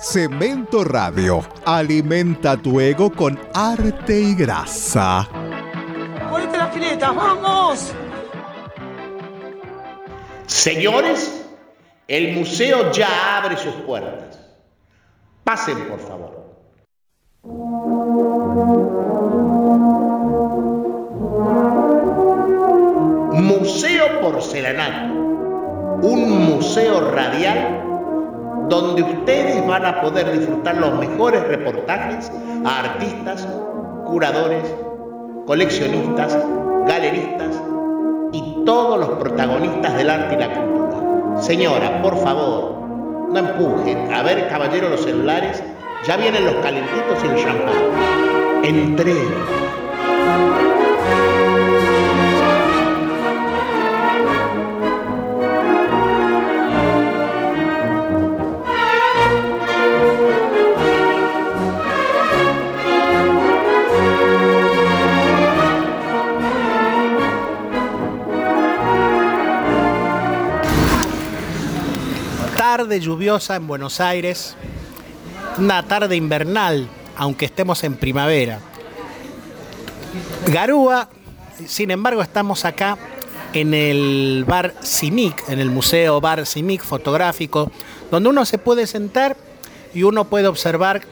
[0.00, 1.40] Cemento Radio.
[1.64, 5.28] Alimenta tu ego con arte y grasa.
[6.30, 7.92] ¡Ponete las filetas, vamos!
[10.46, 11.44] Señores,
[12.06, 14.38] el museo ya abre sus puertas.
[15.42, 16.38] Pasen, por favor.
[23.32, 25.14] Museo Porcelanato,
[26.02, 27.87] un museo radial
[28.68, 32.30] donde ustedes van a poder disfrutar los mejores reportajes
[32.64, 33.46] a artistas,
[34.06, 34.64] curadores,
[35.46, 36.36] coleccionistas,
[36.86, 37.60] galeristas
[38.32, 41.42] y todos los protagonistas del arte y la cultura.
[41.42, 42.78] Señora, por favor,
[43.30, 44.12] no empujen.
[44.12, 45.62] A ver, caballero, los celulares.
[46.06, 48.64] Ya vienen los calentitos y el champán.
[48.64, 49.14] Entré.
[73.00, 74.56] Lluviosa en Buenos Aires,
[75.58, 78.60] una tarde invernal, aunque estemos en primavera.
[80.46, 81.08] Garúa,
[81.66, 82.96] sin embargo, estamos acá
[83.52, 87.70] en el bar CIMIC, en el Museo Bar CIMIC fotográfico,
[88.10, 89.36] donde uno se puede sentar
[89.94, 91.02] y uno puede observar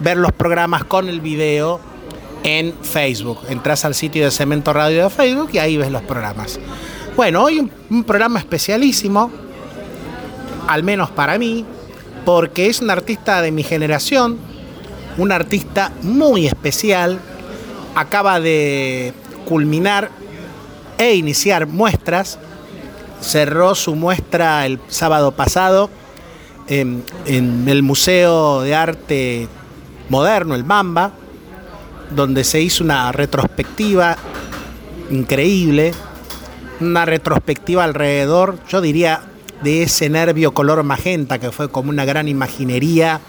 [0.00, 1.78] ver los programas con el video
[2.42, 3.38] en Facebook.
[3.48, 6.58] Entras al sitio de Cemento Radio de Facebook y ahí ves los programas.
[7.14, 9.30] Bueno, hoy un, un programa especialísimo,
[10.66, 11.64] al menos para mí,
[12.24, 14.38] porque es un artista de mi generación,
[15.16, 17.20] un artista muy especial,
[17.94, 19.14] acaba de
[19.46, 20.10] culminar
[20.98, 22.40] e iniciar muestras.
[23.20, 25.90] Cerró su muestra el sábado pasado
[26.68, 29.48] en, el Museo de Arte
[30.08, 31.12] Moderno, el Mamba,
[32.14, 34.16] donde se hizo una retrospectiva
[35.10, 35.92] increíble,
[36.80, 39.22] una retrospectiva alrededor, yo diría,
[39.62, 43.20] de ese nervio color magenta que fue como una gran imaginería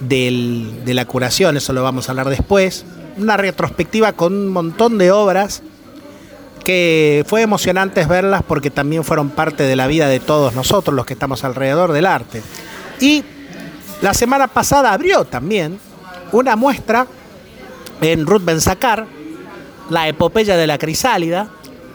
[0.00, 2.84] del, de la curación, eso lo vamos a hablar después.
[3.16, 5.62] Una retrospectiva con un montón de obras
[6.62, 11.06] que fue emocionante verlas porque también fueron parte de la vida de todos nosotros los
[11.06, 12.42] que estamos alrededor del arte.
[13.00, 13.24] Y
[14.00, 15.78] la semana pasada abrió también
[16.32, 17.06] una muestra
[18.00, 19.06] en Ruth Benzacar,
[19.90, 21.48] la epopeya de la crisálida,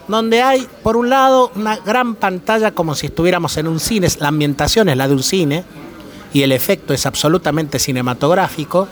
[0.08, 4.30] donde hay, por un lado, una gran pantalla como si estuviéramos en un cine, la
[4.30, 5.66] ambientación es la de un cine,
[6.34, 8.88] y el efecto es absolutamente cinematográfico,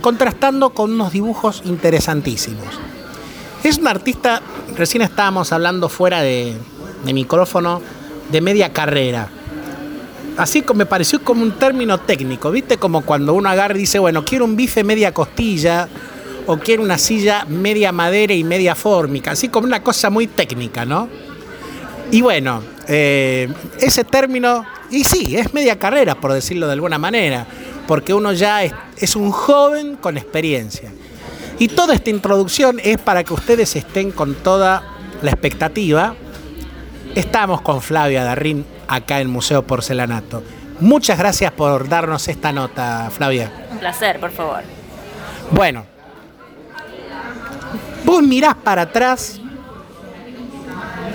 [0.00, 2.66] contrastando con unos dibujos interesantísimos.
[3.64, 4.42] Es un artista,
[4.76, 6.56] recién estábamos hablando fuera de,
[7.04, 7.80] micrófono,
[8.30, 9.28] de media carrera.
[10.36, 12.78] Así me pareció como un término técnico, ¿viste?
[12.78, 15.88] Como cuando uno agarra y dice, bueno, quiero un bife media costilla,
[16.46, 20.84] o quiero una silla media madera y media fórmica, así como una cosa muy técnica,
[20.84, 21.08] ¿no?
[22.10, 23.48] Y bueno, eh,
[23.78, 27.46] ese término, y sí, es media carrera, por decirlo de alguna manera,
[27.86, 30.90] porque uno ya es un joven con experiencia.
[31.58, 34.82] Y toda esta introducción es para que ustedes estén con toda
[35.22, 36.14] la expectativa.
[37.14, 40.42] Estamos con Flavia Darrín acá en Museo Porcelanato.
[40.80, 43.52] Muchas gracias por darnos esta nota, Flavia.
[43.70, 44.62] Un placer, por favor.
[45.50, 45.84] Bueno,
[48.04, 49.40] vos mirás para atrás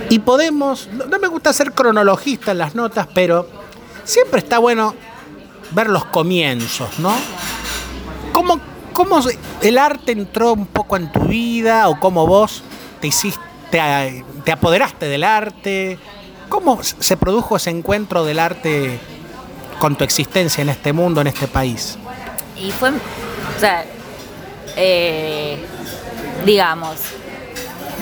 [0.09, 3.47] y podemos, no me gusta ser cronologista en las notas, pero
[4.03, 4.95] siempre está bueno
[5.71, 7.13] ver los comienzos, ¿no?
[8.31, 8.59] ¿Cómo,
[8.97, 9.19] cómo
[9.61, 12.63] el arte entró un poco en tu vida o cómo vos
[12.99, 13.39] te hiciste,
[13.69, 15.99] te, te apoderaste del arte?
[16.49, 18.97] ¿Cómo se produjo ese encuentro del arte
[19.77, 21.99] con tu existencia en este mundo, en este país?
[22.59, 23.85] Y fue, o sea,
[24.75, 25.63] eh,
[26.43, 26.97] digamos,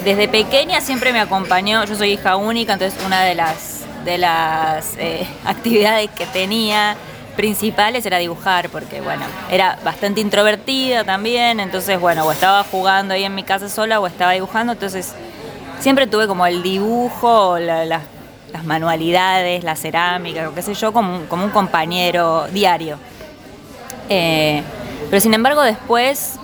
[0.06, 4.96] desde pequeña siempre me acompañó, yo soy hija única, entonces una de las, de las
[4.96, 6.96] eh, actividades que tenía
[7.36, 13.24] principales era dibujar, porque bueno, era bastante introvertida también, entonces bueno, o estaba jugando ahí
[13.24, 15.14] en mi casa sola o estaba dibujando, entonces
[15.80, 18.02] siempre tuve como el dibujo, la- la-
[18.54, 22.98] las manualidades, la cerámica, o qué sé yo, como un, como un compañero diario.
[24.10, 24.64] Eh,
[25.10, 26.36] pero sin embargo después,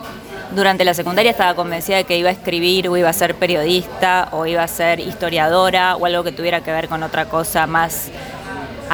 [0.53, 4.27] durante la secundaria estaba convencida de que iba a escribir o iba a ser periodista
[4.31, 8.09] o iba a ser historiadora o algo que tuviera que ver con otra cosa más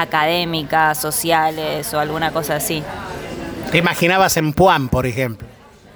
[0.01, 2.83] académica, sociales o alguna cosa así.
[3.71, 5.47] Te imaginabas en Puan, por ejemplo.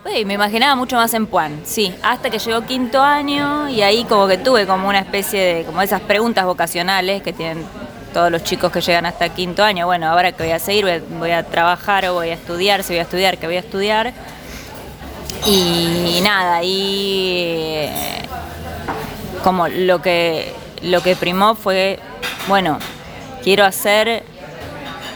[0.04, 4.04] Uy, me imaginaba mucho más en Puan, sí, hasta que llegó quinto año y ahí
[4.06, 7.64] como que tuve como una especie de, como esas preguntas vocacionales que tienen
[8.12, 10.94] todos los chicos que llegan hasta quinto año, bueno, ahora que voy a seguir, voy
[10.94, 13.60] a, voy a trabajar o voy a estudiar, si voy a estudiar, que voy a
[13.60, 14.12] estudiar.
[15.46, 17.92] Y nada, ahí eh,
[19.44, 22.00] como lo que, lo que primó fue,
[22.48, 22.80] bueno,
[23.44, 24.24] quiero hacer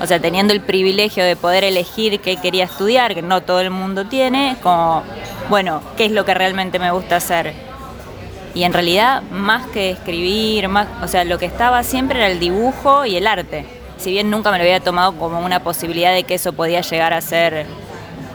[0.02, 3.70] o sea, teniendo el privilegio de poder elegir qué quería estudiar, que no todo el
[3.70, 5.04] mundo tiene, como,
[5.50, 7.54] bueno, qué es lo que realmente me gusta hacer.
[8.54, 12.40] Y en realidad, más que escribir, más, o sea, lo que estaba siempre era el
[12.40, 13.66] dibujo y el arte.
[13.98, 17.14] Si bien nunca me lo había tomado como una posibilidad de que eso podía llegar
[17.14, 17.66] a ser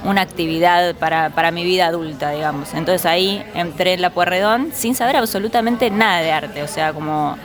[0.04, 2.72] una actividad para, para mi vida adulta, digamos.
[2.72, 7.36] Entonces ahí entré en la Puerredón sin saber absolutamente nada de arte, o sea, como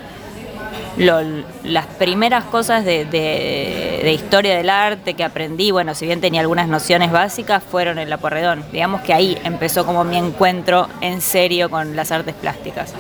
[0.97, 1.21] lo-
[1.63, 6.42] las primeras cosas de, de- de historia del arte que aprendí, bueno, si bien tenía
[6.42, 8.63] algunas nociones básicas, fueron en la Porredón.
[8.71, 12.94] Digamos que ahí empezó como mi encuentro en serio con las artes plásticas.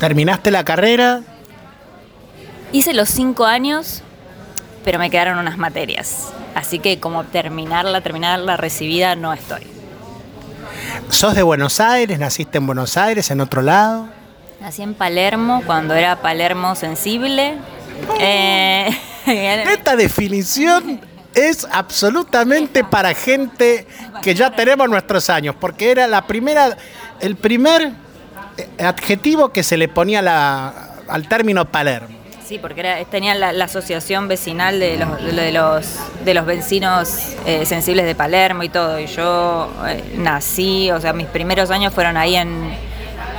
[0.00, 1.22] Terminaste la carrera,
[2.70, 4.02] Hice los cinco años,
[4.84, 6.28] pero me quedaron unas materias.
[6.54, 9.62] Así que como terminarla, terminarla recibida, no estoy.
[11.08, 14.08] sos de Buenos Aires, naciste en Buenos Aires, en otro lado.
[14.60, 17.54] Nací en Palermo, cuando era Palermo sensible.
[18.18, 18.90] Eh,
[19.26, 21.00] Esta definición
[21.34, 23.86] es absolutamente para gente
[24.22, 26.76] que ya tenemos nuestros años, porque era la primera,
[27.20, 27.92] el primer
[28.56, 32.16] eh, adjetivo que se le ponía la- al término Palermo.
[32.44, 35.86] Sí, porque era, tenía la, la asociación vecinal de los, de los,
[36.24, 38.98] de los vecinos eh, sensibles de Palermo y todo.
[38.98, 42.72] Y yo eh, nací, o sea, mis primeros años fueron ahí en,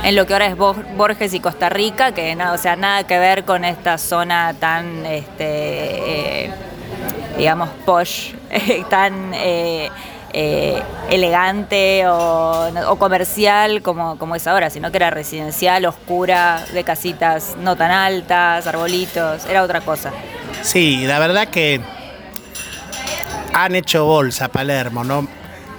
[0.02, 3.04] en lo que ahora es Bo- Borges y Costa Rica, que nada, o sea, nada
[3.06, 6.50] que ver con esta zona tan, este, eh,
[7.36, 8.32] digamos, posh,
[8.90, 9.90] tan eh,
[10.32, 16.84] eh, elegante o, o comercial como, como es ahora, sino que era residencial, oscura, de
[16.84, 20.12] casitas no tan altas, arbolitos, era otra cosa.
[20.62, 21.80] Sí, la verdad que
[23.52, 25.26] han hecho bolsa Palermo, ¿no?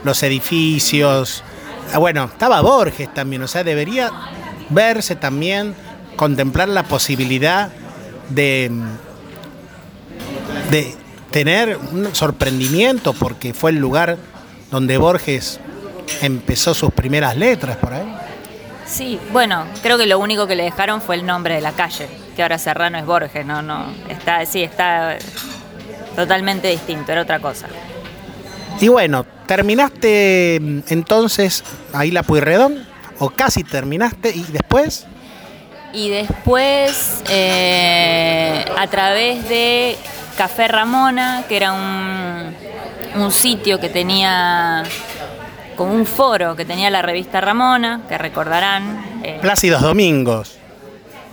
[0.03, 1.43] Los edificios.
[1.93, 4.11] Ah, Bueno, estaba Borges también, o sea, debería
[4.69, 5.75] verse también,
[6.15, 7.69] contemplar la posibilidad
[8.29, 8.71] de,
[10.69, 10.95] de
[11.31, 14.17] tener un sorprendimiento, porque fue el lugar
[14.69, 15.59] donde Borges
[16.21, 18.15] empezó sus primeras letras por ahí.
[18.85, 22.09] Sí, bueno, creo que lo único que le dejaron fue el nombre de la calle,
[22.35, 25.17] que ahora Serrano es Borges, no, no, está, sí, está
[26.15, 27.67] totalmente distinto, era otra cosa.
[28.79, 31.63] Y bueno, terminaste mm, entonces
[31.93, 32.85] ahí la Pueyrredón,
[33.19, 35.05] o casi terminaste, y después,
[35.93, 39.97] Y después, eh, a través de
[40.37, 42.55] Café Ramona, que era un,
[43.21, 44.83] un sitio que tenía
[45.75, 49.21] como un foro que tenía la revista Ramona, que recordarán.
[49.23, 50.57] eh, Plácidos Domingos.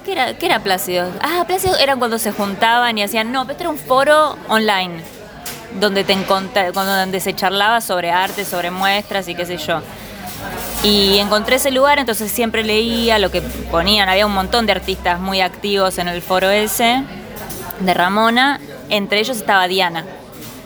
[0.04, 1.10] ¿qué, era, qué era Plácido?
[1.20, 5.02] Ah, Plácido eran cuando se juntaban y hacían, no, pero este era un foro online,
[5.80, 9.80] donde, te donde se charlaba sobre arte, sobre muestras y qué sé yo.
[10.82, 14.08] Y encontré ese lugar, entonces siempre leía lo que ponían.
[14.08, 17.02] Había un montón de artistas muy activos en el foro ese,
[17.80, 18.60] de Ramona.
[18.88, 20.04] Entre ellos estaba Diana.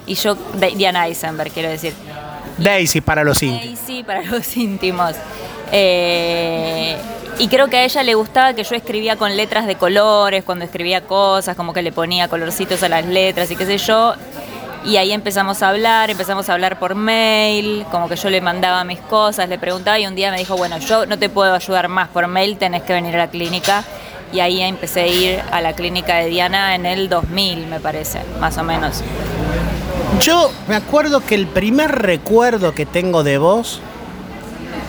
[0.06, 0.36] Y yo,
[0.76, 1.94] Diana Eisenberg, quiero decir.
[2.58, 3.64] Daisy para los íntimos.
[3.64, 5.14] Daisy para los íntimos.
[5.70, 6.96] Eh,
[7.38, 10.66] y creo que a ella le gustaba que yo escribía con letras de colores, cuando
[10.66, 14.14] escribía cosas, como que le ponía colorcitos a las letras y qué sé yo.
[14.84, 18.82] Y ahí empezamos a hablar, empezamos a hablar por mail, como que yo le mandaba
[18.82, 21.88] mis cosas, le preguntaba y un día me dijo, bueno, yo no te puedo ayudar
[21.88, 23.84] más por mail, tenés que venir a la clínica.
[24.32, 28.20] Y ahí empecé a ir a la clínica de Diana en el 2000, me parece,
[28.40, 29.04] más o menos.
[30.20, 33.80] Yo me acuerdo que el primer recuerdo que tengo de vos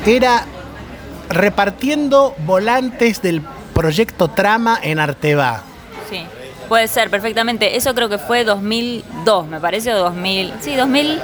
[0.05, 0.45] era
[1.29, 3.41] repartiendo volantes del
[3.73, 5.63] proyecto Trama en Arteba.
[6.09, 6.25] Sí,
[6.67, 7.75] puede ser, perfectamente.
[7.77, 10.53] Eso creo que fue 2002, me parece, o 2000.
[10.59, 11.19] Sí, 2000,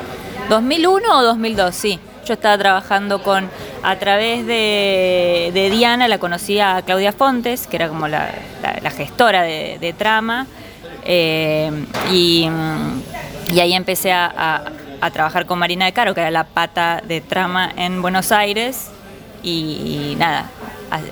[0.49, 1.99] 2001 o 2002, sí.
[2.25, 3.49] Yo estaba trabajando con,
[3.81, 8.29] a través de, de Diana, la conocía a Claudia Fontes, que era como la,
[8.95, 10.45] gestora de, trama.
[11.03, 11.71] eh,
[12.11, 12.47] y,
[13.59, 14.63] ahí empecé a,
[15.11, 18.91] trabajar con Marina de Caro, que era la pata de trama en Buenos Aires,
[19.41, 20.45] y, nada,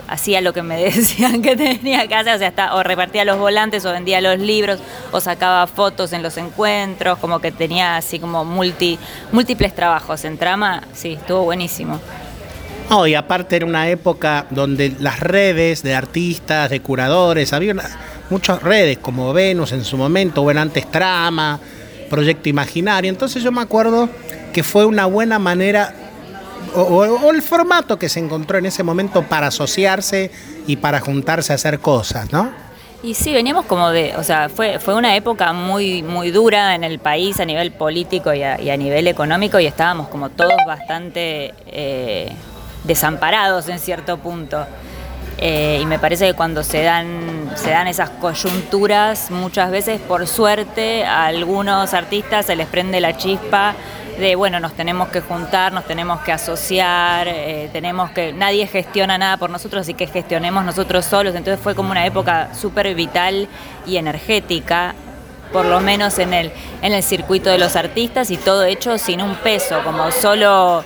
[0.08, 3.38] hacía lo que me decían que tenía que hacer, o sea, hasta- o repartía los
[3.38, 4.80] volantes, o vendía los libros,
[5.12, 8.98] o sacaba fotos en los encuentros, como que tenía así como multi,
[9.32, 12.00] múltiples trabajos en trama, sí, estuvo buenísimo.
[12.90, 17.76] No, y aparte era una época donde las redes de artistas, de curadores, había
[18.30, 21.60] muchas redes como Venus en su momento, o en antes Trama,
[22.10, 23.10] Proyecto Imaginario.
[23.10, 24.08] Entonces yo me acuerdo
[24.54, 25.94] que fue una buena manera,
[26.82, 30.32] o, el formato que se encontró en ese momento para asociarse
[30.68, 32.52] y para juntarse a hacer cosas, ¿no?
[33.04, 36.84] Y sí, veníamos como de, o sea, fue, fue una época muy, muy dura en
[36.84, 40.58] el país a nivel político y a, y a nivel económico y estábamos como todos
[40.66, 42.32] bastante eh,
[42.86, 44.66] desamparados en cierto punto.
[45.40, 50.26] Eh, y me parece que cuando se dan, se dan esas coyunturas, muchas veces por
[50.26, 53.76] suerte a algunos artistas se les prende la chispa
[54.20, 59.18] de, bueno, nos tenemos que juntar, nos tenemos que asociar, eh, tenemos que, nadie gestiona
[59.18, 61.36] nada por nosotros, así que gestionemos nosotros solos.
[61.36, 63.48] Entonces fue como una época súper vital
[63.86, 64.96] y energética,
[65.54, 69.22] por lo menos en el, en el circuito de los artistas y todo hecho sin
[69.22, 70.84] un peso, como solo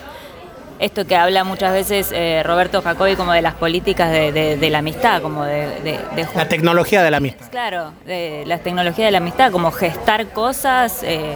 [0.77, 4.69] esto que habla muchas veces eh, Roberto Jacobi como de las políticas de, de- de
[4.71, 7.45] la amistad, como de, de, de La tecnología de la amistad.
[7.51, 11.35] Claro, de las tecnologías de la amistad, como gestar cosas eh,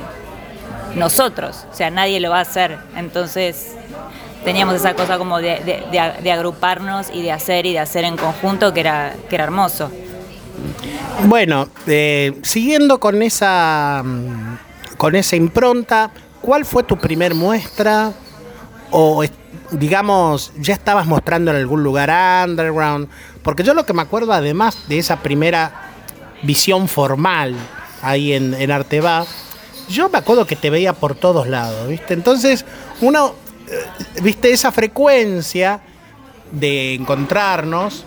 [0.95, 2.77] nosotros, o sea, nadie lo va a hacer.
[2.95, 3.75] Entonces
[4.43, 8.79] teníamos esa cosa como de, agruparnos y de hacer y de hacer en conjunto que
[8.81, 9.91] era, que era hermoso.
[11.27, 14.57] Bueno, eh, siguiendo con esa, mm,
[14.97, 16.11] con esa impronta,
[16.41, 18.11] ¿cuál fue tu primer muestra?
[18.91, 19.23] O
[19.71, 22.11] digamos, ya estabas mostrando en algún lugar
[22.47, 23.09] underground.
[23.43, 25.91] Porque yo lo que me acuerdo, además de esa primera
[26.43, 27.55] visión formal
[28.01, 29.25] ahí en, en Arteba,
[29.89, 32.13] yo me acuerdo que te veía por todos lados, ¿viste?
[32.13, 32.65] Entonces,
[33.01, 33.35] uno,
[33.69, 34.51] eh, ¿viste?
[34.51, 35.81] Esa frecuencia
[36.51, 38.05] de encontrarnos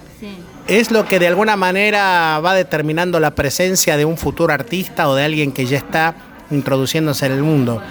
[0.67, 5.15] es lo que de alguna manera va determinando la presencia de un futuro artista o
[5.15, 6.15] de alguien que ya está
[6.51, 7.83] introduciéndose en el mundo.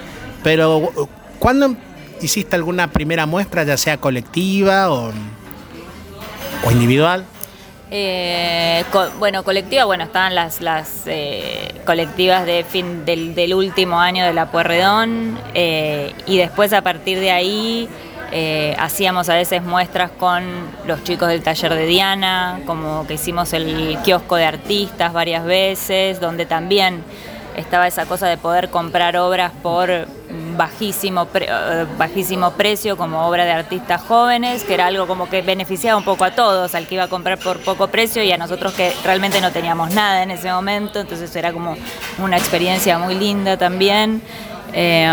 [0.42, 1.76] Pero, ¿cuándo
[2.20, 5.12] hiciste alguna primera muestra, ya sea colectiva o,
[6.64, 7.24] o individual?
[7.90, 8.84] Eh,
[9.18, 14.50] bueno, colectiva, bueno, estaban las, las eh, colectivas de fin del, último año de la
[14.50, 17.88] Puerredón eh, y después a partir de ahí
[18.30, 20.44] eh, hacíamos a veces muestras con
[20.86, 26.20] los chicos del taller de Diana, como que hicimos el kiosco de artistas varias veces,
[26.20, 27.02] donde también
[27.56, 29.88] estaba esa cosa de poder comprar obras por
[30.58, 35.40] bajísimo, pre- eh, bajísimo precio como obra de artistas jóvenes, que era algo como que
[35.40, 38.36] beneficiaba un poco a todos, al que iba a comprar por poco precio y a
[38.36, 41.76] nosotros que realmente no teníamos nada en ese momento, entonces era como
[42.18, 44.20] una experiencia muy linda también.
[44.74, 45.08] Eh,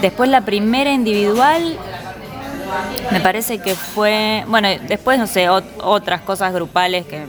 [0.00, 1.76] después la primera individual
[3.10, 7.26] me parece que fue, bueno, después no sé, ot- otras cosas grupales que...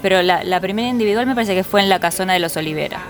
[0.00, 3.00] Pero la, la primera individual me parece que fue en la casona de los Olivera,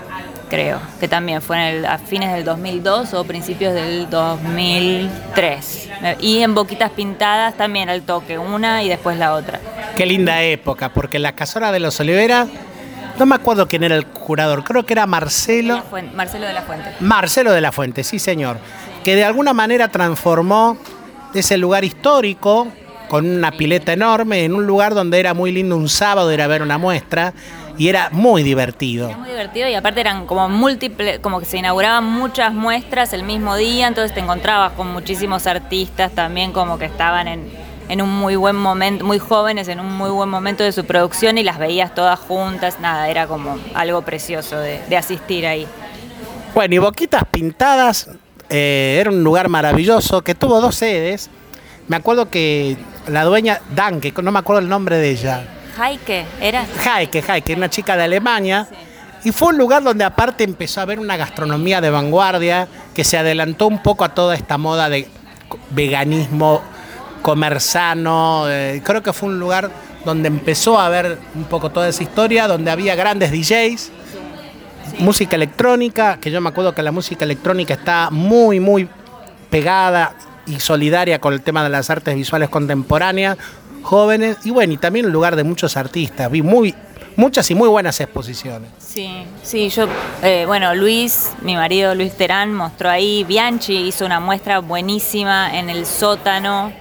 [0.49, 5.89] creo, que también fue en el- a fines del 2002 o principios del 2003.
[6.19, 9.59] Y en Boquitas Pintadas también al toque, una y después la otra.
[9.95, 12.47] Qué linda época, porque la casona de los Olivera,
[13.17, 15.75] no me acuerdo quién era el curador, creo que era Marcelo.
[15.75, 16.89] La Fuente- Marcelo de la Fuente.
[16.99, 18.57] Marcelo de la Fuente, sí señor,
[19.03, 20.77] que de alguna manera transformó
[21.33, 22.67] ese lugar histórico
[23.09, 26.47] con una pileta enorme en un lugar donde era muy lindo un sábado ir a
[26.47, 27.33] ver una muestra
[27.79, 29.07] y era muy divertido.
[29.07, 33.23] Era muy divertido y aparte eran como múltiples, como que se inauguraban muchas muestras el
[33.23, 37.49] mismo día, entonces te encontrabas con muchísimos artistas también como que estaban en,
[37.87, 41.37] en un muy buen momento, muy jóvenes en un muy buen momento de su producción
[41.37, 45.65] y las veías todas juntas, nada, era como algo precioso de, de asistir ahí.
[46.53, 48.09] Bueno, y Boquitas Pintadas
[48.49, 51.29] eh, era un lugar maravilloso que tuvo dos sedes.
[51.87, 52.75] Me acuerdo que
[53.07, 56.65] la dueña, Danke, no me acuerdo el nombre de ella, Jaike, ¿era?
[56.83, 58.67] Heike, Heike, una chica de Alemania.
[59.23, 63.17] Y fue un lugar donde aparte empezó a haber una gastronomía de vanguardia que se
[63.17, 65.07] adelantó un poco a toda esta moda de
[65.69, 66.61] veganismo,
[67.21, 68.49] comer sano.
[68.49, 69.71] eh, creo que fue un lugar
[70.03, 73.91] donde empezó a haber un poco toda esa historia, donde había grandes DJs,
[74.99, 78.89] música electrónica, que yo me acuerdo que la música electrónica está muy, muy
[79.49, 80.13] pegada
[80.45, 83.37] y solidaria con el tema de las artes visuales contemporáneas,
[83.81, 86.29] jóvenes, y bueno, y también un lugar de muchos artistas.
[86.31, 86.75] Vi muy,
[87.15, 88.69] muchas y muy buenas exposiciones.
[88.79, 89.09] Sí,
[89.43, 89.87] sí, yo,
[90.23, 95.69] eh, bueno, Luis, mi marido Luis Terán, mostró ahí, Bianchi hizo una muestra buenísima en
[95.69, 96.71] el sótano,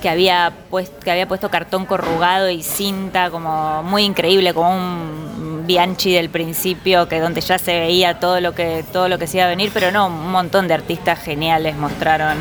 [0.00, 5.64] que había, pues, que había puesto cartón corrugado y cinta, como muy increíble, como un
[5.66, 9.36] Bianchi del principio, que donde ya se veía todo lo que, todo lo que se
[9.36, 12.38] iba a venir, pero no, un montón de artistas geniales mostraron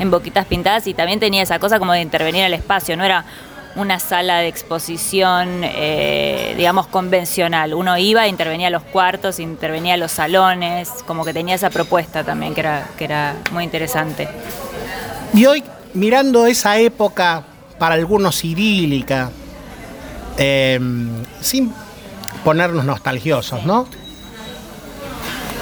[0.00, 3.24] en Boquitas Pintadas y también tenía esa cosa como de intervenir al espacio, no era
[3.76, 7.74] una sala de exposición, eh, digamos, convencional.
[7.74, 12.24] Uno iba, intervenía a los cuartos, intervenía a los salones, como que tenía esa propuesta
[12.24, 14.28] también que era, que era muy interesante.
[15.34, 15.62] Y hoy,
[15.94, 17.44] mirando esa época,
[17.78, 19.30] para algunos idílica,
[20.36, 21.72] em, sin
[22.42, 23.86] ponernos nostalgiosos, ¿no?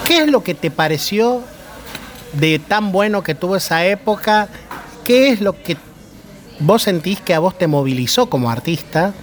[0.07, 1.43] ¿Qué es lo que te pareció
[2.33, 4.49] de tan bueno que tuvo esa época?
[5.05, 5.77] ¿Qué es lo que
[6.61, 9.15] vos sentís que a vos te movilizó como artista,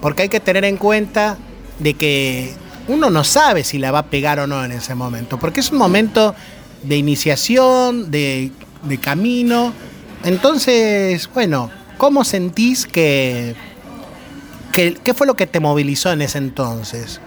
[0.00, 1.36] porque hay que tener en cuenta
[1.78, 2.54] de que
[2.88, 5.70] uno no sabe si la va a pegar o no en ese momento, porque es
[5.70, 6.34] un momento
[6.82, 8.50] de iniciación, de,
[9.00, 9.72] camino.
[10.24, 13.54] Entonces, bueno, ¿cómo sentís que,
[14.72, 17.20] que, qué fue lo que te movilizó en ese entonces?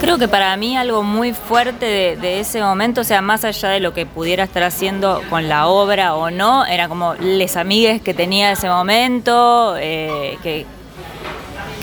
[0.00, 3.80] Creo que para mí algo muy fuerte de, ese momento, o sea, más allá de
[3.80, 8.14] lo que pudiera estar haciendo con la obra o no, era como les amigues que
[8.14, 10.66] tenía ese momento, eh, que,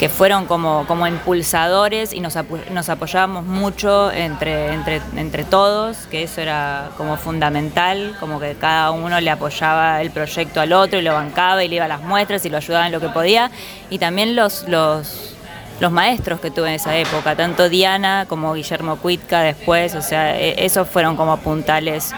[0.00, 6.40] que fueron como, como impulsadores y nos, apoyábamos mucho entre, entre, entre todos, que eso
[6.40, 11.12] era como fundamental, como que cada uno le apoyaba el proyecto al otro y lo
[11.12, 13.50] bancaba y le iba a las muestras y lo ayudaba en lo que podía.
[13.90, 15.35] Y también los, los
[15.80, 20.38] los maestros que tuve en esa época, tanto Diana como Guillermo Cuitca después, o sea,
[20.38, 22.12] e, esos fueron como puntales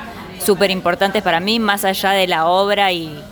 [0.45, 3.23] súper importantes para mí, más allá de la obra y,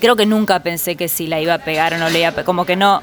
[0.00, 2.30] creo que nunca pensé que si la iba a pegar o no le iba a
[2.32, 3.02] pegar, como que no,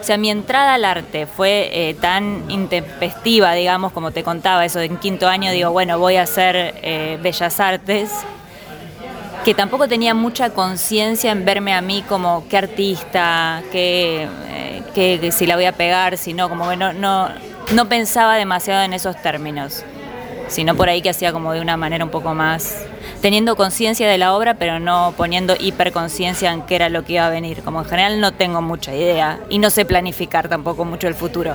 [0.00, 4.78] o sea, mi entrada al arte fue eh, tan intempestiva, digamos, como te contaba, eso
[4.78, 8.10] de en quinto año, digo, bueno, voy a hacer eh, bellas artes,
[9.44, 14.28] que tampoco tenía mucha conciencia en verme a mí como qué artista, qué
[14.98, 18.92] que, si la voy a pegar, si no, como que no, no, pensaba demasiado en
[18.92, 19.84] esos términos,
[20.48, 22.74] sino por ahí que hacía como de una manera un poco más,
[23.22, 27.26] teniendo conciencia de la obra, pero no poniendo hiperconciencia en qué era lo que iba
[27.26, 27.62] a venir.
[27.62, 31.54] Como en general no tengo mucha idea y no sé planificar tampoco mucho el futuro.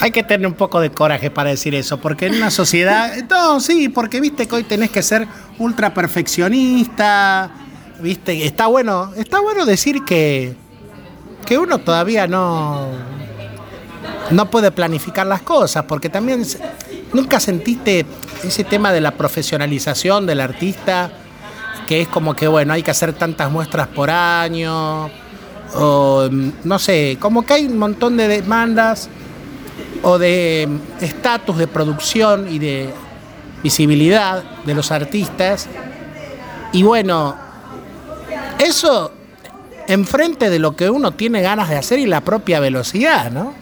[0.00, 3.60] Hay que tener un poco de coraje para decir eso, porque en una sociedad, no,
[3.60, 7.50] sí, porque viste que hoy tenés que ser ultra perfeccionista,
[8.00, 10.56] viste, está bueno, está bueno decir que
[11.46, 12.88] que uno todavía no,
[14.30, 16.44] no puede planificar las cosas, porque también
[17.12, 18.04] nunca sentiste
[18.42, 21.10] ese tema de la profesionalización del artista,
[21.86, 25.08] que es como que, bueno, hay que hacer tantas muestras por año,
[25.74, 26.28] o
[26.64, 29.08] no sé, como que hay un montón de demandas
[30.02, 30.68] o de
[31.00, 32.92] estatus de producción y de
[33.62, 35.68] visibilidad de los artistas.
[36.72, 37.36] Y bueno,
[38.58, 39.12] eso
[39.88, 43.54] enfrente de lo que uno tiene ganas de hacer y la propia velocidad, ¿no?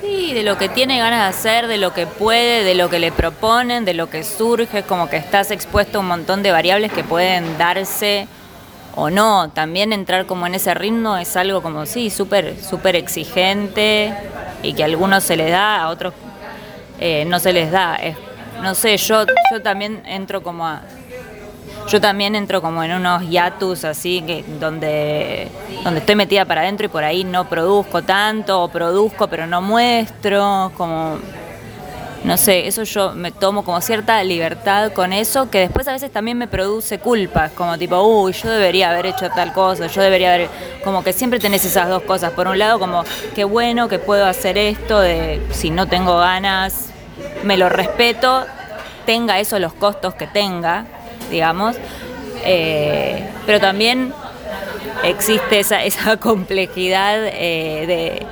[0.00, 2.98] Sí, de lo que tiene ganas de hacer, de lo que puede, de lo que
[2.98, 6.92] le proponen, de lo que surge, como que estás expuesto a un montón de variables
[6.92, 8.26] que pueden darse
[8.96, 9.50] o no.
[9.50, 14.12] También entrar como en ese ritmo es algo como, sí, súper súper exigente
[14.62, 16.14] y que a algunos se les da, a otros
[16.98, 17.98] eh, no se les da.
[18.62, 20.82] no sé, yo, yo también entro como a
[21.88, 25.48] yo también entro como en unos hiatus así, que, donde,
[25.84, 29.60] donde estoy metida para adentro y por ahí no produzco tanto, o produzco pero no
[29.60, 31.18] muestro, como
[32.24, 36.12] no sé, eso yo me tomo como cierta libertad con eso, que después a veces
[36.12, 40.34] también me produce culpas, como tipo, uy, yo debería haber hecho tal cosa, yo debería
[40.34, 40.48] haber,
[40.84, 42.32] como que siempre tenés esas dos cosas.
[42.32, 43.02] Por un lado, como,
[43.34, 46.90] qué bueno que puedo hacer esto, de si no tengo ganas,
[47.42, 48.46] me lo respeto,
[49.04, 50.84] tenga eso los costos que tenga,
[51.32, 51.76] digamos,
[52.44, 54.12] eh, pero también
[55.04, 58.26] existe esa, esa complejidad eh,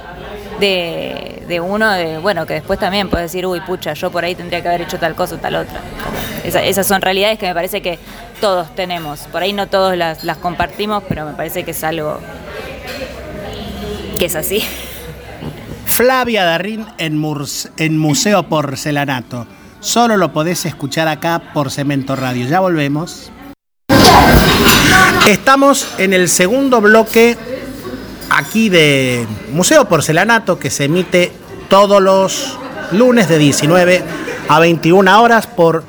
[0.61, 4.63] de, uno, de, bueno, que después también puede decir, uy, pucha, yo por ahí tendría
[4.63, 5.81] que haber hecho tal cosa o tal otra.
[6.45, 7.99] esas son realidades que me parece que
[8.41, 9.21] todos tenemos.
[9.33, 12.21] Por ahí no todos las, compartimos, pero me parece que es algo
[14.19, 14.63] que es así.
[15.87, 17.21] Flavia Darrín en,
[17.79, 19.47] en Museo Porcelanato.
[19.81, 22.47] Solo lo podés escuchar acá por Cemento Radio.
[22.47, 23.33] Ya volvemos.
[25.27, 27.39] Estamos en el segundo bloque
[28.29, 31.33] aquí de Museo Porcelanato que se emite
[31.69, 32.59] todos los
[32.93, 34.05] lunes de 19
[34.49, 35.85] a 21 horas por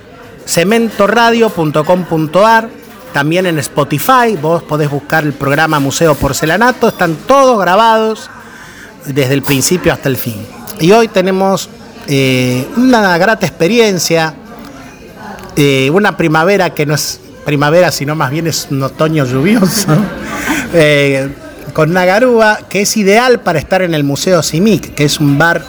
[0.45, 2.69] cementoradio.com.ar.
[3.13, 8.30] También en Spotify, vos podés buscar el programa Museo Porcelanato, están todos grabados
[9.06, 10.47] desde el principio hasta el fin.
[10.80, 11.69] Y hoy tenemos
[12.07, 14.33] eh, una grata experiencia,
[15.55, 19.87] eh, una primavera que no es primavera, sino más bien es un otoño lluvioso.
[20.73, 21.27] Eh,
[21.73, 25.37] con una garúa que es ideal para estar en el Museo Simic, que es un
[25.37, 25.61] bar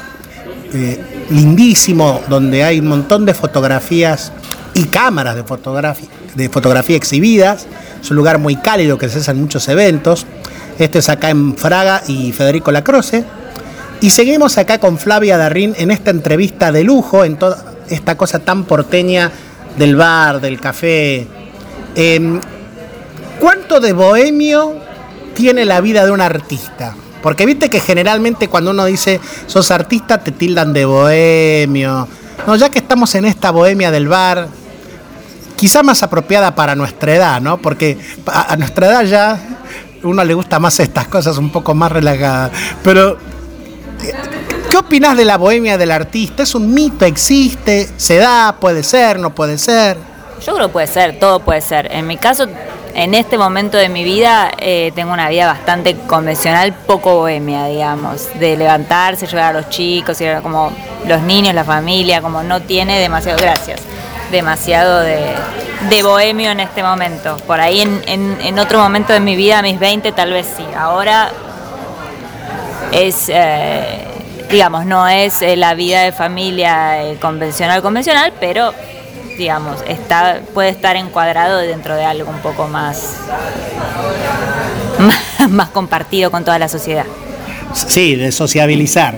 [1.28, 4.30] lindísimo donde hay un montón de fotografías
[4.74, 7.66] y cámaras de fotografía, de fotografía exhibidas.
[8.00, 10.24] Es un lugar muy cálido que se hacen muchos eventos.
[10.78, 13.24] Este es acá en Fraga y Federico Lacroce.
[14.02, 18.40] Y seguimos acá con Flavia Darrín en esta entrevista de lujo, en toda esta cosa
[18.40, 19.30] tan porteña
[19.78, 21.28] del bar, del café.
[21.94, 22.40] Em,
[23.38, 24.74] ¿Cuánto de bohemio
[25.34, 26.96] tiene la vida de un artista?
[27.22, 32.08] Porque viste que generalmente cuando uno dice sos artista te tildan de bohemio.
[32.44, 34.48] No, ya que estamos en esta bohemia del bar,
[35.54, 37.58] quizá más apropiada para nuestra edad, ¿no?
[37.58, 39.38] Porque a, nuestra edad ya
[40.02, 42.50] uno le gusta más estas cosas un poco más relajadas.
[42.82, 43.16] Pero,
[44.72, 46.44] ¿qué opinas de la bohemia del artista?
[46.44, 47.04] ¿Es un mito?
[47.04, 47.90] ¿Existe?
[47.98, 48.56] ¿Se da?
[48.58, 49.18] ¿Puede ser?
[49.18, 49.98] ¿No puede ser?
[50.46, 51.92] Yo creo que puede ser, todo puede ser.
[51.92, 52.46] En mi caso,
[52.94, 58.28] en este momento de mi vida, eh, tengo una vida bastante convencional, poco bohemia, digamos.
[58.40, 60.72] De levantarse, llevar a los chicos, ir como
[61.06, 63.78] los niños, la familia, como no tiene demasiado, gracias,
[64.30, 67.36] demasiado de, bohemio en este momento.
[67.46, 70.64] Por ahí en, otro momento de mi vida, mis 20, tal vez sí.
[70.74, 71.30] Ahora
[72.90, 74.08] es, eh,
[74.52, 78.72] digamos, no es eh, la vida de familia convencional, convencional, pero
[79.38, 83.16] digamos, está, puede estar encuadrado dentro de algo un poco más,
[85.48, 87.06] más compartido con toda la sociedad.
[87.72, 89.16] Sí, de sociabilizar.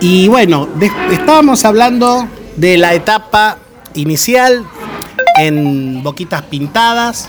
[0.00, 0.68] Y bueno,
[1.10, 2.26] estábamos hablando
[2.56, 3.58] de la etapa
[3.94, 4.64] inicial
[5.38, 7.28] en Boquitas Pintadas,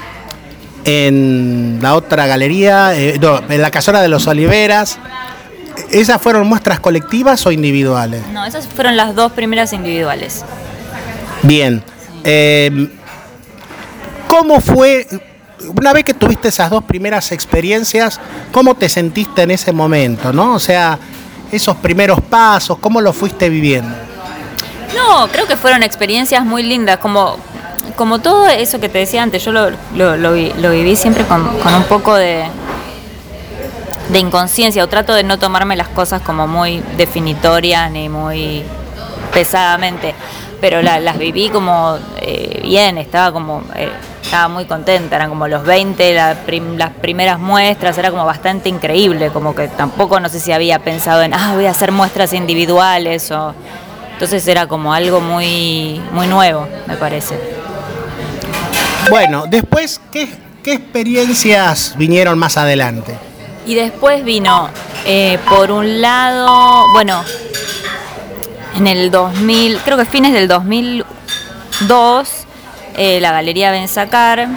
[0.86, 3.19] en la otra galería, eh,
[3.50, 5.00] en la Casona de los Oliveras.
[5.91, 8.26] ¿Esas fueron muestras colectivas o individuales?
[8.32, 10.43] No, esas fueron las dos primeras individuales.
[11.43, 11.84] Bien.
[12.23, 12.89] Eh,
[14.28, 15.08] ¿Cómo fue,
[15.80, 18.19] una vez que tuviste esas dos primeras experiencias,
[18.52, 20.56] cómo te sentiste en ese momento, no?
[20.56, 21.00] O sea,
[21.52, 23.95] esos primeros pasos, ¿cómo lo fuiste viviendo?
[24.95, 27.38] No, creo que fueron experiencias muy lindas, como,
[27.95, 32.15] como todo eso que te decía antes, yo lo, lo, viví siempre con, un poco
[32.15, 32.45] de,
[34.10, 38.63] de inconsciencia, o trato de no tomarme las cosas como muy definitorias ni muy
[39.34, 40.15] pesadamente
[40.60, 43.89] pero las viví como eh, bien, estaba como eh,
[44.22, 49.56] estaba muy contenta, eran como los 20, las primeras muestras, era como bastante increíble, como
[49.56, 53.54] que tampoco no sé si había pensado en, ah, voy a hacer muestras individuales o
[54.13, 57.39] entonces era como algo muy muy nuevo, me parece.
[59.10, 60.28] Bueno, después ¿qué,
[60.63, 63.15] qué experiencias vinieron más adelante?
[63.67, 64.69] Y después vino
[65.06, 67.21] eh, por un lado, bueno,
[68.77, 72.30] en el 2000, creo que fines del 2002,
[72.95, 74.47] eh, la Galería Benzacar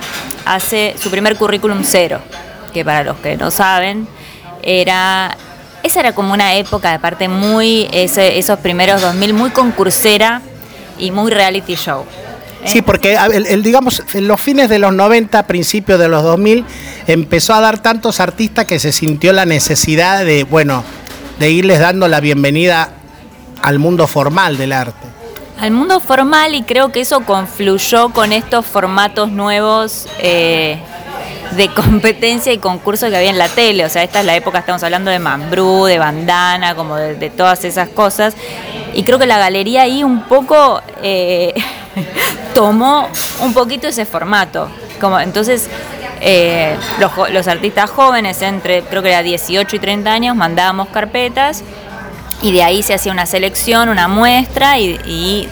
[0.45, 2.21] hace su primer currículum cero,
[2.73, 4.07] que para los que no saben,
[4.63, 5.37] era
[5.83, 10.41] esa era como una época de parte muy, esos primeros 2000, muy concursera
[10.99, 12.05] y muy reality show.
[12.65, 16.65] Sí, porque el, digamos, en los fines de los 90, principios de los 2000,
[17.07, 20.85] empezó a dar tantos artistas que se sintió la necesidad de, bueno,
[21.39, 22.91] de irles dando la bienvenida
[23.63, 25.09] al mundo formal del arte.
[25.59, 30.79] Al mundo formal y creo que eso confluyó con estos formatos nuevos eh,
[31.57, 33.85] de competencia y concurso que había en la tele.
[33.85, 37.65] O sea, esta es la época, estamos hablando de Mambrú, de Bandana, como de, todas
[37.65, 38.35] esas cosas.
[38.95, 41.55] Y creo que la galería ahí un poco eh,
[42.55, 43.09] tomó
[43.41, 44.69] un poquito ese formato.
[45.01, 45.69] Como, entonces,
[46.21, 51.65] eh, los, artistas jóvenes, entre creo que era 18 y 30 años, mandábamos carpetas
[52.43, 55.49] y de ahí se hacía una selección, una muestra y,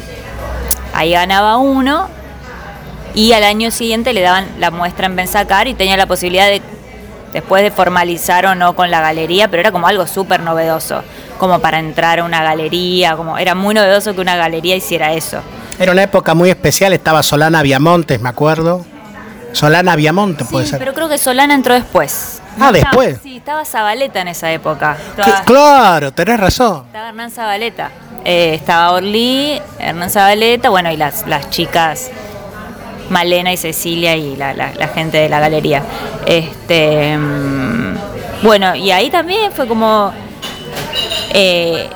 [0.93, 2.09] ahí ganaba uno
[3.15, 6.61] y al año siguiente le daban la muestra en Benzacar y tenía la posibilidad de
[7.33, 11.03] después de formalizar o no con la galería, pero era como algo súper novedoso,
[11.39, 15.43] como para entrar a una galería, como era muy novedoso que una galería hiciera eso.
[15.79, 18.85] Era una época muy especial, estaba Solana Viamontes, me acuerdo.
[19.53, 20.79] Solana Viamonte puede ser.
[20.79, 22.43] Pero creo que Solana entró después.
[22.61, 23.21] Ah, después.
[23.23, 24.97] sí, estaba Zabaleta en esa época.
[25.45, 26.85] claro, tenés razón.
[26.87, 27.91] Estaba Hernán Zabaleta.
[28.25, 32.11] Eh, estaba Orly, Hernán Zabaleta, bueno, y las, las chicas
[33.11, 35.83] Malena y Cecilia y la, gente de la galería.
[36.27, 37.97] Este, mm,
[38.43, 40.13] bueno, y ahí también fue como.
[41.31, 41.89] Eh,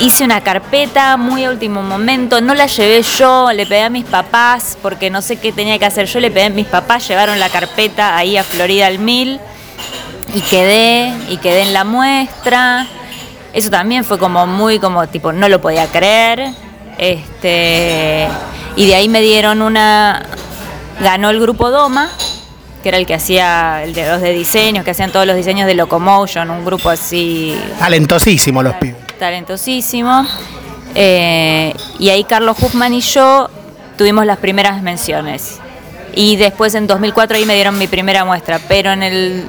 [0.00, 4.04] hice una carpeta muy a último momento, no la llevé yo, le pedí a mis
[4.04, 7.38] papás porque no sé qué tenía que hacer yo, le pedí a mis papás, llevaron
[7.38, 9.38] la carpeta ahí a Florida al Mil
[10.34, 12.86] y quedé, y quedé en la muestra.
[13.52, 16.50] Eso también fue como muy como tipo, no lo podía creer.
[16.96, 18.28] Este,
[18.76, 20.24] y de ahí me dieron una,
[21.00, 22.10] ganó el grupo Doma
[22.82, 25.66] que era el que hacía el de los de diseño, que hacían todos los diseños
[25.66, 29.09] de Locomotion, un grupo así Talentosísimo los pibes.
[29.20, 30.26] Talentosísimo.
[30.96, 33.48] Eh, y ahí Carlos Huffman y yo
[33.96, 35.60] tuvimos las primeras menciones.
[36.12, 39.48] Y después en 2004 ahí me dieron mi primera muestra, pero en el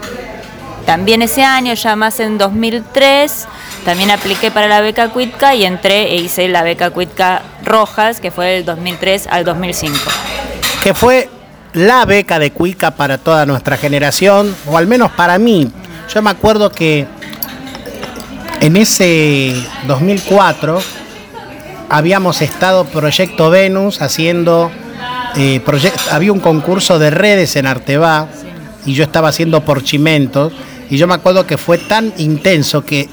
[0.86, 3.48] también ese año, ya más en 2003,
[3.86, 8.30] también apliqué para la beca Cuitca y entré e hice la beca Cuitca Rojas, que
[8.32, 9.98] fue del 2003 al 2005.
[10.84, 11.30] que fue
[11.74, 15.72] la beca de Cuica para toda nuestra generación, o al menos para mí.
[16.14, 17.08] Yo me acuerdo que
[18.62, 19.54] en ese
[19.88, 20.80] 2004
[21.90, 24.72] habíamos estado Proyecto Venus haciendo,
[25.36, 25.62] eh,
[26.12, 28.28] había un concurso de redes en Arteba
[28.86, 30.54] y yo estaba haciendo por Chimentos.
[30.90, 33.08] Y yo me acuerdo que fue tan intenso que,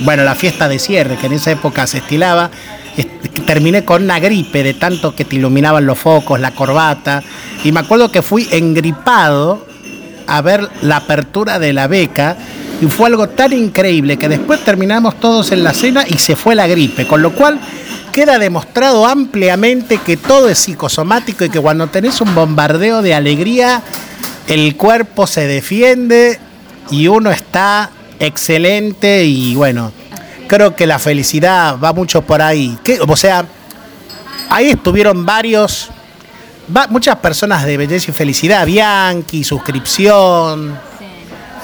[0.00, 2.50] bueno, la fiesta de cierre, que en esa época se estilaba,
[2.96, 7.22] est- terminé con una gripe de tanto que te iluminaban los focos, la corbata.
[7.64, 9.66] Y me acuerdo que fui engripado
[10.26, 12.36] a ver la apertura de la beca
[12.82, 16.54] y fue algo tan increíble que después terminamos todos en la cena y se fue
[16.54, 17.58] la gripe, con lo cual
[18.12, 23.80] queda demostrado ampliamente que todo es psicosomático y que cuando tenés un bombardeo de alegría,
[24.48, 26.38] el cuerpo se defiende
[26.90, 29.92] y uno está excelente y bueno,
[30.48, 32.76] creo que la felicidad va mucho por ahí.
[33.08, 33.46] O sea,
[34.50, 35.88] ahí estuvieron varios,
[36.76, 40.78] va- muchas personas de belleza y felicidad, Bianchi, suscripción,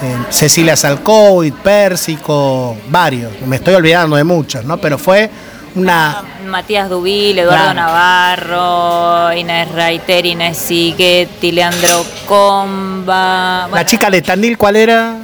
[0.01, 4.77] eh, Cecilia Salcoid, Pérsico, varios, me estoy olvidando de muchos, ¿no?
[4.77, 5.29] Pero fue
[5.75, 6.23] una...
[6.47, 7.79] Matías Dubil, Eduardo Claro.
[7.79, 13.67] Navarro, Inés Reiter, Inés Siguetti, Leandro Comba.
[13.71, 15.15] La chica de Tandil, ¿cuál era?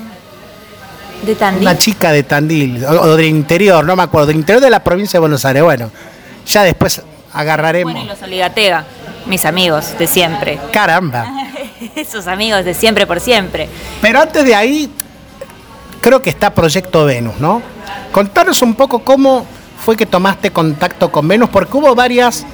[1.26, 1.62] de Tandil.
[1.62, 4.84] Una chica de Tandil, o, o del interior, no me acuerdo, del interior de la
[4.84, 5.64] provincia de Buenos Aires.
[5.64, 5.90] Bueno,
[6.46, 7.02] ya después
[7.34, 7.94] agarraremos.
[7.94, 8.86] Bueno, y los Oligatega,
[9.26, 10.60] mis amigos de siempre.
[10.72, 11.26] Caramba.
[11.96, 13.70] Esos amigos de siempre por siempre.
[14.02, 14.90] Pero antes de ahí,
[16.02, 17.62] creo que está Proyecto Venus, ¿no?
[18.12, 19.46] Contanos un poco cómo
[19.84, 22.46] fue que tomaste contacto con Venus, porque hubo varias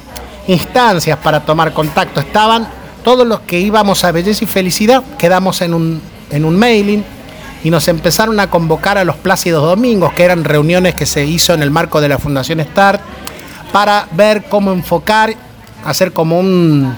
[0.46, 2.20] instancias para tomar contacto.
[2.20, 2.68] Estaban
[3.04, 7.04] todos los que íbamos a Belleza y Felicidad, quedamos en un, en un mailing
[7.64, 11.54] y nos empezaron a convocar a los Plácidos Domingos, que eran reuniones que se hizo
[11.54, 13.00] en el marco de la Fundación START,
[13.72, 15.34] para ver cómo enfocar,
[15.84, 16.96] hacer como un,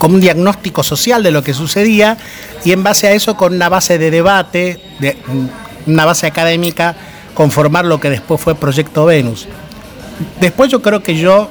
[0.00, 2.16] como un diagnóstico social de lo que sucedía
[2.64, 5.18] y en base a eso con una base de debate, de,
[5.86, 6.96] una base académica,
[7.34, 9.46] conformar lo que después fue Proyecto Venus.
[10.40, 11.50] Después yo creo que yo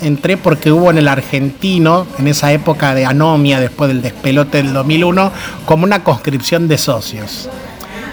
[0.00, 4.72] entré porque hubo en el argentino, en esa época de anomia, después del despelote del
[4.72, 5.30] 2001,
[5.64, 7.48] como una conscripción de socios.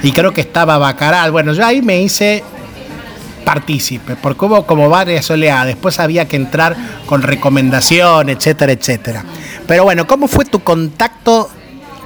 [0.03, 1.31] Y creo que estaba Bacaral.
[1.31, 2.43] Bueno, yo ahí me hice
[3.43, 5.65] partícipe, porque hubo como varias oleadas.
[5.65, 6.75] Después había que entrar
[7.07, 9.25] con recomendación, etcétera, etcétera.
[9.67, 11.49] Pero bueno, ¿cómo fue tu contacto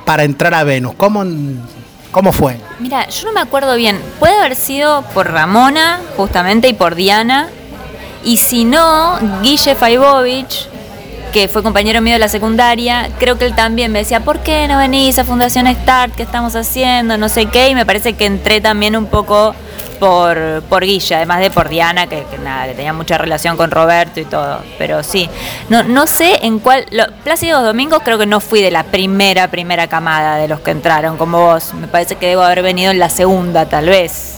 [0.06, 0.94] para entrar a Venus?
[0.96, 1.26] ¿Cómo,
[2.12, 2.58] cómo fue?
[2.80, 4.00] Mira, yo no me acuerdo bien.
[4.20, 7.50] Puede haber sido por Ramona, justamente, y por Diana.
[8.24, 10.69] Y si no, Guille Faibovich,
[11.32, 14.68] que fue compañero mío de la secundaria, creo que él también me decía, ¿por qué
[14.68, 16.16] no venís a Fundación Start?
[16.16, 17.18] ¿Qué estamos haciendo?
[17.18, 17.70] No sé qué.
[17.70, 19.56] Y me parece que entré también un poco
[20.00, 23.70] por, por Guille, además de por Diana, que, que nada, que tenía mucha relación con
[23.70, 24.62] Roberto y todo.
[24.78, 25.30] Pero sí,
[25.70, 26.86] no, no sé en cuál.
[26.92, 30.72] Lo, Plácidos Domingos creo que no fui de la primera, primera camada de los que
[30.72, 31.74] entraron como vos.
[31.74, 34.36] Me parece que debo haber venido en la segunda, tal vez.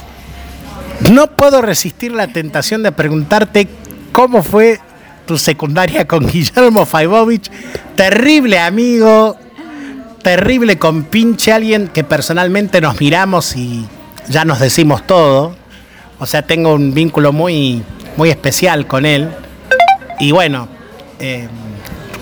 [1.09, 3.67] No puedo resistir la tentación de preguntarte
[4.11, 4.79] cómo fue
[5.25, 7.49] tu secundaria con Guillermo Faibovich,
[7.95, 9.37] terrible amigo,
[10.21, 13.85] terrible compinche, alguien que personalmente nos miramos y
[14.29, 15.55] ya nos decimos todo.
[16.19, 17.83] O sea, tengo un vínculo muy,
[18.15, 19.29] muy especial con él.
[20.19, 20.67] Y bueno,
[21.19, 21.47] eh,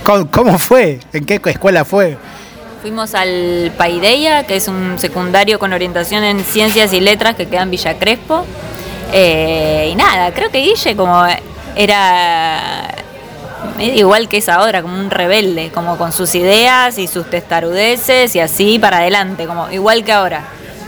[0.03, 0.99] ¿cómo, fue?
[1.11, 2.17] ¿En qué escuela fue?
[2.81, 7.63] Fuimos al Paideia, que es un secundario con orientación en ciencias y letras que queda
[7.63, 8.45] en Villa Crespo.
[9.11, 11.25] Eh, y nada, creo que Guille como
[11.79, 12.93] era
[13.79, 18.41] igual que es ahora, como un rebelde, como con sus ideas y sus testarudeces y
[18.41, 20.43] así para adelante, como igual que ahora.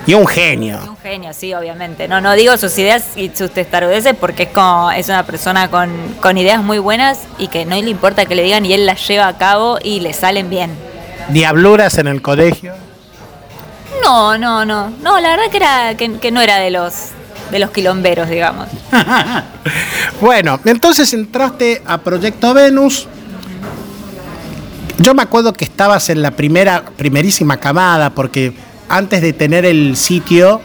[0.06, 0.80] Y un genio.
[0.89, 2.10] Un genio, sí, obviamente.
[2.10, 5.91] No, no digo sus ideas y sus testarudeces porque es como es una persona con,
[6.19, 9.08] con ideas muy buenas y que no le importa que le digan y él las
[9.08, 10.75] lleva a cabo y le salen bien.
[11.30, 12.73] Diabluras en el colegio.
[14.04, 14.89] No, no, no.
[14.89, 17.12] No, la verdad que era que, que no era de los
[17.51, 18.67] de los quilomberos, digamos.
[20.19, 23.07] Bueno, entonces entraste a Proyecto Venus.
[24.99, 28.53] Yo me acuerdo que estabas en la primera, primerísima camada, porque
[28.87, 30.61] antes de tener el sitio,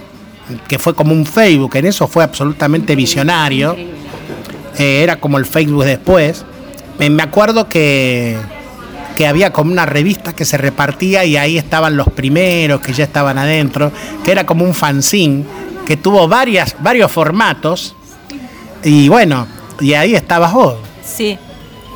[0.69, 3.75] que fue como un Facebook, en eso fue absolutamente visionario,
[4.79, 6.45] eh, era como el Facebook después,
[6.99, 8.37] me, me acuerdo que
[9.17, 13.05] que había como una revista que se repartía y ahí estaban los primeros que ya
[13.05, 13.91] estaban adentro,
[14.23, 15.45] que era como un fanzine
[15.87, 17.95] que tuvo varias, varios formatos
[18.83, 19.47] y bueno,
[19.81, 20.75] y ahí estabas vos.
[21.03, 21.39] Sí,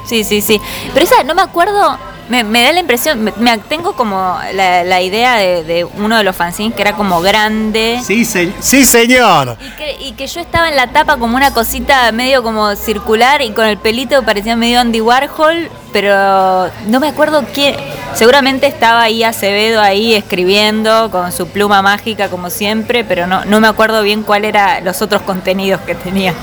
[0.06, 0.60] sí, sí, sí.
[0.94, 1.98] Pero esa, no me acuerdo,
[2.30, 6.16] me, me da la impresión, me, me- tengo como la, la idea de, de uno
[6.16, 8.00] de los fanzines que era como grande.
[8.02, 9.56] Sí, se- sí señor.
[9.60, 13.42] Y que, y que yo estaba en la tapa como una cosita medio como circular
[13.42, 17.74] y con el pelito parecía medio Andy Warhol, pero no me acuerdo quién.
[18.14, 23.60] Seguramente estaba ahí Acevedo ahí escribiendo con su pluma mágica como siempre, pero no, no
[23.60, 26.34] me acuerdo bien cuál era los otros contenidos que tenía.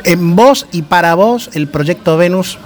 [0.05, 2.59] en vos y para vos el proyecto Venus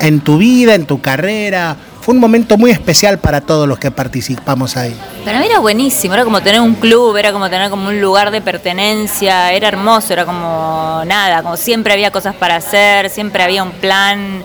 [0.00, 1.76] en tu vida, en tu carrera?
[2.00, 4.96] Fue un momento muy especial para todos los que participamos ahí.
[5.24, 8.32] Para mí era buenísimo, era como tener un club, era como tener como un lugar
[8.32, 13.62] de pertenencia, era hermoso, era como nada, como siempre había cosas para hacer, siempre había
[13.62, 14.42] un plan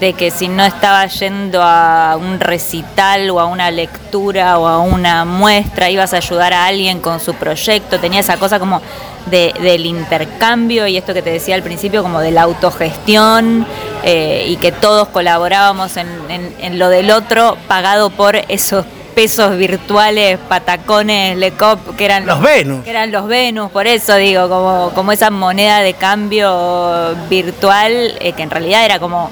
[0.00, 4.78] de que si no estaba yendo a un recital o a una lectura o a
[4.80, 8.80] una muestra, ibas a ayudar a alguien con su proyecto, tenía esa cosa como
[9.26, 13.66] de- del intercambio y esto que te decía al principio, como de la autogestión
[14.04, 19.56] eh, y que todos colaborábamos en, en- en lo del otro, pagado por esos pesos
[19.56, 22.84] virtuales, patacones, lecop, que eran Los Venus.
[22.84, 28.32] que eran los Venus, por eso digo, como, como esa moneda de cambio virtual, eh,
[28.34, 29.30] que en realidad era como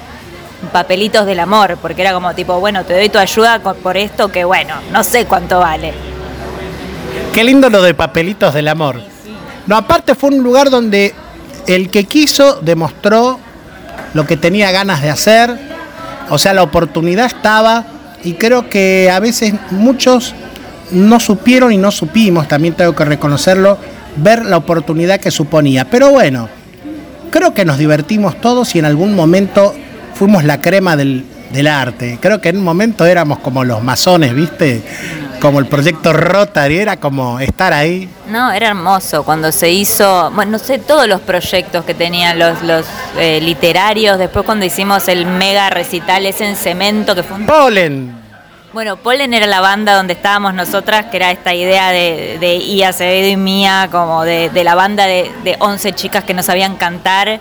[0.72, 4.44] papelitos del amor, porque era como tipo, bueno, te doy tu ayuda por esto que
[4.44, 5.92] bueno, no sé cuánto vale.
[7.32, 9.00] Qué lindo lo de papelitos del amor.
[9.66, 11.14] No, aparte fue un lugar donde
[11.66, 13.38] el que quiso demostró
[14.14, 15.58] lo que tenía ganas de hacer.
[16.30, 17.84] O sea, la oportunidad estaba
[18.24, 20.34] y creo que a veces muchos
[20.90, 23.78] no supieron y no supimos, también tengo que reconocerlo,
[24.16, 25.84] ver la oportunidad que suponía.
[25.84, 26.48] Pero bueno,
[27.30, 29.74] creo que nos divertimos todos y en algún momento
[30.16, 32.18] fuimos la crema del, del arte.
[32.20, 34.82] Creo que en un momento éramos como los masones, ¿viste?
[35.40, 38.08] Como el proyecto Rotary, era como estar ahí.
[38.28, 42.62] No, era hermoso cuando se hizo, bueno, no sé, todos los proyectos que tenían los,
[42.62, 42.86] los
[43.18, 48.26] eh, literarios, después cuando hicimos el mega recital ese en cemento, que fue un Polen.
[48.72, 52.90] Bueno, Polen era la banda donde estábamos nosotras, que era esta idea de, de Ia
[52.90, 56.76] Acevedo y mía, como de, de la banda de, de 11 chicas que no sabían
[56.76, 57.40] cantar.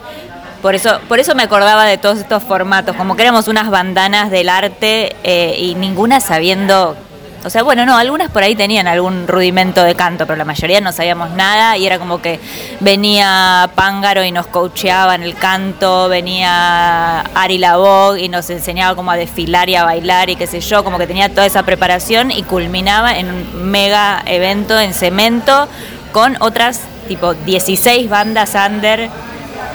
[0.65, 4.32] Por eso, por eso me acordaba de todos estos formatos, como que éramos unas bandanas
[4.32, 6.97] del arte eh, y ninguna sabiendo...
[7.43, 10.82] O sea, bueno, no, algunas por ahí tenían algún rudimento de canto, pero la mayoría
[10.82, 12.39] no sabíamos nada y era como que
[12.80, 19.12] venía Pángaro y nos coacheaba en el canto, venía Ari Labog y nos enseñaba cómo
[19.12, 22.32] a desfilar y a bailar y qué sé yo, como que tenía toda esa preparación
[22.32, 25.67] y culminaba en un mega evento en cemento
[26.12, 29.12] con otras tipo 16 bandas under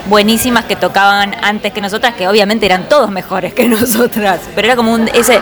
[0.06, 4.76] buenísimas que tocaban antes que nosotras, que obviamente eran todos mejores que nosotras, pero era
[4.76, 5.40] como un, ese,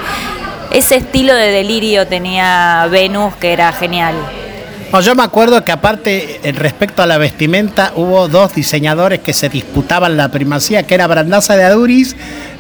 [0.71, 4.15] ese estilo de delirio tenía Venus que era genial.
[4.93, 9.51] No, yo me acuerdo que aparte, respecto a la vestimenta, hubo dos diseñadores que se
[9.51, 12.17] disputaban la primacía, que era Brandaza de Aduris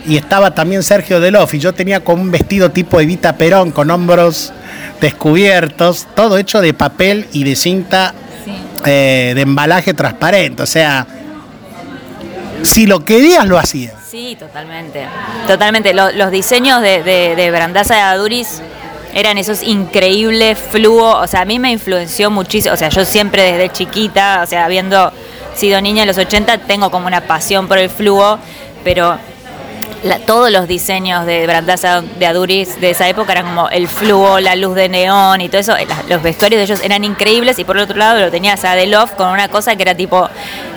[0.06, 1.54] y estaba también Sergio Delof.
[1.54, 4.52] Y yo tenía como un vestido tipo Evita Perón, con hombros
[5.00, 8.12] descubiertos, todo hecho de papel y de cinta
[8.84, 10.62] eh, de embalaje transparente.
[10.62, 11.06] O sea,
[12.62, 13.94] si lo querías, lo hacías.
[14.10, 15.06] Sí, totalmente.
[15.46, 15.92] Totalmente.
[15.94, 18.62] Lo- los diseños de, de, de Brandaza de Aduris
[19.14, 21.18] eran esos increíbles fluo.
[21.18, 22.74] O sea, a mí me influenció muchísimo.
[22.74, 25.12] O sea, yo siempre desde chiquita, o sea, habiendo
[25.54, 28.38] sido niña en los 80, tengo como una pasión por el fluo,
[28.84, 29.18] pero
[30.26, 34.54] todos los diseños de Brandaza de Aduris de esa época eran como el fluo, la
[34.54, 35.74] luz de neón y todo eso.
[36.08, 39.26] los vestuarios de ellos eran increíbles y por otro lado lo tenías a Delof con
[39.28, 40.28] una cosa que era tipo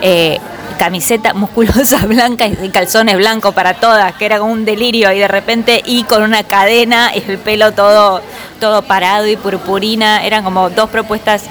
[0.02, 0.40] eh,
[0.82, 5.28] camiseta musculosa blanca y calzones blancos para todas, que era como un delirio y de
[5.28, 8.20] repente y con una cadena y el pelo todo,
[8.60, 10.26] todo parado y purpurina.
[10.26, 11.44] Eran como dos propuestas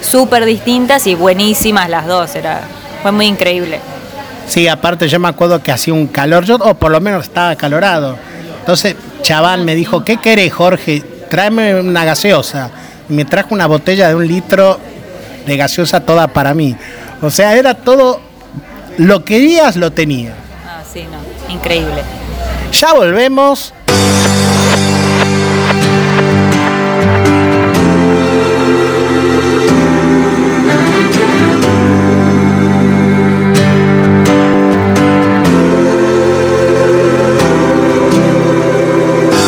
[0.00, 2.36] súper distintas y buenísimas las dos.
[2.36, 2.60] Era,
[3.02, 3.80] fue muy increíble.
[4.46, 7.56] Sí, aparte yo me acuerdo que hacía un calor, yo, o por lo menos estaba
[7.56, 8.16] calorado.
[8.60, 11.02] Entonces, chaval me dijo, ¿qué querés, Jorge?
[11.28, 12.70] Tráeme una gaseosa.
[13.08, 14.78] Y me trajo una botella de un litro
[15.44, 16.76] de gaseosa toda para mí.
[17.20, 18.29] O sea, era todo,
[19.00, 20.34] lo querías, lo tenía.
[20.66, 22.02] Ah, Sí, no, increíble.
[22.72, 23.72] Ya volvemos.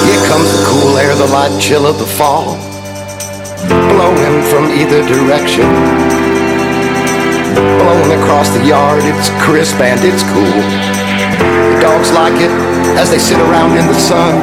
[0.07, 2.57] Here comes the cool air, the light chill of the fall,
[3.69, 5.67] blowing from either direction.
[7.83, 10.63] Blowing across the yard, it's crisp and it's cool.
[11.75, 12.55] The dogs like it
[12.95, 14.39] as they sit around in the sun.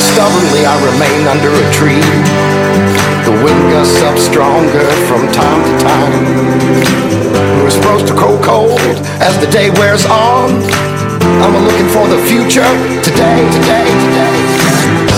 [0.00, 2.00] Stubbornly, I remain under a tree.
[3.28, 6.24] The wind gusts up stronger from time to time.
[7.60, 8.80] We're supposed to grow cold
[9.20, 10.56] as the day wears on.
[11.44, 12.64] I'm looking for the future
[13.04, 14.36] today, today, today.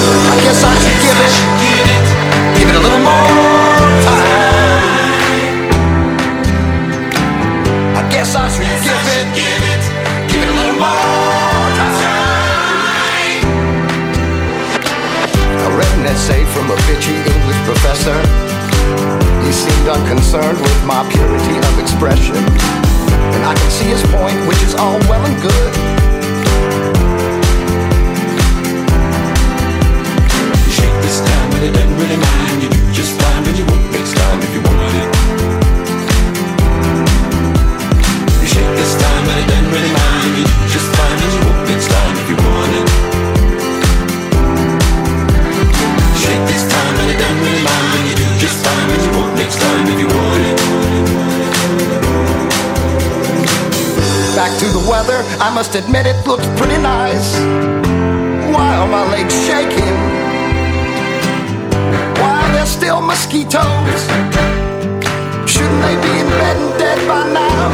[0.02, 3.47] I guess I should give it, give it a little more
[17.78, 18.18] professor.
[19.46, 22.36] He seemed unconcerned with my purity of expression.
[23.34, 25.72] And I can see his point, which is all well and good.
[30.66, 32.62] You shake this time and it doesn't really mind.
[32.62, 35.08] You do just fine, but you won't next time if you want it.
[38.42, 40.30] You shake this time and it doesn't really mind.
[40.38, 42.07] You do just fine, and you won't next time
[46.58, 48.08] This time and it doesn't really mind.
[48.10, 50.58] You do just fine, and you won't next time if you want it.
[54.34, 57.38] Back to the weather, I must admit it looks pretty nice.
[58.50, 59.98] Why are my legs shaking?
[62.18, 64.02] Why are there still mosquitoes?
[65.46, 67.70] Shouldn't they be in bed and dead by now?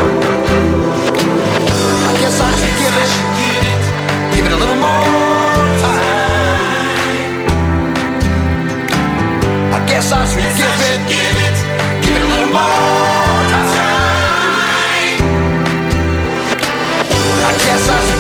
[2.04, 3.10] I guess I should give it,
[4.36, 5.23] give it a little more
[10.04, 10.44] I guess I should
[11.08, 11.56] give it,
[12.04, 13.94] give it a little more time.
[17.40, 18.13] I guess I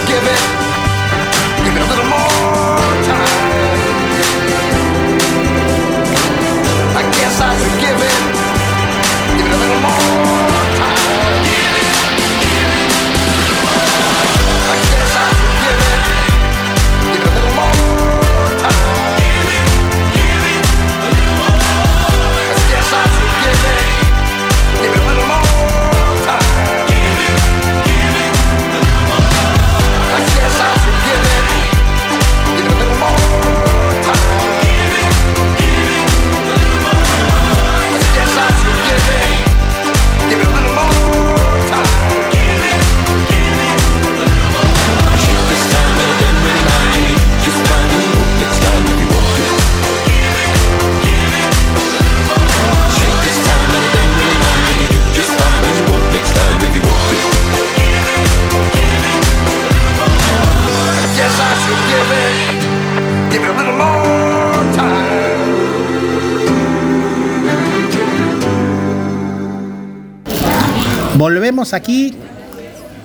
[71.24, 72.14] Volvemos aquí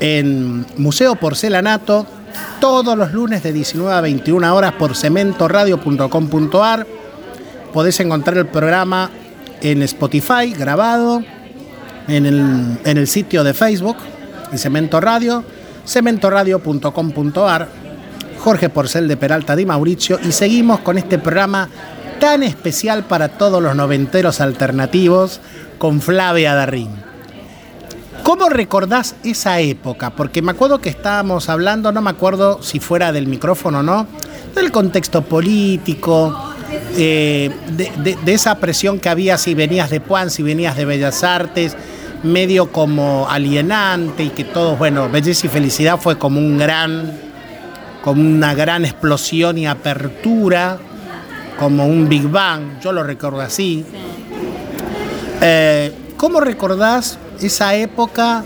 [0.01, 2.05] en Museo Porcelanato
[2.59, 6.85] todos los lunes de 19 a 21 horas por cementoradio.com.ar.
[7.71, 9.09] Podés encontrar el programa
[9.61, 11.23] en Spotify grabado,
[12.09, 13.95] en el, en el sitio de Facebook,
[14.51, 15.45] de Cemento Radio,
[15.85, 17.69] cementoradio.com.ar.
[18.39, 21.69] Jorge Porcel de Peralta Di Mauricio y seguimos con este programa
[22.19, 25.39] tan especial para todos los noventeros alternativos
[25.77, 27.08] con Flavia Darrín.
[28.29, 30.11] ¿Cómo recordás esa época?
[30.11, 34.05] Porque me acuerdo que estábamos hablando, no me acuerdo si fuera del micrófono o no,
[34.53, 36.37] del contexto político,
[36.95, 40.85] eh, de, de- de esa presión que había si venías de Puan, si venías de
[40.85, 41.75] Bellas Artes,
[42.21, 47.11] medio como alienante y que todos, bueno, Belleza y Felicidad fue como un gran,
[48.03, 50.77] como una gran explosión y apertura,
[51.57, 53.83] como un Big Bang, yo lo recuerdo así.
[55.41, 58.43] Eh, ¿Cómo recordás esa época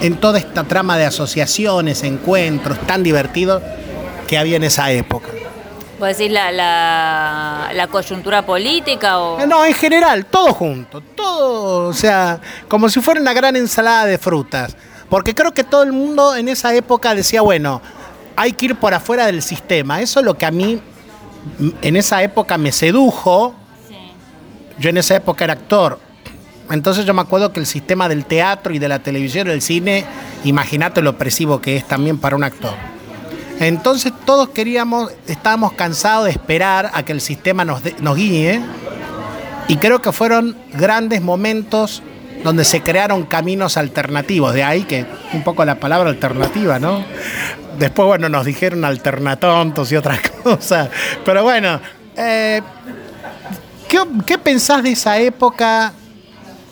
[0.00, 3.62] en toda esta trama de asociaciones, encuentros tan divertidos
[4.26, 5.28] que había en esa época?
[5.98, 9.38] ¿Vos decís la, la, la coyuntura política o...?
[9.40, 14.06] Eh, No, en general, todo junto, todo, o sea, como si fuera una gran ensalada
[14.06, 14.76] de frutas.
[15.10, 17.82] Porque creo que todo el mundo en esa época decía, bueno,
[18.36, 20.00] hay que ir por afuera del sistema.
[20.00, 20.80] Eso es lo que a mí
[21.82, 23.54] en esa época me sedujo.
[24.78, 25.98] Yo en esa época era actor.
[26.70, 29.62] Entonces yo me acuerdo que el sistema del teatro y de la televisión y del
[29.62, 30.04] cine,
[30.44, 32.74] imagínate lo opresivo que es también para un actor.
[33.58, 38.62] Entonces todos queríamos, estábamos cansados de esperar a que el sistema nos, guíe
[39.68, 42.02] y creo que fueron grandes momentos
[42.42, 44.54] donde se crearon caminos alternativos.
[44.54, 45.04] De ahí que
[45.34, 47.04] un poco la palabra alternativa, ¿no?
[47.78, 50.88] Después, bueno, nos dijeron alternatontos y otras cosas.
[51.24, 51.80] Pero bueno,
[52.16, 52.62] eh,
[53.88, 55.92] ¿qué, qué pensás de esa época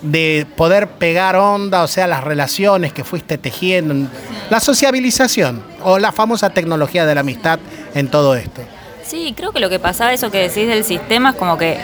[0.03, 4.09] de poder pegar onda, o sea, las relaciones que fuiste tejiendo,
[4.51, 7.59] la sociabilización o la famosa tecnología de la amistad
[7.95, 8.63] en todo esto?
[9.05, 11.79] Sí, creo que lo que pasaba, eso que decís del sistema, es como que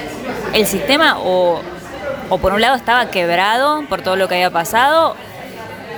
[0.53, 1.61] el sistema o,
[2.29, 5.17] o por un lado estaba quebrado por todo lo que había pasado,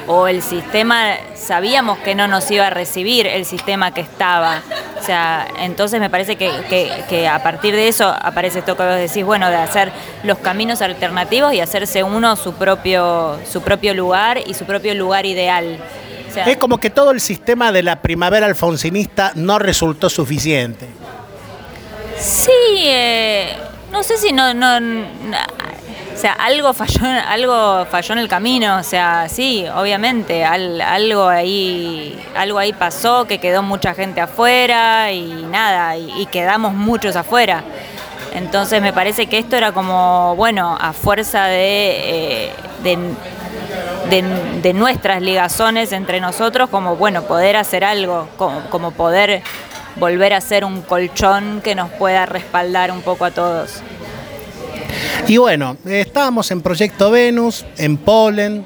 [0.09, 4.63] o el sistema sabíamos que no nos iba a recibir el sistema que estaba.
[5.01, 8.83] O sea, entonces me parece que, que- que a partir de eso aparece esto que
[8.85, 9.93] vos decís, bueno, de hacer
[10.25, 15.27] los caminos alternativos y hacerse uno su propio, su propio lugar y su propio lugar
[15.27, 15.79] ideal.
[16.29, 20.87] O sea, Es como que todo el sistema de la primavera alfonsinista no resultó suficiente.
[22.19, 22.51] Sí,
[22.87, 23.57] eh,
[23.93, 24.81] no sé si no, no,
[26.17, 31.29] o sea, algo falló, algo falló en el camino, o sea, sí, obviamente, al- algo
[31.29, 37.17] ahí, algo ahí pasó, que quedó mucha gente afuera y nada, y, y quedamos muchos
[37.17, 37.63] afuera.
[38.33, 42.53] Entonces me parece que esto era como, bueno, a fuerza de, eh,
[42.83, 42.99] de,
[44.63, 49.43] de- nuestras ligazones entre nosotros, como, bueno, poder hacer algo, como, como poder
[49.97, 53.81] volver a ser un colchón que nos pueda respaldar un poco a todos.
[55.29, 58.65] Y bueno, estábamos en Proyecto Venus, en Polen,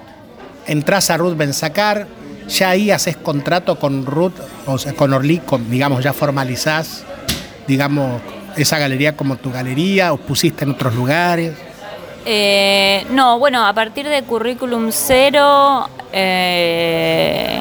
[0.67, 2.07] entras a Ruth Benzacar,
[2.49, 4.35] ya ahí haces contrato con Ruth,
[4.67, 7.05] o sea, con Orly, con, digamos, ya formalizás,
[7.67, 8.21] digamos,
[8.59, 11.55] esa galería como tu galería, o pusiste en otros lugares.
[12.27, 17.59] Eh, no, bueno, a partir de currículum cero, eh,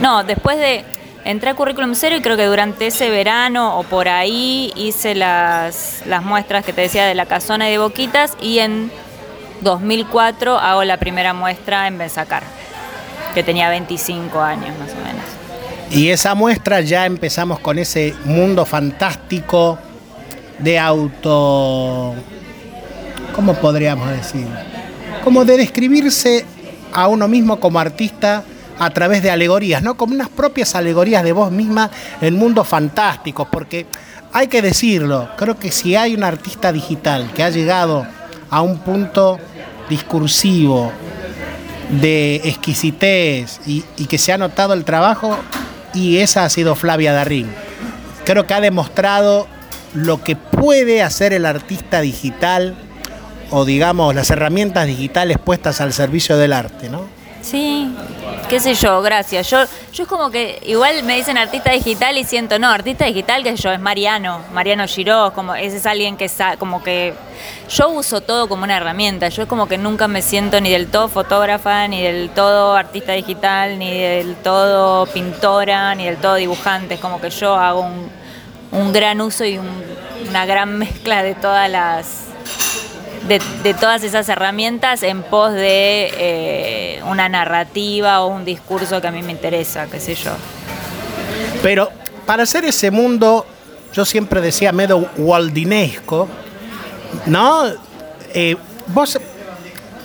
[0.00, 0.84] no, después de
[1.24, 6.02] entré a currículum cero y creo que durante ese verano o por ahí hice las,
[6.06, 8.90] las muestras que te decía de la casona y de Boquitas y en
[9.62, 12.42] 2004 hago la primera muestra en Benzacar,
[13.34, 15.24] que tenía 25 años más o menos.
[15.90, 19.78] Y esa muestra ya empezamos con ese mundo fantástico
[20.58, 22.14] de auto.
[23.34, 24.46] ¿Cómo podríamos decir?
[25.24, 26.44] Como de describirse
[26.92, 28.44] a uno mismo como artista
[28.80, 29.94] a través de alegorías, ¿no?
[29.96, 31.90] Como unas propias alegorías de vos misma
[32.22, 33.86] en mundos fantásticos, porque
[34.32, 38.06] hay que decirlo, creo que si hay un artista digital que ha llegado
[38.48, 39.38] a un punto
[39.90, 40.90] discursivo
[41.90, 45.36] de exquisitez y, que se ha notado el trabajo
[45.92, 47.48] y esa ha sido Flavia Darrín.
[48.24, 49.46] Creo que ha demostrado
[49.92, 52.76] lo que puede hacer el artista digital
[53.50, 57.19] o digamos las herramientas digitales puestas al servicio del arte, ¿no?
[57.42, 57.90] Sí,
[58.50, 59.48] qué sé yo, gracias.
[59.50, 59.58] Yo,
[59.92, 63.56] yo es como que igual me dicen artista digital y siento, no, artista digital, qué
[63.56, 67.14] sé yo, es Mariano, Mariano Giró, como ese es alguien que sa- como que
[67.70, 69.28] yo uso todo como una herramienta.
[69.30, 73.12] Yo es como que nunca me siento ni del todo fotógrafa, ni del todo artista
[73.12, 76.94] digital, ni del todo pintora, ni del todo dibujante.
[76.94, 78.10] Es como que yo hago un,
[78.72, 79.82] un gran uso y un-
[80.28, 82.26] una gran mezcla de todas las
[83.38, 89.12] de, todas esas herramientas en pos de eh, una narrativa o un discurso que a
[89.12, 90.32] mí me interesa, qué sé yo.
[91.62, 91.90] Pero
[92.26, 93.46] para hacer ese mundo,
[93.92, 96.28] yo siempre decía medio waldinesco,
[97.26, 97.64] ¿no?
[98.34, 98.56] Eh,
[98.88, 99.18] vos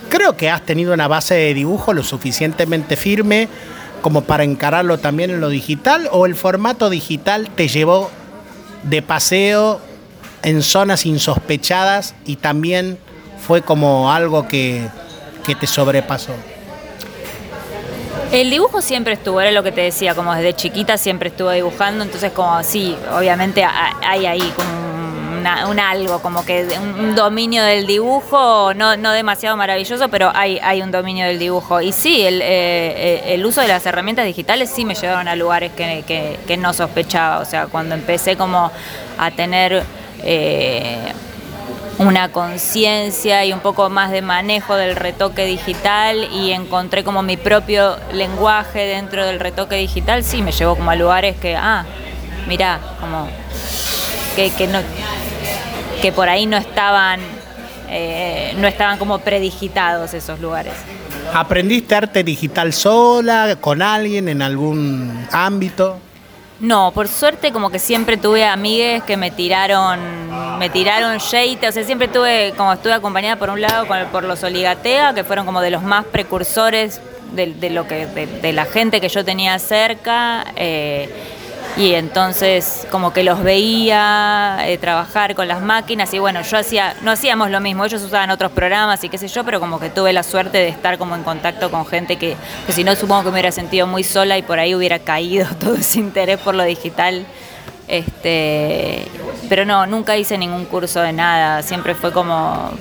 [0.10, 3.48] creo que has tenido una base de dibujo lo suficientemente firme
[4.02, 8.12] como para encararlo también en lo digital o el formato digital te llevó
[8.84, 9.82] de paseo
[10.44, 13.00] en zonas insospechadas y también
[13.46, 14.88] fue como algo que,
[15.46, 16.34] que te sobrepasó.
[18.32, 22.04] El dibujo siempre estuvo, era lo que te decía, como desde chiquita siempre estuve dibujando,
[22.04, 24.86] entonces como sí, obviamente ha- hay ahí como
[25.70, 30.58] un algo, como que un, un dominio del dibujo, no, no demasiado maravilloso, pero hay,
[30.58, 31.82] hay un dominio del dibujo.
[31.82, 35.36] Y sí, el, eh, eh, el uso de las herramientas digitales sí me llevaron a
[35.36, 38.72] lugares que, que- que no sospechaba, o sea, cuando empecé como
[39.20, 39.84] a tener...
[40.24, 41.14] eh,
[41.98, 47.38] una conciencia y un poco más de manejo del retoque digital y encontré como mi
[47.38, 51.86] propio lenguaje dentro del retoque digital, sí, me llevó como a lugares que, ah,
[52.48, 53.28] mirá, como
[54.36, 54.80] que, que no
[56.02, 57.22] que por ahí no estaban
[57.90, 60.74] eh, no estaban como predigitados esos lugares.
[61.34, 66.00] ¿Aprendiste arte digital sola, con alguien, en algún ámbito?
[66.60, 70.00] No, por suerte como que siempre tuve amigues que me tiraron
[70.58, 74.24] me tiraron Sheite, o sea, siempre tuve, como estuve acompañada por un lado con- por
[74.24, 77.02] los Oligatea, que fueron como de los más precursores
[77.34, 80.46] de, lo que, de, de la gente que yo tenía cerca.
[80.56, 81.10] eh,
[81.78, 86.96] y entonces como que los veía eh, trabajar con las máquinas y bueno, yo hacía,
[87.02, 89.90] no hacíamos lo mismo, ellos usaban otros programas y qué sé yo, pero como que
[89.90, 93.24] tuve la suerte de estar como en contacto con gente que, que si no supongo
[93.24, 96.56] que me hubiera sentido muy sola y por ahí hubiera caído todo ese interés por
[96.56, 97.26] lo digital.
[97.88, 99.08] Este,
[99.48, 102.72] pero no, nunca hice ningún curso de nada, siempre fue como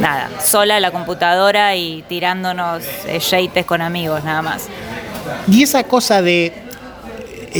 [0.00, 4.68] nada, sola la computadora y tirándonos eh, yates con amigos nada más.
[5.48, 6.65] Y esa cosa de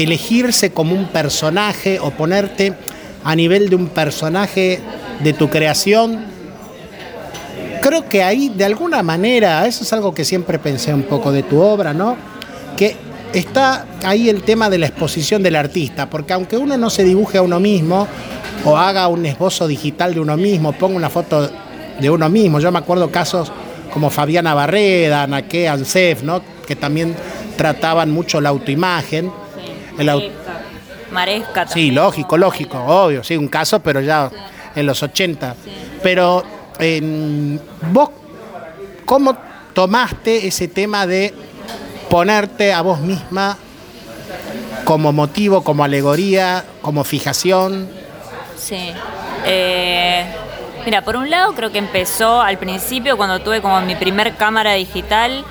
[0.03, 2.75] elegirse como un personaje o ponerte
[3.25, 4.81] a nivel de un personaje
[5.23, 6.25] de tu creación,
[7.81, 11.43] creo que ahí de alguna manera, eso es algo que siempre pensé un poco de
[11.43, 12.17] tu obra, ¿no?
[12.77, 12.97] Que
[13.33, 17.39] está ahí el tema de la exposición del artista, porque aunque uno no se dibuje
[17.39, 18.07] a uno mismo
[18.65, 21.51] o haga un esbozo digital de uno mismo, ponga una foto
[22.01, 23.51] de uno mismo, yo me acuerdo casos
[23.93, 26.43] como Fabiana Barreda, Anaque Ansef, ¿no?
[26.67, 27.15] Que también
[27.57, 29.31] trataban mucho la autoimagen.
[29.99, 30.33] El
[31.11, 31.95] Maresca Sí, también.
[31.95, 34.31] lógico, lógico, obvio, sí, un caso, pero ya
[34.75, 35.55] en los 80.
[36.03, 36.43] Pero
[36.79, 37.61] en-
[37.93, 38.11] vos,
[39.05, 39.37] ¿cómo
[39.73, 41.33] tomaste ese tema de
[42.11, 43.57] ponerte a vos misma
[44.85, 47.89] como motivo, como alegoría, como fijación?
[48.57, 48.93] Sí.
[49.45, 50.25] Eh,
[50.85, 54.75] mira, por un lado creo que empezó al principio cuando tuve como mi primer cámara
[54.75, 55.45] digital,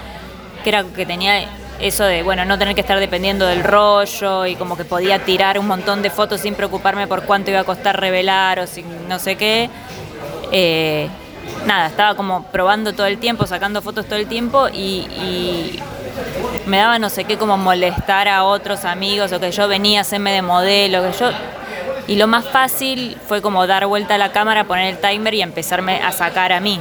[0.63, 1.45] que era que tenía
[1.79, 5.59] eso de, bueno, no tener que estar dependiendo del rollo y como que podía tirar
[5.59, 9.19] un montón de fotos sin preocuparme por cuánto iba a costar revelar o sin no
[9.19, 9.69] sé qué.
[10.51, 11.09] Eh,
[11.65, 15.79] nada, estaba como probando todo el tiempo, sacando fotos todo el tiempo y, y
[16.65, 20.01] me daba no sé qué como molestar a otros amigos o que yo venía a
[20.01, 21.29] hacerme de modelo, que yo
[22.07, 25.41] y lo más fácil fue como dar vuelta a la cámara, poner el timer y
[25.41, 26.79] empezarme a sacar a mí.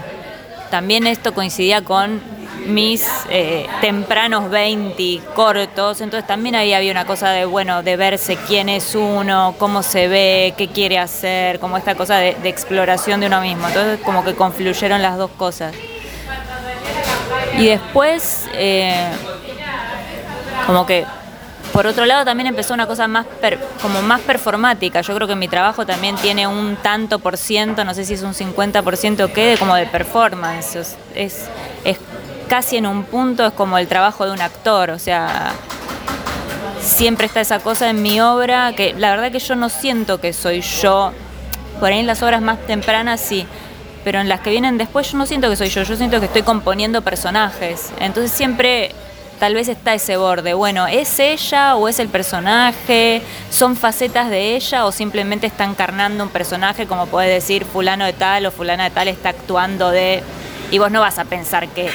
[0.70, 2.20] También esto coincidía con
[2.66, 8.36] mis eh, tempranos 20 cortos, entonces también ahí había una cosa de, bueno, de verse
[8.46, 13.26] quién es uno, cómo se ve, qué quiere hacer, como esta cosa de, exploración de
[13.26, 13.68] uno mismo.
[13.68, 15.74] Entonces como que confluyeron las dos cosas.
[17.58, 19.08] Y después, eh,
[20.66, 21.04] como que
[21.72, 25.00] por otro lado también empezó una cosa más per- como más performática.
[25.00, 28.22] Yo creo que mi trabajo también tiene un tanto por ciento, no sé si es
[28.22, 30.96] un 50% o qué, de como de performance.
[31.14, 31.46] Es
[32.44, 35.52] casi en un punto, es como el trabajo de un actor, o sea,
[36.80, 40.32] siempre está esa cosa en mi obra que la verdad que yo no siento que
[40.32, 41.12] soy yo.
[41.80, 43.46] Por ahí en las obras más tempranas sí,
[44.04, 46.26] pero en las que vienen después yo no siento que soy yo, yo siento que
[46.26, 47.90] estoy componiendo personajes.
[47.98, 48.92] Entonces siempre
[49.40, 53.22] tal vez está ese borde, bueno, ¿es ella o es el personaje?
[53.50, 58.12] ¿Son facetas de ella o simplemente está encarnando un personaje como puede decir fulano de
[58.12, 60.22] tal o fulana de tal está actuando de...
[60.70, 61.90] Y vos no vas a pensar que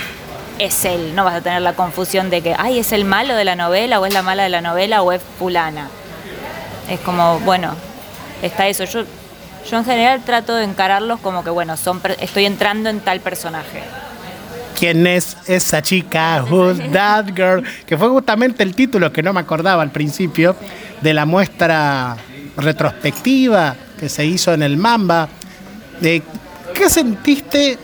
[0.60, 3.46] es él, no vas a tener la confusión de que, ay, es el malo de
[3.46, 5.88] la novela o es la mala de la novela o es fulana.
[6.90, 7.74] Es como, bueno,
[8.42, 8.84] está eso.
[8.84, 9.06] Yo,
[9.70, 13.84] yo en general trato de encararlos como que, bueno, son estoy entrando en tal personaje.
[14.78, 16.44] ¿Quién es esa chica?
[16.50, 17.64] Who's that girl?
[17.86, 20.56] Que fue justamente el título que no me acordaba al principio
[21.02, 22.16] de la muestra
[22.56, 25.28] retrospectiva que se hizo en el Mamba.
[26.00, 26.24] De,
[26.74, 27.78] ¿Qué sentiste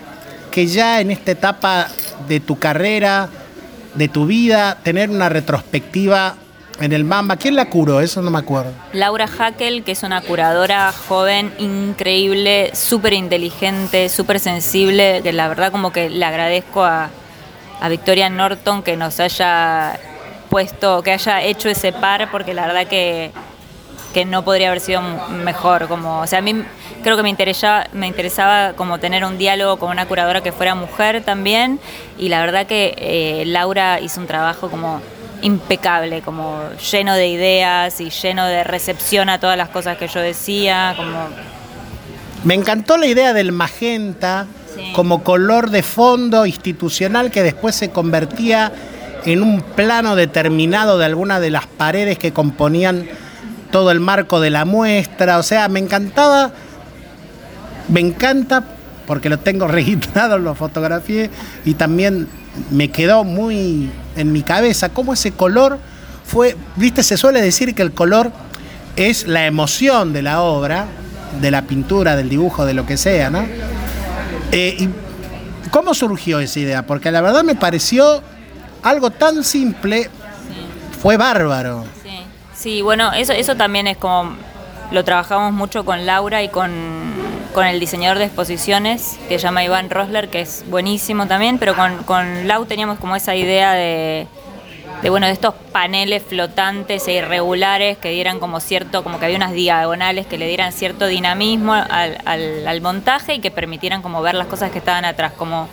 [0.55, 1.89] que ya en esta etapa
[2.29, 3.27] de tu carrera,
[3.93, 6.35] de tu vida, tener una retrospectiva
[6.79, 7.35] en el Mamba?
[7.35, 7.99] ¿Quién la curó?
[7.99, 8.71] Eso no me acuerdo.
[8.93, 15.73] Laura Hackel, que es una curadora joven, increíble, súper inteligente, súper sensible, que la verdad
[15.73, 17.09] como que le agradezco a,
[17.81, 19.99] a Victoria Norton que nos haya
[20.49, 23.31] puesto, que haya hecho ese par, porque la verdad que,
[24.13, 25.89] que no podría haber sido mejor.
[25.89, 26.63] Como, o sea, a mí
[27.05, 30.73] creo que me interesaba, me interesaba como tener un diálogo con una curadora que fuera
[30.73, 31.79] mujer también,
[32.17, 35.01] y la verdad que eh, Laura hizo un trabajo como
[35.43, 36.59] impecable, como
[36.91, 41.27] lleno de ideas y lleno de recepción a todas las cosas que yo decía, como
[42.43, 44.91] Me encantó la idea del magenta Sí.
[44.93, 48.73] como color de fondo institucional que después se convertía
[49.25, 53.07] en un plano determinado de alguna de las paredes que componían
[53.71, 55.37] todo el marco de la muestra.
[55.37, 56.51] O sea, me encantaba,
[57.89, 58.63] me encanta
[59.07, 61.29] porque lo tengo registrado, lo fotografié
[61.63, 62.27] y también
[62.71, 65.79] me quedó muy en mi cabeza cómo ese color
[66.25, 68.31] fue, viste, se suele decir que el color
[68.95, 70.85] es la emoción de la obra,
[71.41, 73.45] de la pintura, del dibujo, de lo que sea, ¿no?
[74.51, 74.89] Eh, y
[75.75, 76.85] ¿Cómo surgió esa idea?
[76.85, 78.23] Porque la verdad me pareció
[78.81, 80.09] algo tan simple,
[81.01, 81.83] fue bárbaro.
[82.01, 82.19] Sí,
[82.55, 84.37] sí, bueno, eso, eso también es como
[84.91, 86.71] lo trabajamos mucho con Laura y con,
[87.55, 91.73] con el diseñador de exposiciones, que se llama Iván Rosler, que es buenísimo también, pero
[91.73, 94.27] con, con Lau teníamos como esa idea de,
[95.09, 99.53] bueno, de estos paneles flotantes e irregulares que dieran como cierto, como que había unas
[99.53, 104.69] diagonales que le dieran cierto dinamismo al montaje y que permitieran como ver las cosas
[104.71, 105.69] que estaban atrás, como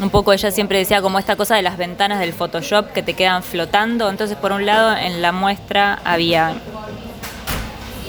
[0.00, 3.14] un poco ella siempre decía como esta cosa de las ventanas del Photoshop que te
[3.14, 4.08] quedan flotando.
[4.08, 6.54] Entonces, por un lado, en la muestra había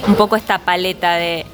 [0.08, 1.48] un poco esta paleta de,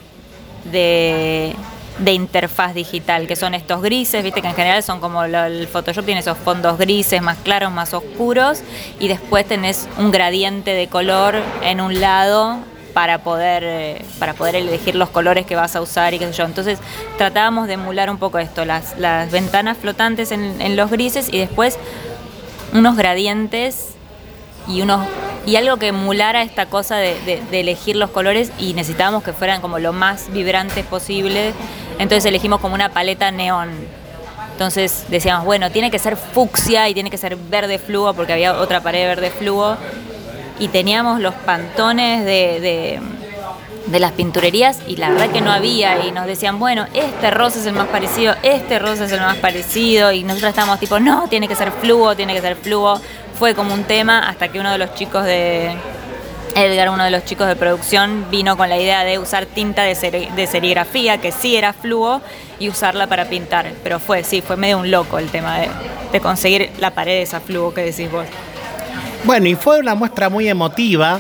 [0.72, 1.56] de,
[2.00, 6.06] de interfaz digital, que son estos grises, viste que en general son como el Photoshop
[6.06, 8.60] tiene esos fondos grises más claros, más oscuros,
[9.00, 12.58] y después tenés un gradiente de color en un lado
[12.94, 16.34] para poder, eh, para poder elegir los colores que vas a usar y qué sé
[16.34, 16.46] yo.
[16.46, 16.80] Entonces
[17.18, 21.38] tratábamos de emular un poco esto, las, las ventanas flotantes en, en los grises y
[21.38, 21.78] después
[22.74, 23.96] unos gradientes
[24.68, 25.06] y unos
[25.46, 29.80] y algo que emulara esta cosa de, elegir los colores y necesitábamos que fueran como
[29.80, 31.54] lo más vibrantes posible.
[32.00, 33.70] Entonces elegimos como una paleta neón.
[34.52, 38.54] Entonces decíamos, bueno, tiene que ser fucsia y tiene que ser verde fluo porque había
[38.58, 39.78] otra pared verde fluo.
[40.60, 43.00] Y teníamos los pantones de, de-
[43.86, 47.60] de las pinturerías y la verdad que no había y nos decían, bueno, este rosa
[47.60, 51.28] es el más parecido, este rosa es el más parecido y nosotros estábamos tipo, no,
[51.30, 53.00] tiene que ser fluo, tiene que ser fluo.
[53.38, 55.72] Fue como un tema hasta que uno de los chicos de
[56.56, 59.94] Edgar, uno de los chicos de producción, vino con la idea de usar tinta de,
[59.94, 62.22] seri- de serigrafía, que sí era fluo,
[62.60, 63.74] y usarla para pintar.
[63.84, 65.68] Pero fue, sí, fue medio un loco el tema de,
[66.14, 68.26] de conseguir la pared esa fluo que decís vos.
[69.26, 71.20] Bueno, y fue una muestra muy emotiva,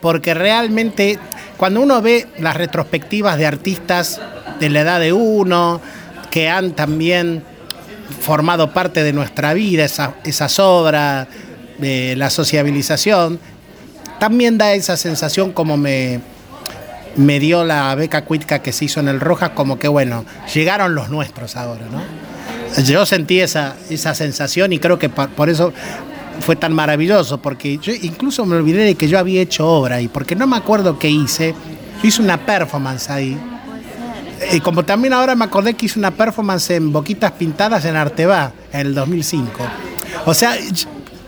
[0.00, 1.20] porque realmente
[1.56, 4.20] cuando uno ve las retrospectivas de artistas
[4.58, 5.80] de la edad de uno,
[6.32, 7.44] que han también
[8.20, 11.28] formado parte de nuestra vida, esa- esas obras,
[11.78, 13.38] de la sociabilización,
[14.20, 16.20] también da esa sensación como me,
[17.16, 20.94] me dio la beca Cuitca que se hizo en el Rojas, como que bueno, llegaron
[20.94, 22.02] los nuestros ahora, ¿no?
[22.84, 25.72] Yo sentí esa, esa sensación y creo que pa- por eso
[26.40, 30.08] fue tan maravilloso, porque yo incluso me olvidé de que yo había hecho obra y
[30.08, 31.54] porque no me acuerdo qué hice,
[32.02, 33.38] yo hice una performance ahí.
[34.52, 38.52] Y como también ahora me acordé que hice una performance en Boquitas Pintadas en Arteba
[38.72, 39.50] en el 2005.
[40.26, 40.56] O sea,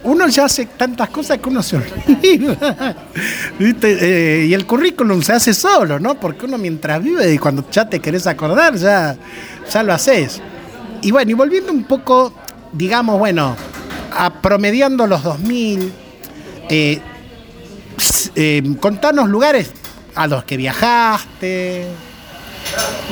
[0.06, 2.96] uno ya hace tantas cosas que uno se olvida.
[3.58, 4.42] ¿Viste?
[4.42, 6.18] Eh, y el currículum se hace solo, ¿no?
[6.18, 9.16] Porque uno mientras vive y cuando ya te querés acordar, ya,
[9.70, 10.40] ya lo haces.
[11.02, 12.32] Y bueno, y volviendo un poco,
[12.72, 13.56] digamos, bueno,
[14.12, 15.92] a promediando los 2000,
[16.68, 17.00] eh,
[18.36, 19.72] eh, contanos lugares
[20.14, 21.86] a los que viajaste.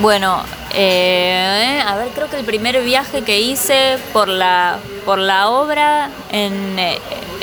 [0.01, 0.43] Bueno,
[0.75, 6.11] eh, a ver, creo que el primer viaje que hice por la, por la obra
[6.31, 6.99] en, eh,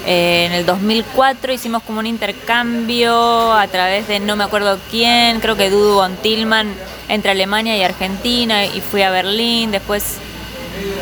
[0.06, 5.56] en el 2004 hicimos como un intercambio a través de no me acuerdo quién, creo
[5.56, 6.74] que Dudu von Tillman
[7.08, 9.72] entre Alemania y Argentina y fui a Berlín.
[9.72, 10.18] Después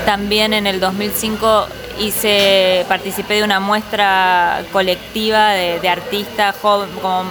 [0.05, 1.67] también en el 2005
[1.99, 7.25] hice, participé de una muestra colectiva de, artistas como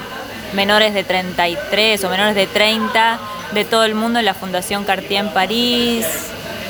[0.53, 3.19] menores de 33 o menores de 30
[3.53, 6.07] de todo el mundo en la Fundación Cartier en París.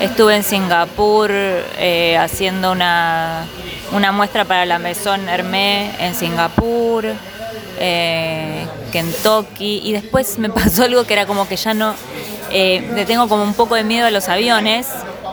[0.01, 3.45] Estuve en Singapur eh, haciendo una,
[3.93, 7.05] una muestra para la Maison Hermé en Singapur,
[7.81, 11.95] eh, Kentucky, y después me pasó algo que era como que ya no,
[12.51, 14.87] eh, tengo como un poco de miedo a los aviones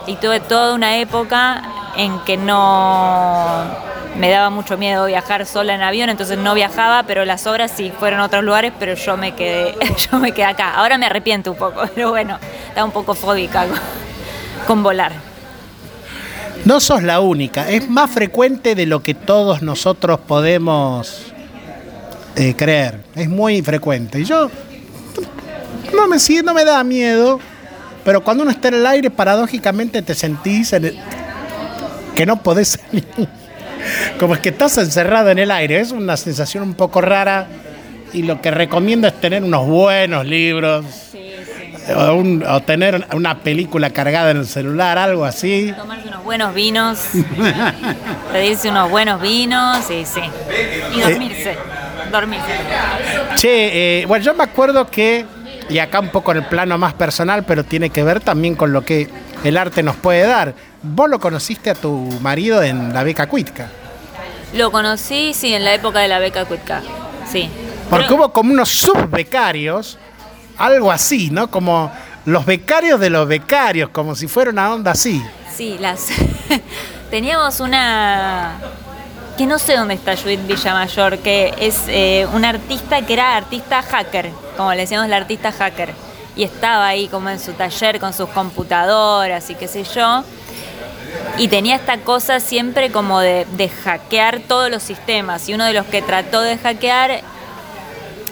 [0.06, 1.62] y tuve toda una época
[1.96, 3.64] en que no
[4.18, 7.92] me daba mucho miedo viajar sola en avión, entonces no viajaba, pero las obras sí
[7.98, 9.74] fueron a otros lugares, pero yo me quedé,
[10.10, 10.74] yo me quedé acá.
[10.74, 12.38] Ahora me arrepiento un poco, pero bueno,
[12.68, 13.78] estaba un poco fóbica con,
[14.66, 15.12] con volar.
[16.64, 21.32] No sos la única, es más frecuente de lo que todos nosotros podemos
[22.34, 23.00] eh, creer.
[23.14, 24.18] Es muy frecuente.
[24.20, 24.50] Y yo
[25.94, 27.38] no me, sí, no me da miedo,
[28.04, 30.98] pero cuando uno está en el aire, paradójicamente te sentís en el-
[32.16, 33.04] que no podés salir.
[34.18, 35.80] Como es que estás encerrado en el aire.
[35.80, 37.46] Es una sensación un poco rara.
[38.12, 40.84] Y lo que recomiendo es tener unos buenos libros.
[41.94, 45.72] O, un- o tener una película cargada en el celular, algo así.
[45.76, 46.98] Tomarse unos buenos vinos,
[48.32, 50.20] pedirse unos buenos vinos y sí.
[50.96, 51.56] Y dormirse,
[52.10, 52.46] dormirse.
[53.36, 55.24] Che, eh, bueno, yo me acuerdo que,
[55.68, 58.72] y acá un poco en el plano más personal, pero tiene que ver también con
[58.72, 59.08] lo que
[59.44, 60.54] el arte nos puede dar.
[60.88, 63.68] Vos lo conociste a tu marido en la beca Cuitca.
[64.54, 66.82] Lo conocí, sí, en la época de la beca Cuitca,
[67.30, 67.50] sí.
[67.90, 69.98] Porque hubo como unos subbecarios,
[70.56, 71.50] algo así, ¿no?
[71.50, 71.90] Como
[72.24, 75.22] los becarios de los becarios, como si fuera una onda así.
[75.54, 76.08] Sí, las
[77.10, 78.54] teníamos una
[79.36, 83.82] que no sé dónde está Judith Villamayor, que es eh, una artista que era artista
[83.82, 85.92] hacker, como le decíamos la artista hacker.
[86.34, 90.24] Y estaba ahí como en su taller con sus computadoras y qué sé yo.
[91.38, 95.48] Y tenía esta cosa siempre como de, de hackear todos los sistemas.
[95.48, 97.20] Y uno de los que trató de hackear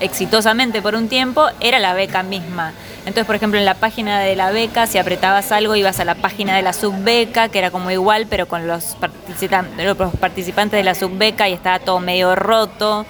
[0.00, 2.72] exitosamente por un tiempo era la beca misma.
[3.00, 6.14] Entonces, por ejemplo, en la página de la beca, si apretabas algo, ibas a la
[6.14, 10.84] página de la subbeca, que era como igual, pero con los, participan- los participantes de
[10.84, 13.05] la subbeca y estaba todo medio roto.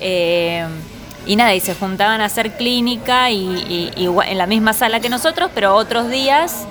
[0.00, 0.66] Eh,
[1.26, 5.50] y nada, y se juntaban a hacer clínica y, en la misma sala que nosotros,
[5.54, 6.66] pero otros días.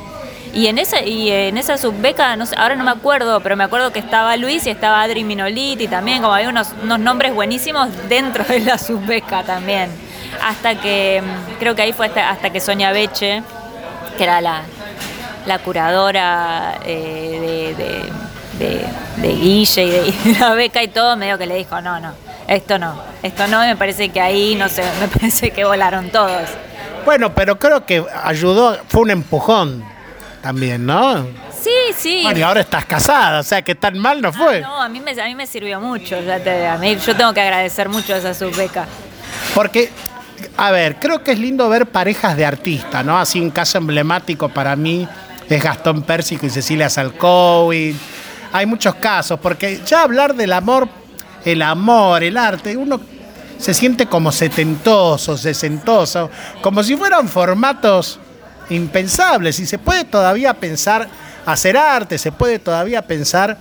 [0.57, 3.63] Y en esa, y en esa subbeca, no sé, ahora no me acuerdo, pero me
[3.63, 7.89] acuerdo que estaba Luis y estaba Adri Minoliti también, como había unos, unos nombres buenísimos
[8.09, 9.91] dentro de la subbeca también.
[10.43, 13.43] Hasta que, mm, creo que ahí fue hasta, que Sonia Beche,
[14.17, 14.63] que era la,
[15.45, 18.87] la curadora eh, de, de,
[19.21, 19.83] de- Guille
[20.25, 22.13] y de, la beca y todo, medio que le dijo, no, no,
[22.47, 26.09] esto no, esto no, y me parece que ahí, no sé, me parece que volaron
[26.09, 26.49] todos.
[27.05, 29.96] Bueno, pero creo que ayudó, fue un empujón
[30.47, 31.25] también, ¿no?
[31.61, 32.21] Sí, sí.
[32.23, 34.61] Bueno, y ahora estás casada, o sea que tan mal no fue.
[34.61, 36.21] No, a mí me, a mí me sirvió mucho.
[36.21, 38.85] ya te- a mí, yo tengo que agradecer mucho esa subbeca.
[39.53, 39.89] Porque,
[40.55, 43.19] a ver, creo que es lindo ver parejas de artistas, ¿no?
[43.19, 45.05] Así un caso emblemático para mí
[45.49, 47.93] es Gastón Pérsico y Cecilia Salcowi.
[48.53, 50.87] Hay muchos casos, porque ya hablar del amor,
[51.43, 53.01] el amor, el arte, uno
[53.57, 56.29] se siente como setentoso, sesentoso,
[56.61, 58.21] como si fueran formatos
[58.69, 59.59] impensables.
[59.59, 61.07] Y se puede todavía pensar
[61.45, 63.57] hacer arte, se puede todavía pensar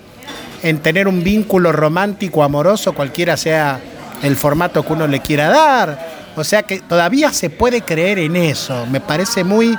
[0.63, 3.81] en tener un vínculo romántico, amoroso, cualquiera sea
[4.23, 6.17] el formato que uno le quiera dar.
[6.37, 8.87] O sea que todavía se puede creer en eso.
[8.87, 9.77] Me parece muy,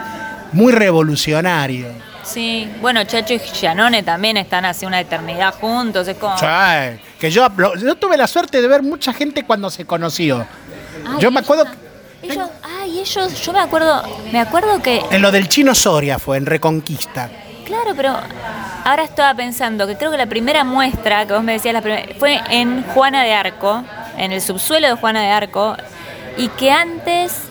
[0.54, 1.88] muy revolucionario.
[2.24, 6.08] Sí, bueno, Chacho y Gianone también están hace una eternidad juntos.
[6.08, 6.36] Es como.
[7.20, 7.48] Que yo,
[7.80, 10.46] yo tuve la suerte de ver mucha gente cuando se conoció.
[11.06, 11.66] Ay, yo me acuerdo
[12.30, 16.38] Ellos, ay, ellos, yo me acuerdo, me acuerdo que, en lo del chino Soria fue,
[16.38, 17.30] en Reconquista.
[17.66, 18.16] claro, pero
[18.86, 22.06] ahora estaba pensando que creo que la primera muestra que vos me decías la primera,
[22.20, 23.84] fue en Juana de Arco,
[24.18, 25.76] en el subsuelo de Juana de Arco,
[26.38, 27.44] y que antes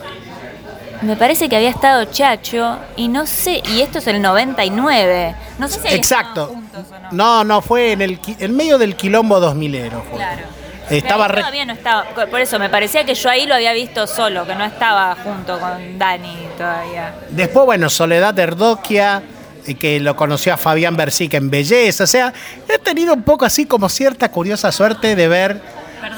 [1.01, 5.67] me parece que había estado Chacho, y no sé, y esto es el 99, no
[5.67, 6.47] sé si Exacto.
[6.47, 7.11] juntos o no.
[7.11, 10.01] No, no, fue en el en medio del quilombo 2000ero.
[10.09, 10.17] Fue.
[10.17, 10.56] Claro.
[10.89, 14.07] Estaba re- todavía no estaba, por eso me parecía que yo ahí lo había visto
[14.07, 17.13] solo, que no estaba junto con Dani todavía.
[17.29, 19.21] Después, bueno, Soledad Erdoquia,
[19.65, 22.05] eh, que lo conoció a Fabián Bersica en Belleza.
[22.05, 22.33] O sea,
[22.69, 25.61] he tenido un poco así como cierta curiosa suerte de ver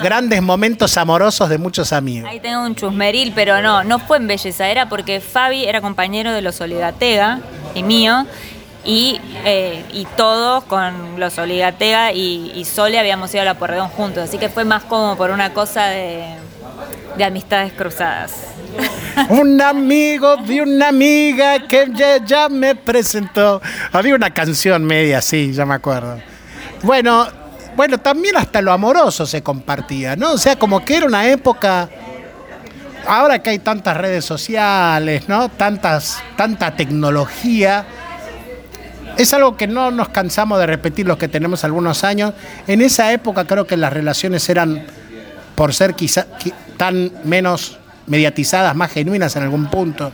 [0.03, 2.30] grandes momentos amorosos de muchos amigos.
[2.30, 6.32] Ahí tengo un chusmeril, pero no, no fue en belleza, era porque Fabi era compañero
[6.32, 7.39] de los Oligatega
[7.74, 8.26] y mío,
[8.89, 13.89] y, eh, y todos con los Oligatega y, y Sole habíamos ido a la Porredón
[13.89, 16.25] juntos, así que fue más como por una cosa de,
[17.15, 18.33] de amistades cruzadas.
[19.29, 23.61] Un amigo de una amiga que ya, ya me presentó.
[23.91, 26.19] Había una canción media así, ya me acuerdo.
[26.81, 27.27] Bueno,
[27.75, 30.31] bueno, también hasta lo amoroso se compartía, ¿no?
[30.31, 31.89] O sea, como que era una época.
[33.05, 35.47] Ahora que hay tantas redes sociales, ¿no?
[35.49, 37.85] Tantas, tanta tecnología.
[39.20, 42.34] Es algo que no nos cansamos de repetir los que tenemos algunos años.
[42.67, 44.86] En esa época creo que las relaciones eran,
[45.55, 50.11] por ser quizá qui- tan menos mediatizadas, más genuinas en algún punto.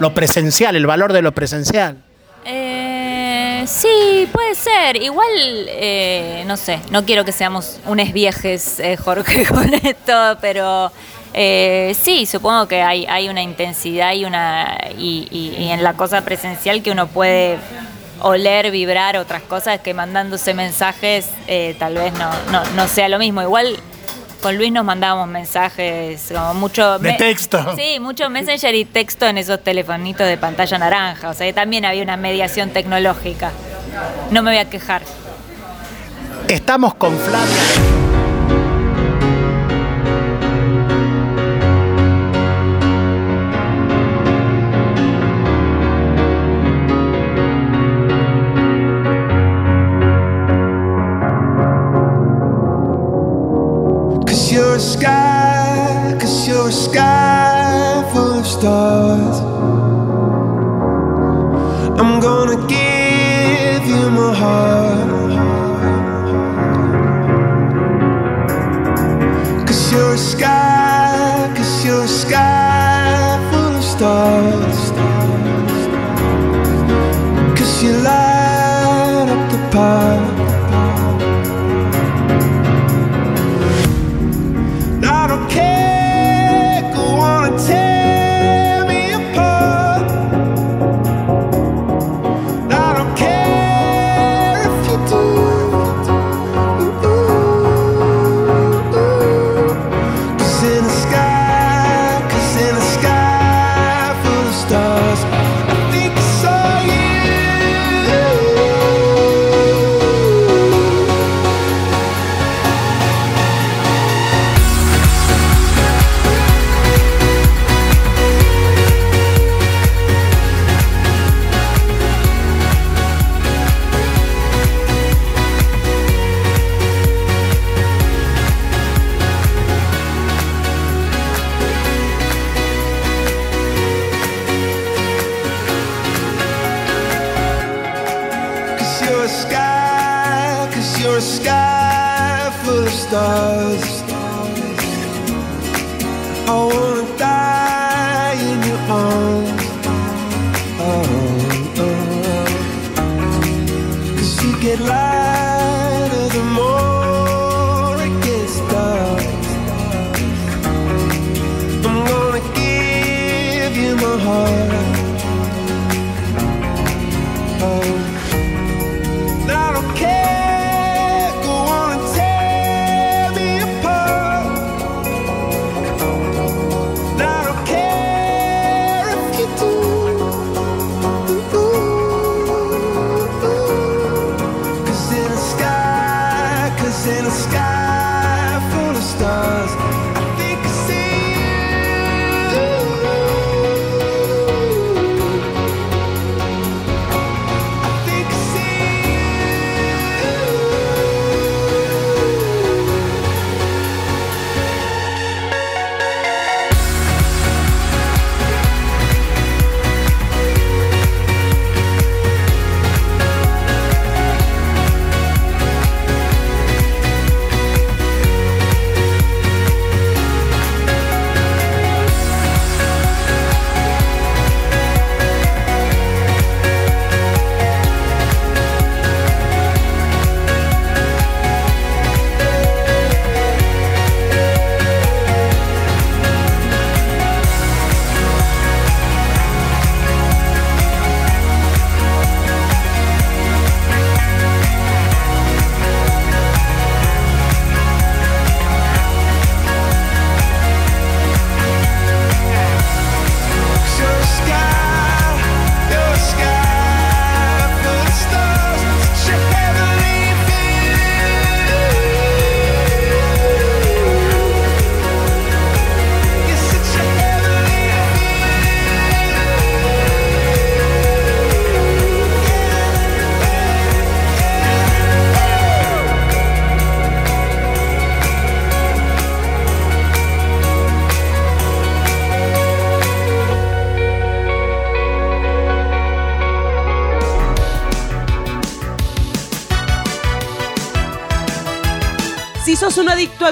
[0.00, 1.98] Lo presencial, el valor de lo presencial.
[2.44, 4.96] Eh, sí, puede ser.
[4.96, 5.28] Igual,
[5.68, 10.90] eh, no sé, no quiero que seamos unes viejes, eh, Jorge, con esto, pero
[11.32, 16.82] eh, sí, supongo que hay, hay una intensidad y, una, y en la cosa presencial
[16.82, 17.58] que uno puede
[18.22, 23.18] oler, vibrar otras cosas que mandándose mensajes eh, tal vez no, no, no sea lo
[23.18, 23.42] mismo.
[23.42, 23.76] Igual
[24.40, 26.98] con Luis nos mandábamos mensajes como mucho...
[26.98, 27.76] De texto.
[27.76, 31.30] Sí, mucho Messenger y texto en esos telefonitos de pantalla naranja.
[31.30, 33.52] O sea, que también había una mediación tecnológica.
[34.30, 35.02] No me voy a quejar.
[36.48, 38.01] Estamos con Flavia.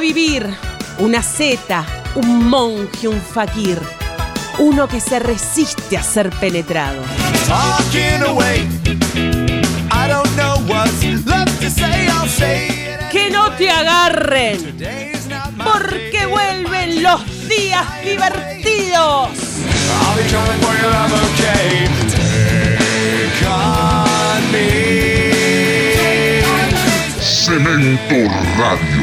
[0.01, 0.46] Vivir,
[0.98, 1.84] una zeta,
[2.14, 3.78] un monje, un fakir,
[4.59, 7.03] uno que se resiste a ser penetrado.
[13.12, 14.76] Que no te agarren,
[15.57, 19.28] porque vuelven los días divertidos.
[28.62, 28.99] I'll be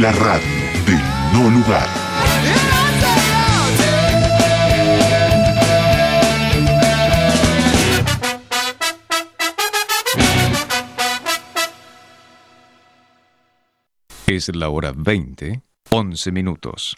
[0.00, 0.46] La radio
[0.86, 1.00] del
[1.32, 1.88] no lugar.
[14.28, 16.96] Es la hora 20, 11 minutos.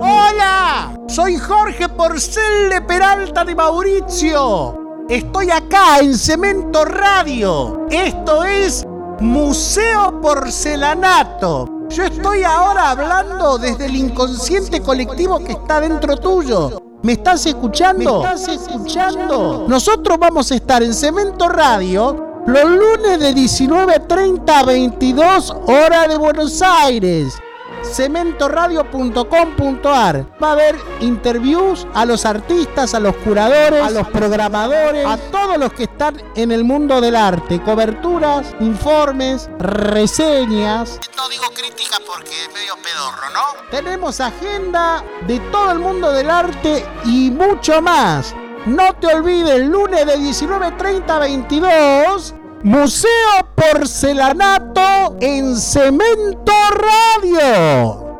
[0.00, 0.98] ¡Hola!
[1.06, 5.04] Soy Jorge Porcel de Peralta de Mauricio.
[5.08, 7.86] Estoy acá en Cemento Radio.
[7.88, 8.81] Esto es
[9.22, 11.86] Museo Porcelanato.
[11.90, 16.82] Yo estoy ahora hablando desde el inconsciente colectivo que está dentro tuyo.
[17.02, 18.20] ¿Me estás escuchando?
[18.22, 19.66] ¿Me estás escuchando?
[19.68, 26.16] Nosotros vamos a estar en Cemento Radio los lunes de 19.30 a 22 hora de
[26.18, 27.34] Buenos Aires
[27.82, 30.26] cementoradio.com.ar.
[30.42, 35.58] Va a haber interviews a los artistas, a los curadores, a los programadores, a todos
[35.58, 37.62] los que están en el mundo del arte.
[37.62, 41.00] Coberturas, informes, reseñas.
[41.16, 43.40] No digo críticas porque es medio pedorro, ¿no?
[43.70, 48.34] Tenemos agenda de todo el mundo del arte y mucho más.
[48.66, 52.34] No te olvides, lunes de 19.30 a 22.
[52.64, 53.10] Museo
[53.56, 58.12] Porcelanato en Cemento Radio.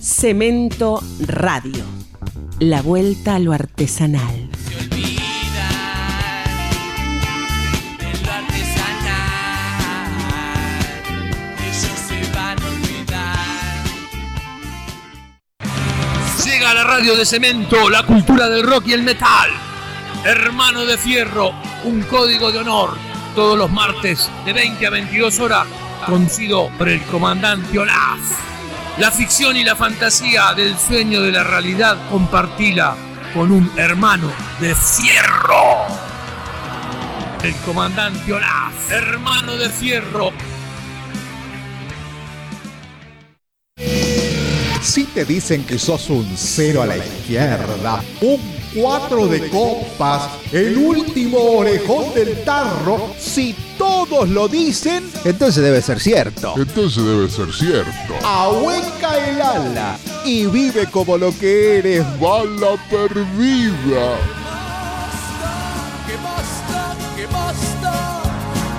[0.00, 1.84] Cemento Radio.
[2.58, 4.47] La vuelta a lo artesanal.
[16.74, 19.50] La radio de cemento, la cultura del rock y el metal.
[20.22, 21.52] Hermano de Fierro,
[21.84, 22.90] un código de honor.
[23.34, 25.66] Todos los martes de 20 a 22 horas,
[26.06, 28.20] conducido por el comandante Olaf.
[28.98, 32.94] La ficción y la fantasía del sueño de la realidad compartila
[33.32, 35.86] con un hermano de fierro.
[37.42, 40.32] El comandante Olaf, hermano de fierro.
[44.82, 48.40] Si te dicen que sos un cero a la izquierda, un
[48.74, 56.00] cuatro de copas, el último orejón del tarro, si todos lo dicen, Entonces debe ser
[56.00, 56.54] cierto.
[56.56, 58.14] Entonces debe ser cierto.
[58.24, 62.04] ahueca el ala y vive como lo que eres.
[62.20, 64.16] Bala perdida.
[66.06, 68.22] Que basta, que basta,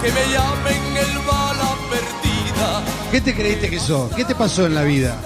[0.02, 2.84] que me llamen el bala perdida.
[3.12, 4.12] ¿Qué te creíste que sos?
[4.16, 5.18] ¿Qué te pasó en la vida?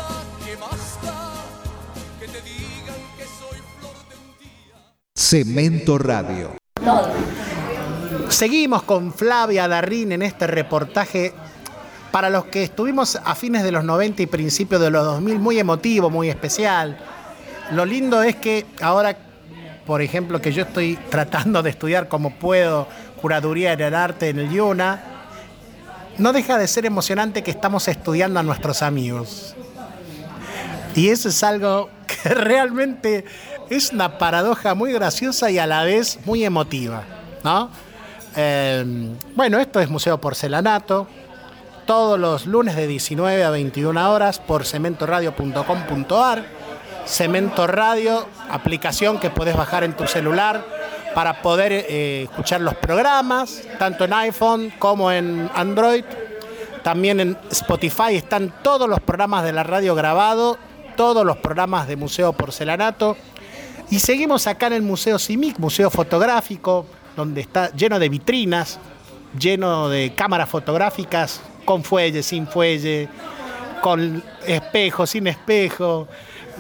[5.16, 6.58] Cemento Radio.
[8.30, 11.34] Seguimos con Flavia Darrín en este reportaje
[12.12, 15.60] para los que estuvimos a fines de los 90 y principios de los 2000, muy
[15.60, 16.98] emotivo, muy especial.
[17.72, 19.16] Lo lindo es que ahora,
[19.86, 22.88] por ejemplo, que yo estoy tratando de estudiar como puedo
[23.22, 25.04] curaduría en el arte en el IUNA,
[26.18, 29.56] no deja de ser emocionante que estamos estudiando a nuestros amigos.
[30.96, 33.26] Y eso es algo que realmente
[33.76, 37.04] es una paradoja muy graciosa y a la vez muy emotiva,
[37.44, 37.70] ¿no?
[38.36, 38.86] Eh,
[39.36, 41.08] bueno, esto es Museo Porcelanato,
[41.86, 46.64] todos los lunes de 19 a 21 horas por cementoradio.com.ar.
[47.06, 50.66] Cemento Radio, aplicación que puedes bajar en tu celular
[51.14, 56.06] para poder eh, escuchar los programas, tanto en iPhone como en Android.
[56.82, 60.58] También en Spotify están todos los programas de la radio grabado,
[60.96, 63.18] todos los programas de Museo Porcelanato.
[63.94, 68.80] Y seguimos acá en el Museo CIMIC, Museo Fotográfico, donde está lleno de vitrinas,
[69.38, 73.08] lleno de cámaras fotográficas, con fuelle, sin fuelle,
[73.82, 76.08] con espejo, sin espejo,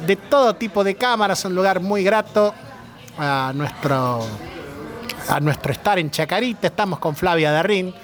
[0.05, 2.53] de todo tipo de cámaras, un lugar muy grato
[3.17, 4.27] a nuestro,
[5.27, 6.67] a nuestro estar en Chacarita.
[6.67, 7.95] Estamos con Flavia Darrín,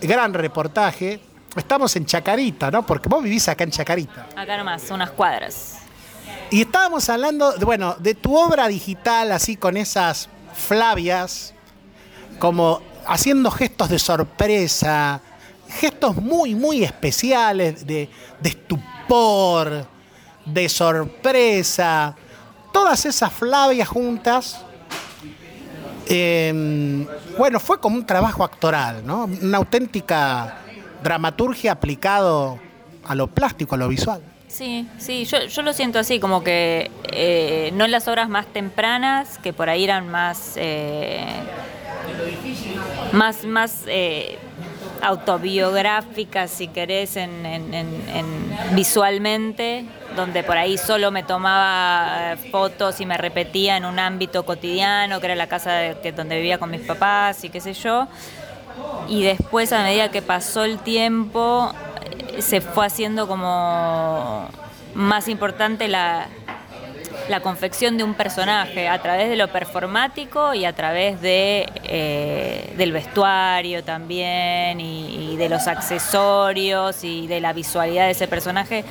[0.00, 1.20] gran reportaje.
[1.54, 2.84] Estamos en Chacarita, ¿no?
[2.84, 4.26] Porque vos vivís acá en Chacarita.
[4.34, 5.80] Acá nomás, unas cuadras.
[6.50, 11.54] Y estábamos hablando, de, bueno, de tu obra digital, así con esas Flavias,
[12.40, 15.20] como haciendo gestos de sorpresa,
[15.68, 18.10] gestos muy, muy especiales, de,
[18.42, 19.86] estupor,
[20.44, 22.16] de sorpresa.
[22.72, 24.60] Todas esas Flavias juntas.
[26.08, 27.06] eh,
[27.38, 29.26] bueno, fue como un trabajo actoral, ¿no?
[29.40, 30.58] Una auténtica
[31.00, 32.58] dramaturgia aplicado
[33.04, 34.20] a lo plástico, a lo visual.
[34.50, 38.46] Sí, sí, yo, yo lo siento así, como que eh, no en las obras más
[38.46, 41.24] tempranas, que por ahí eran más, eh,
[43.12, 44.38] más, más eh,
[45.02, 49.84] autobiográficas, si querés, en, en- en- en- visualmente,
[50.16, 55.20] donde por ahí solo me tomaba eh, fotos y me repetía en un ámbito cotidiano,
[55.20, 58.08] que era la casa de- que, donde vivía con mis papás y qué sé yo.
[59.08, 61.72] Y después, a medida que pasó el tiempo,
[62.38, 64.48] se fue haciendo como
[64.94, 66.26] más importante la,
[67.28, 72.72] la confección de un personaje a través de lo performático y a través de, eh,
[72.76, 78.84] del vestuario también y, y de los accesorios y de la visualidad de ese personaje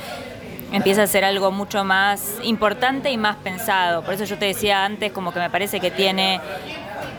[0.72, 4.04] empieza a ser algo mucho más importante y más pensado.
[4.04, 6.40] Por eso yo te decía antes como que me parece que tiene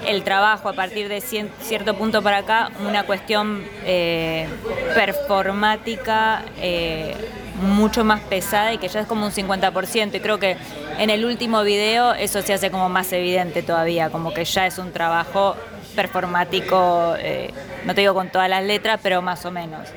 [0.06, 4.47] el trabajo a partir de cien- cierto punto para acá una cuestión eh,
[4.94, 7.14] performática eh,
[7.62, 10.56] mucho más pesada y que ya es como un 50% y creo que
[10.98, 14.78] en el último video eso se hace como más evidente todavía, como que ya es
[14.78, 15.56] un trabajo
[15.94, 17.51] performático, eh,
[17.85, 19.89] no te digo con todas las letras, pero más o menos.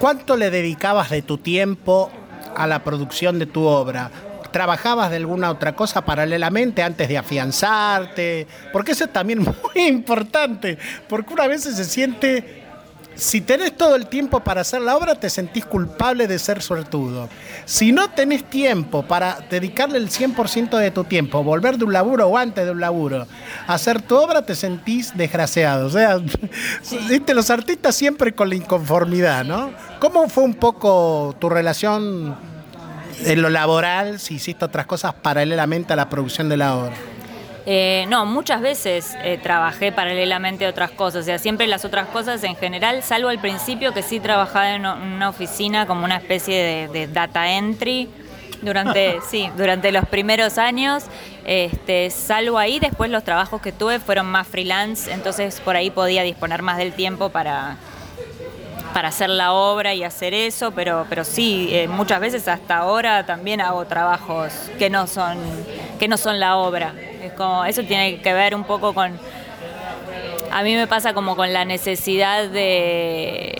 [0.00, 2.10] ¿Cuánto le dedicabas de tu tiempo
[2.54, 4.10] a la producción de tu obra?
[4.56, 8.46] ¿Trabajabas de alguna otra cosa paralelamente antes de afianzarte?
[8.72, 9.40] Porque eso es también
[9.74, 10.78] muy importante,
[11.10, 12.64] porque una vez se siente,
[13.16, 17.28] si tenés todo el tiempo para hacer la obra, te sentís culpable de ser suertudo.
[17.66, 22.26] Si no tenés tiempo para dedicarle el 100% de tu tiempo, volver de un laburo
[22.26, 23.26] o antes de un laburo,
[23.66, 25.86] a hacer tu obra, te sentís desgraciado.
[25.86, 26.16] O sea,
[27.10, 29.72] viste, los artistas siempre con la inconformidad, ¿no?
[30.00, 32.55] ¿Cómo fue un poco tu relación
[33.24, 36.94] en lo laboral, si hiciste otras cosas paralelamente a la producción de la obra?
[37.68, 42.06] Eh, no, muchas veces eh, trabajé paralelamente a otras cosas, o sea, siempre las otras
[42.08, 46.62] cosas en general, salvo al principio que sí trabajaba en una oficina como una especie
[46.62, 48.08] de, de data entry
[48.62, 51.04] durante, sí, durante los primeros años,
[51.44, 56.22] este, salvo ahí, después los trabajos que tuve fueron más freelance, entonces por ahí podía
[56.22, 57.78] disponer más del tiempo para,
[58.96, 63.26] para hacer la obra y hacer eso, pero, pero sí, eh, muchas veces hasta ahora
[63.26, 65.36] también hago trabajos que no son,
[65.98, 66.94] que no son la obra.
[67.22, 69.20] Es como, eso tiene que ver un poco con.
[70.50, 73.54] A mí me pasa como con la necesidad de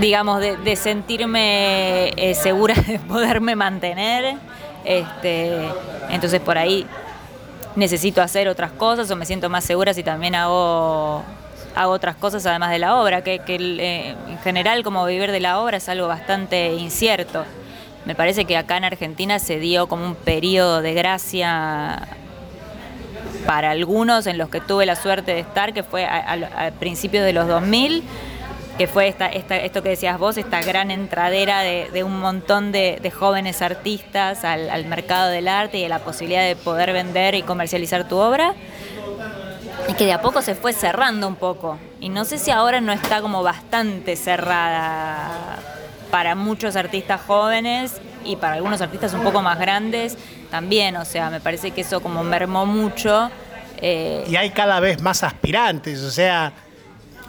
[0.00, 4.36] digamos, de, sentirme eh, segura de poderme mantener.
[4.86, 5.68] Este,
[6.08, 6.86] entonces por ahí
[7.76, 11.22] necesito hacer otras cosas o me siento más segura si también hago,
[11.74, 15.40] hago otras cosas además de la obra, que, que, eh, en general como vivir de
[15.40, 17.44] la obra es algo bastante incierto.
[18.04, 22.06] Me parece que acá en Argentina se dio como un periodo de gracia
[23.46, 26.70] para algunos en los que tuve la suerte de estar, que fue a, a, a
[26.72, 28.04] principios de los 2000
[28.76, 33.10] que fue esta, esto que decías vos, esta gran entradera de, un montón de, de
[33.10, 37.42] jóvenes artistas al, al, mercado del arte y a la posibilidad de poder vender y
[37.42, 38.54] comercializar tu obra,
[39.88, 41.78] y que de a poco se fue cerrando un poco.
[42.00, 45.58] Y no sé si ahora no está como bastante cerrada
[46.10, 50.16] para muchos artistas jóvenes y para algunos artistas un poco más grandes
[50.50, 53.30] también, o sea, me parece que eso como mermó mucho.
[53.78, 56.52] Eh, y hay cada vez más aspirantes, o sea,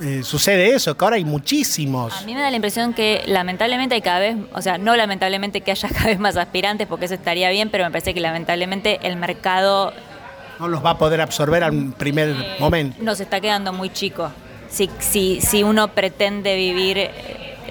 [0.02, 2.14] eh, sucede eso, que ahora hay muchísimos.
[2.14, 5.62] A mí me da la impresión que lamentablemente hay cada vez, o sea, no lamentablemente
[5.62, 9.00] que haya cada vez más aspirantes, porque eso estaría bien, pero me parece que lamentablemente
[9.04, 9.94] el mercado...
[10.60, 12.98] No los va a poder absorber al primer eh, momento.
[13.02, 14.32] Nos está quedando muy chico,
[14.70, 17.10] si, si, si uno pretende vivir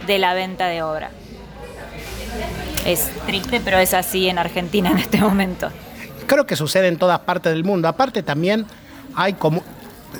[0.06, 1.11] de la venta de obra.
[2.85, 5.70] Es triste, pero es así en Argentina en este momento.
[6.27, 7.89] Creo que sucede en todas partes del mundo.
[7.89, 8.66] Aparte también
[9.15, 9.62] hay como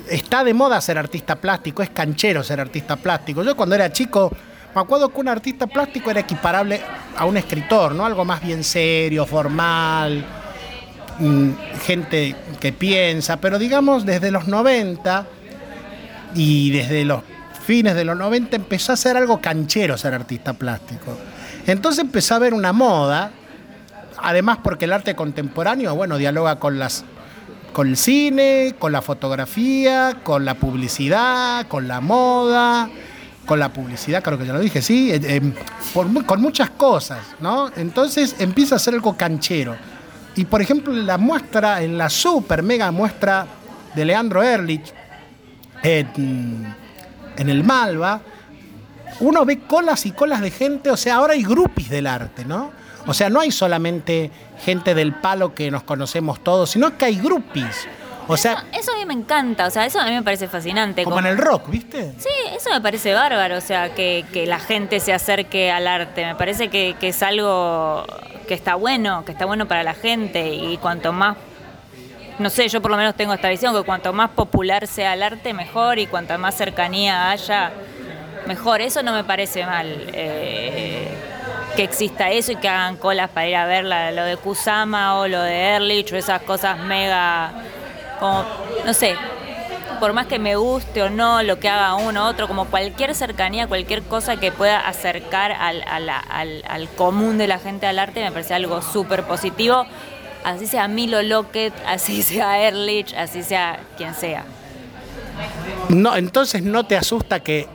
[0.09, 3.43] está de moda ser artista plástico, es canchero ser artista plástico.
[3.43, 4.31] Yo cuando era chico
[4.75, 6.81] me acuerdo que un artista plástico era equiparable
[7.15, 8.05] a un escritor, ¿no?
[8.05, 10.25] Algo más bien serio, formal,
[11.85, 15.25] gente que piensa, pero digamos desde los 90
[16.35, 17.21] y desde los
[17.65, 21.17] fines de los 90 empezó a ser algo canchero ser artista plástico.
[21.65, 23.31] Entonces empezó a haber una moda,
[24.17, 27.05] además porque el arte contemporáneo, bueno, dialoga con las
[27.73, 32.89] con el cine, con la fotografía, con la publicidad, con la moda,
[33.45, 35.41] con la publicidad, creo que ya lo dije, sí, eh, eh,
[36.25, 37.69] con muchas cosas, ¿no?
[37.75, 39.75] Entonces empieza a ser algo canchero.
[40.35, 43.47] Y por ejemplo, la muestra, en la super mega muestra
[43.95, 44.93] de Leandro Ehrlich
[45.83, 46.75] en,
[47.37, 48.21] en el Malva,
[49.21, 52.71] uno ve colas y colas de gente, o sea, ahora hay grupis del arte, ¿no?
[53.07, 54.31] O sea, no hay solamente
[54.63, 57.87] gente del palo que nos conocemos todos, sino que hay grupis.
[58.27, 60.47] O sea, eso, eso, a mí me encanta, o sea, eso a mí me parece
[60.47, 61.03] fascinante.
[61.03, 62.13] Como, como, en el rock, ¿viste?
[62.17, 66.25] Sí, eso me parece bárbaro, o sea, que, que la gente se acerque al arte.
[66.25, 68.05] Me parece que, que, es algo
[68.47, 71.37] que está bueno, que está bueno para la gente y cuanto más,
[72.39, 75.23] no sé, yo por lo menos tengo esta visión, que cuanto más popular sea el
[75.23, 77.71] arte, mejor y cuanta más cercanía haya,
[78.45, 78.81] mejor.
[78.81, 79.87] Eso no me parece mal.
[80.13, 81.07] Eh,
[81.75, 85.19] que exista eso y que hagan colas para ir a ver la, lo de Kusama
[85.19, 87.51] o lo de Ehrlich o esas cosas mega,
[88.19, 88.45] como,
[88.85, 89.15] no sé,
[89.99, 93.67] por más que me guste o no lo que haga uno otro, como cualquier cercanía,
[93.67, 98.21] cualquier cosa que pueda acercar al, al, al, al común de la gente al arte,
[98.21, 99.85] me parece algo súper positivo.
[100.43, 104.45] Así sea Milo Lockett, así sea Ehrlich, así sea quien sea.
[105.89, 107.67] No, entonces no te asusta que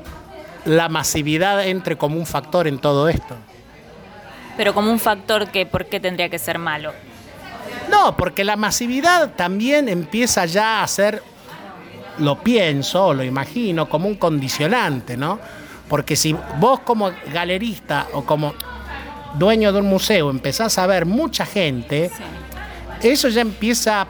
[0.65, 3.37] la masividad entre como un factor en todo esto
[4.61, 6.93] pero como un factor que por qué tendría que ser malo.
[7.91, 11.23] No, porque la masividad también empieza ya a ser,
[12.19, 15.39] lo pienso, lo imagino, como un condicionante, ¿no?
[15.89, 18.55] Porque si vos como galerista o como
[19.35, 22.11] dueño de un museo empezás a ver mucha gente,
[23.01, 23.09] sí.
[23.09, 24.07] eso ya empieza,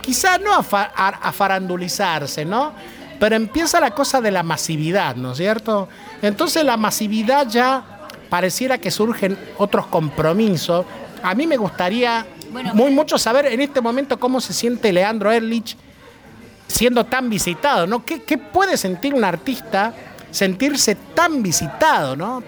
[0.00, 2.72] quizás no a, fa a, a farandulizarse, ¿no?
[3.18, 5.88] Pero empieza la cosa de la masividad, ¿no es cierto?
[6.22, 7.98] Entonces la masividad ya
[8.30, 10.86] pareciera que surgen otros compromisos.
[11.22, 15.32] A mí me gustaría bueno, muy mucho saber en este momento cómo se siente Leandro
[15.32, 15.76] Ehrlich
[16.66, 18.04] siendo tan visitado, ¿no?
[18.04, 19.94] ¿Qué, qué puede sentir un artista
[20.30, 22.42] sentirse tan visitado, ¿no?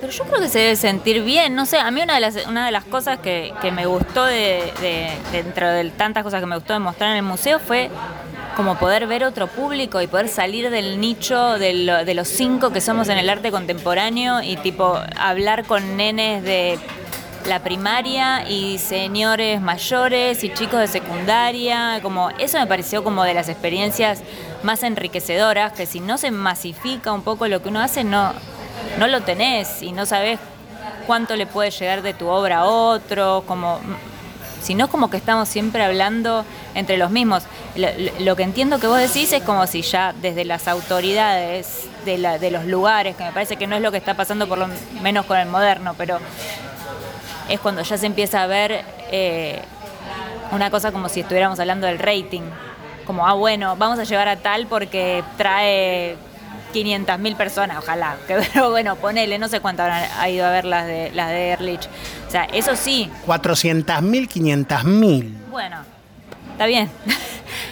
[0.00, 2.46] Pero yo creo que se debe sentir bien, no sé, a mí una de las,
[2.46, 6.46] una de las cosas que, que me gustó de, de, dentro de tantas cosas que
[6.46, 7.90] me gustó de mostrar en el museo fue
[8.54, 12.70] como poder ver otro público y poder salir del nicho de, lo, de, los cinco
[12.70, 16.78] que somos en el arte contemporáneo y tipo hablar con nenes de
[17.46, 23.34] la primaria y señores mayores y chicos de secundaria, como eso me pareció como de
[23.34, 24.22] las experiencias
[24.62, 28.32] más enriquecedoras, que si no se masifica un poco lo que uno hace, no,
[28.98, 30.38] no lo tenés y no sabes
[31.06, 33.78] cuánto le puede llegar de tu obra a otro, como
[34.62, 36.42] sino como que estamos siempre hablando
[36.74, 37.42] entre los mismos.
[38.20, 42.50] Lo, que entiendo que vos decís es como si ya desde las autoridades de, de
[42.50, 44.68] los lugares, que me parece que no es lo que está pasando por lo
[45.02, 46.18] menos con el moderno, pero
[47.48, 49.60] es cuando ya se empieza a ver eh,
[50.52, 52.42] una cosa como si estuviéramos hablando del rating.
[53.06, 56.16] Como, ah, bueno, vamos a llevar a tal porque trae
[56.72, 58.16] 500.000 personas, ojalá.
[58.26, 61.28] Que, pero bueno, ponele, no sé cuánto habrán ha ido a ver las de, las
[61.30, 61.86] de Ehrlich.
[62.26, 65.32] O sea, eso sí, 400.000, 500.000.
[65.50, 65.78] bueno,
[66.52, 66.90] está bien.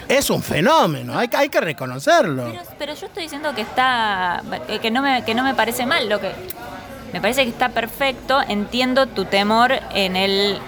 [0.08, 2.44] Es un fenómeno, hay, que- hay que reconocerlo.
[2.44, 4.42] Pero, pero yo estoy diciendo que está.
[4.80, 6.08] que no, me, que no me parece mal.
[6.08, 6.30] Lo que.
[7.12, 8.40] Me parece que está perfecto.
[8.48, 10.58] Entiendo tu temor en el.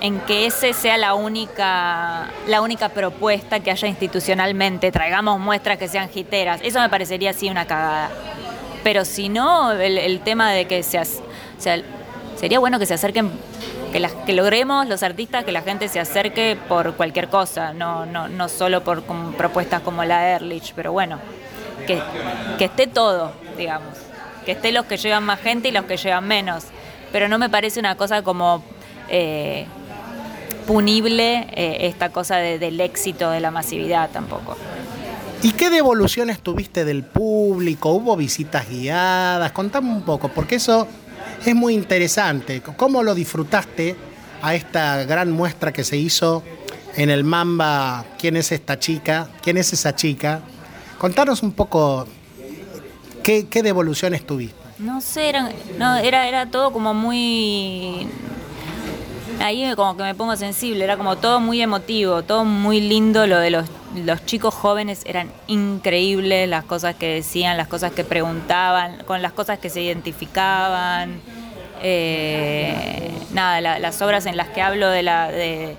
[0.00, 2.28] en que ese sea la única.
[2.46, 4.92] la única propuesta que haya institucionalmente.
[4.92, 6.60] Traigamos muestras que sean jiteras.
[6.62, 8.10] Eso me parecería así una cagada.
[8.84, 11.04] Pero si no, el, tema de que se o
[11.58, 11.82] sea,
[12.36, 13.30] sería bueno que se acerquen,
[13.92, 18.28] que, que logremos los artistas que la gente se acerque por cualquier cosa, no, no,
[18.28, 19.02] no solo por
[19.36, 21.18] propuestas como la de Ehrlich, pero bueno,
[21.86, 22.00] que,
[22.56, 24.07] que esté todo, digamos,
[24.48, 26.64] que esté los que llevan más gente y los que llevan menos,
[27.12, 28.64] pero no me parece una cosa como
[29.10, 29.66] eh,
[30.66, 34.56] punible eh, esta cosa de- del éxito de la masividad tampoco.
[35.42, 37.90] ¿Y qué devoluciones tuviste del público?
[37.92, 39.52] ¿Hubo visitas guiadas?
[39.52, 40.88] Contame un poco, porque eso
[41.44, 42.62] es muy interesante.
[42.62, 43.96] ¿Cómo lo disfrutaste
[44.40, 46.42] a esta gran muestra que se hizo
[46.96, 48.06] en el Mamba?
[48.18, 49.28] ¿Quién es esta chica?
[49.42, 50.40] ¿Quién es esa chica?
[50.96, 52.06] Contanos un poco
[53.28, 54.56] qué, qué devoluciones tuviste.
[54.78, 58.08] No sé, era, no, era, era todo como muy...
[59.38, 63.38] Ahí como que me pongo sensible, era como todo muy emotivo, todo muy lindo, lo
[63.38, 63.66] de los,
[64.24, 69.58] chicos jóvenes eran increíbles, las cosas que decían, las cosas que preguntaban, con las cosas
[69.58, 71.20] que se identificaban.
[71.82, 75.28] Eh, nada, la- las obras en las que hablo de la...
[75.30, 75.76] De,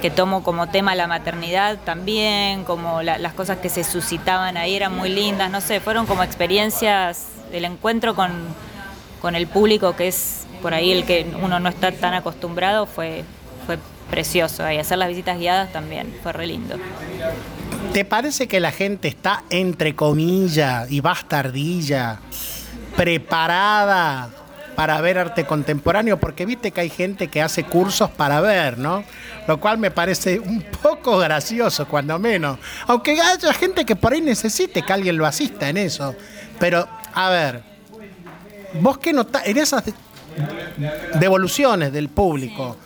[0.00, 4.74] que tomo como tema la maternidad también, como la- las cosas que se suscitaban ahí
[4.76, 8.30] eran muy lindas, no sé, fueron como experiencias del encuentro con,
[9.22, 13.24] con el público que es por ahí el que uno no está tan acostumbrado, fue,
[13.66, 13.78] fue
[14.10, 14.70] precioso.
[14.70, 16.76] Y hacer las visitas guiadas también, fue re lindo.
[17.92, 22.18] ¿Te parece que la gente está, entre comillas, y bastardilla,
[22.96, 24.30] preparada
[24.76, 26.18] para ver arte contemporáneo?
[26.20, 29.02] Porque viste que hay gente que hace cursos para ver, ¿no?
[29.48, 32.58] Lo cual me parece un poco gracioso, cuando menos.
[32.86, 36.14] Aunque haya gente que por ahí necesite que alguien lo asista en eso.
[36.60, 37.62] Pero, a ver,
[38.80, 39.94] vos qué notás, en esas de-
[41.18, 42.76] devoluciones del público,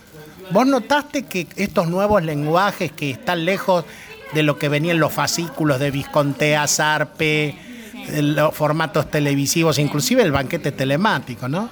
[0.50, 3.84] ¿vos notaste que estos nuevos lenguajes que están lejos
[4.32, 7.56] de lo que venían los fascículos de Viscontea, Sarpe,
[8.22, 11.68] los formatos televisivos, inclusive el banquete telemático, ¿no?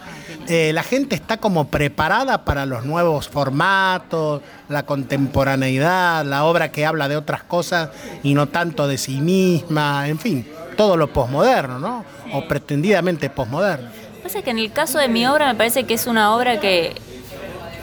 [0.48, 6.86] Eh, la gente está como preparada para los nuevos formatos, la contemporaneidad, la obra que
[6.86, 7.90] habla de otras cosas
[8.22, 10.46] y no tanto de sí misma, en fin,
[10.76, 12.04] todo lo posmoderno, ¿no?
[12.32, 13.90] O pretendidamente posmoderno.
[14.22, 16.94] Pasa que en el caso de mi obra me parece que es una obra que,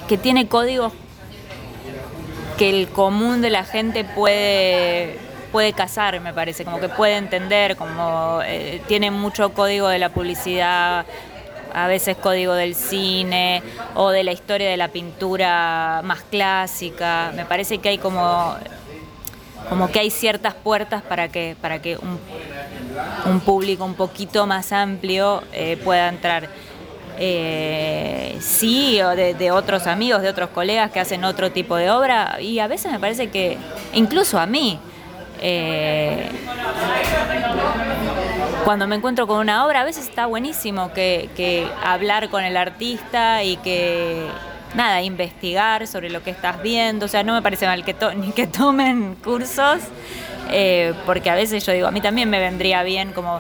[0.08, 0.94] que tiene códigos
[2.58, 5.20] que el común de la gente puede
[5.56, 10.10] puede cazar, me parece, como que puede entender, como eh, tiene mucho código de la
[10.10, 11.06] publicidad,
[11.74, 13.64] a veces código del cine
[13.94, 17.32] o de la historia de la pintura más clásica.
[17.38, 18.54] Me parece que hay como
[19.70, 25.42] como que hay ciertas puertas para que para que un, público un poquito más amplio
[25.54, 26.50] eh, pueda entrar.
[27.18, 32.42] Eh, sí, o de otros amigos, de otros colegas que hacen otro tipo de obra,
[32.42, 33.58] y a veces me parece que,
[33.94, 34.82] incluso a mí,
[35.42, 36.30] eh,
[38.64, 42.58] cuando me encuentro con una obra, a veces está buenísimo que, que hablar con el
[42.58, 44.26] artista y que,
[44.74, 47.06] nada, investigar sobre lo que estás viendo.
[47.06, 49.80] O sea, no me parece mal que, to- ni que tomen cursos,
[50.50, 53.40] eh, porque a veces yo digo, a mí también me vendría bien como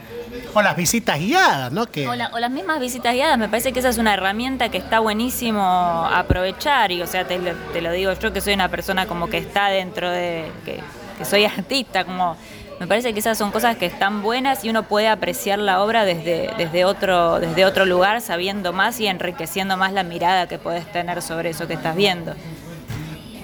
[0.53, 1.87] O las visitas guiadas, ¿no?
[1.87, 4.69] Que o, la- o las mismas visitas guiadas, me parece que esa es una herramienta
[4.69, 8.53] que está buenísimo aprovechar y o sea, te, lo- te lo digo yo que soy
[8.53, 10.79] una persona como que está dentro de, que,
[11.17, 12.37] que soy artista, como
[12.79, 16.03] me parece que esas son cosas que están buenas y uno puede apreciar la obra
[16.03, 20.91] desde, desde, otro, desde otro lugar, sabiendo más y enriqueciendo más la mirada que puedes
[20.91, 22.33] tener sobre eso que estás viendo.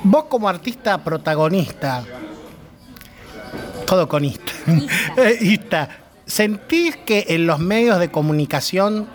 [0.04, 2.04] Vos como artista protagonista,
[3.86, 4.52] todo con ista,
[5.18, 5.88] eh, ista,
[6.26, 9.08] ¿sentís que en los medios de comunicación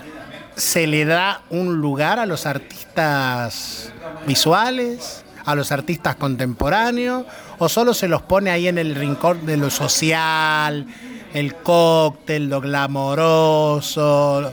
[0.55, 3.93] se le da un lugar a los artistas
[4.27, 7.25] visuales, a los artistas contemporáneos,
[7.59, 10.87] o solo se los pone ahí en el rincón de lo social,
[11.33, 14.53] el cóctel, lo glamoroso,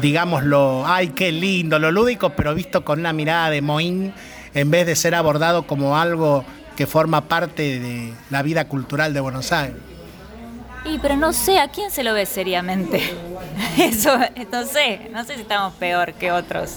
[0.00, 4.14] digamos lo, ay, qué lindo, lo lúdico, pero visto con una mirada de Moín,
[4.54, 6.44] en vez de ser abordado como algo
[6.76, 9.76] que forma parte de la vida cultural de Buenos Aires.
[10.84, 13.02] Y pero no sé, ¿a quién se lo ve seriamente?
[13.78, 14.16] Eso,
[14.50, 16.76] no sé, no sé si estamos peor que otros.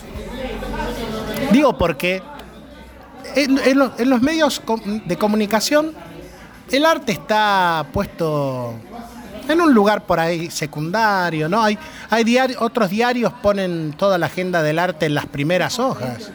[1.51, 2.21] Digo porque
[3.35, 4.61] en, en lo- en los medios
[5.05, 5.93] de comunicación
[6.71, 8.73] el arte está puesto
[9.47, 11.61] en un lugar por ahí secundario, ¿no?
[11.61, 11.77] Hay,
[12.09, 16.31] hay diari- otros diarios ponen toda la agenda del arte en las primeras hojas.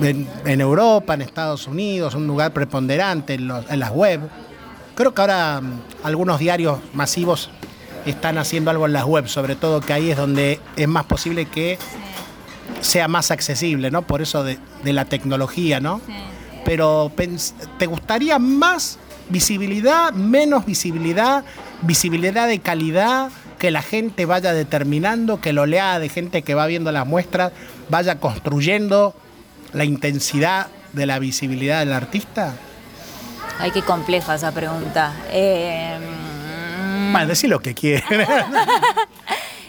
[0.00, 3.48] En, Europa, en Estados Unidos, un lugar preponderante en
[3.80, 4.20] las web.
[4.94, 7.50] Creo que ahora mm, algunos diarios masivos
[8.04, 11.46] están haciendo algo en las web, sobre todo que ahí es donde es más posible
[11.46, 11.78] que
[12.80, 14.02] sea más accesible, ¿no?
[14.02, 16.00] Por eso de, de la tecnología, ¿no?
[16.64, 17.12] Pero
[17.78, 18.98] ¿te gustaría más
[19.28, 21.44] visibilidad, menos visibilidad,
[21.82, 26.66] visibilidad de calidad, que la gente vaya determinando, que la oleada de gente que va
[26.66, 27.52] viendo las muestras
[27.88, 29.14] vaya construyendo
[29.72, 32.54] la intensidad de la visibilidad del artista?
[33.58, 35.14] Ay, qué compleja esa pregunta.
[35.30, 35.98] Eh,
[37.12, 38.04] Bueno, decí lo que quieras.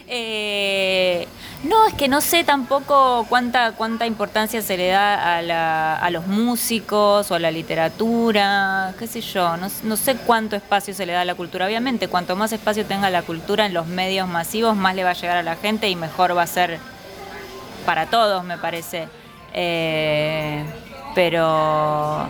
[0.10, 1.28] Eh,
[1.64, 6.10] no, es que no sé tampoco cuánta, cuánta importancia se le da a, la- a
[6.12, 11.06] los músicos o a la literatura, qué sé yo, no, no sé cuánto espacio se
[11.06, 11.66] le da a la cultura.
[11.66, 15.14] Obviamente, cuanto más espacio tenga la cultura en los medios masivos, más le va a
[15.14, 16.80] llegar a la gente y mejor va a ser
[17.86, 19.08] para todos, me parece.
[19.54, 20.64] Eh,
[21.16, 22.28] pero,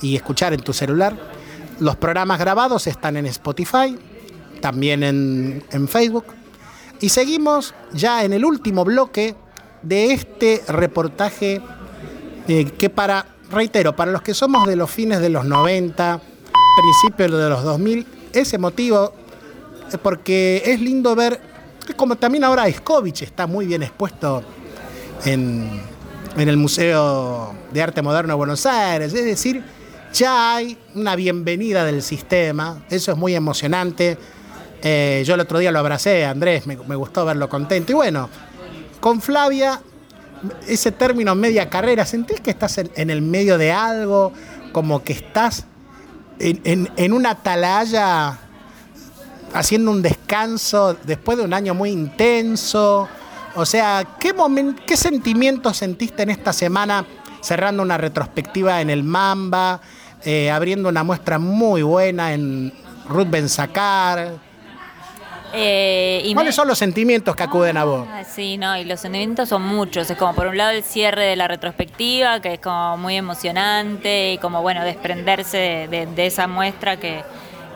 [0.00, 1.31] y escuchar en tu celular.
[1.80, 3.98] Los programas grabados están en Spotify,
[4.60, 6.26] también en, en Facebook.
[7.00, 9.34] Y seguimos ya en el último bloque
[9.82, 11.60] de este reportaje
[12.48, 16.20] eh, que para, reitero, para los que somos de los fines de los 90,
[16.76, 19.14] principios de los 2000, es emotivo
[20.02, 21.40] porque es lindo ver,
[21.96, 24.42] como también ahora Iskovich está muy bien expuesto
[25.24, 25.82] en,
[26.36, 29.62] en el Museo de Arte Moderno de Buenos Aires, es decir,
[30.12, 34.18] ya hay una bienvenida del sistema, eso es muy emocionante.
[34.82, 37.92] Eh, yo el otro día lo abracé, Andrés, me, gustó verlo contento.
[37.92, 38.28] Y bueno,
[39.00, 39.80] con Flavia,
[40.66, 44.32] ese término media carrera, ¿sentís que estás en, el medio de algo?
[44.72, 45.66] Como que estás
[46.38, 48.38] en, en- una atalaya
[49.54, 53.08] haciendo un descanso después de un año muy intenso.
[53.54, 54.34] O sea, ¿qué,
[54.86, 57.06] qué sentimientos sentiste en esta semana
[57.42, 59.80] cerrando una retrospectiva en el Mamba,
[60.24, 62.72] eh, abriendo una muestra muy buena en
[63.08, 64.32] Ruth Benzacar?
[65.54, 68.08] Eh, y ¿Cuáles me- son los sentimientos que acuden a vos?
[68.10, 70.10] Ah, sí, no, y los sentimientos son muchos.
[70.10, 74.32] Es como por un lado el cierre de la retrospectiva, que es como muy emocionante
[74.32, 77.22] y como bueno, desprenderse de, de- de esa muestra que,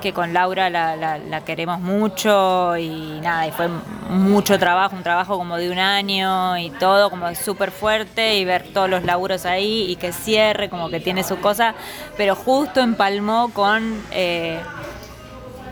[0.01, 3.69] que con Laura la, la- la queremos mucho y nada, y fue
[4.11, 8.65] mucho trabajo, un trabajo como de un año y todo como súper fuerte y ver
[8.73, 11.75] todos los laburos ahí y que cierre, como que tiene su cosa,
[12.17, 14.03] pero justo empalmó con...
[14.13, 14.61] eh,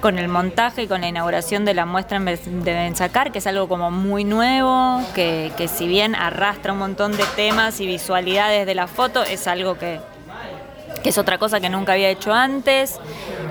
[0.01, 2.36] con el montaje y con la inauguración de la muestra de
[2.74, 7.24] Benzacar, que es algo como muy nuevo, que, que si bien arrastra un montón de
[7.36, 10.01] temas y visualidades de la foto, es algo que,
[11.05, 12.98] que es otra cosa que nunca había hecho antes,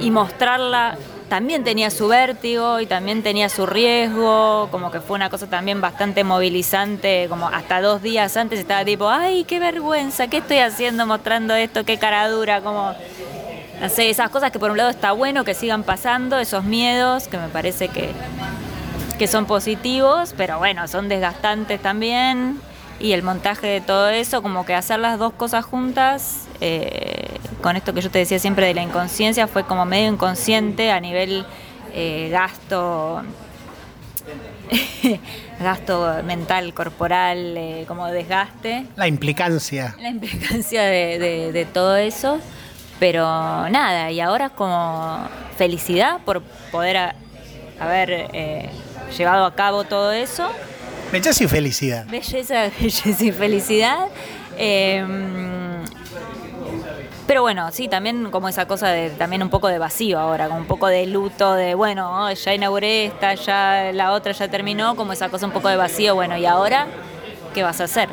[0.02, 0.98] y mostrarla
[1.30, 5.80] también tenía su vértigo y también tenía su riesgo, como que fue una cosa también
[5.80, 11.06] bastante movilizante, como hasta dos días antes estaba tipo, ay, qué vergüenza, ¿qué estoy haciendo
[11.06, 11.86] mostrando esto?
[11.86, 12.94] Qué cara dura, como...
[13.82, 17.28] No sé, esas cosas que por un lado está bueno que sigan pasando, esos miedos
[17.28, 18.12] que me parece que,
[19.20, 22.60] que son positivos, pero bueno, son desgastantes también.
[23.00, 27.28] Y el montaje de todo eso, como que hacer las dos cosas juntas, eh,
[27.62, 31.00] con esto que yo te decía siempre de la inconsciencia, fue como medio inconsciente a
[31.02, 31.46] nivel
[31.94, 33.22] eh, gasto,
[35.60, 39.96] gasto mental, corporal, eh, como desgaste La implicancia.
[40.00, 42.40] la implicancia de, de- de todo eso,
[43.00, 43.26] pero
[43.70, 45.28] nada, y ahora como
[45.58, 46.42] felicidad por
[46.72, 47.16] poder a-
[47.80, 48.70] haber eh,
[49.18, 50.50] llevado a cabo todo eso,
[51.12, 52.06] Belleza y felicidad.
[52.08, 54.08] belleza, belleza y felicidad.
[54.58, 55.06] eh,
[57.28, 60.60] pero bueno, sí, también como esa cosa de también un poco de vacío ahora, como
[60.60, 64.96] un poco de luto, de bueno, oh, ya inauguré esta, ya la otra ya terminó,
[64.96, 66.88] como esa cosa un poco de vacío, bueno, ¿y ahora
[67.54, 68.10] qué vas a hacer?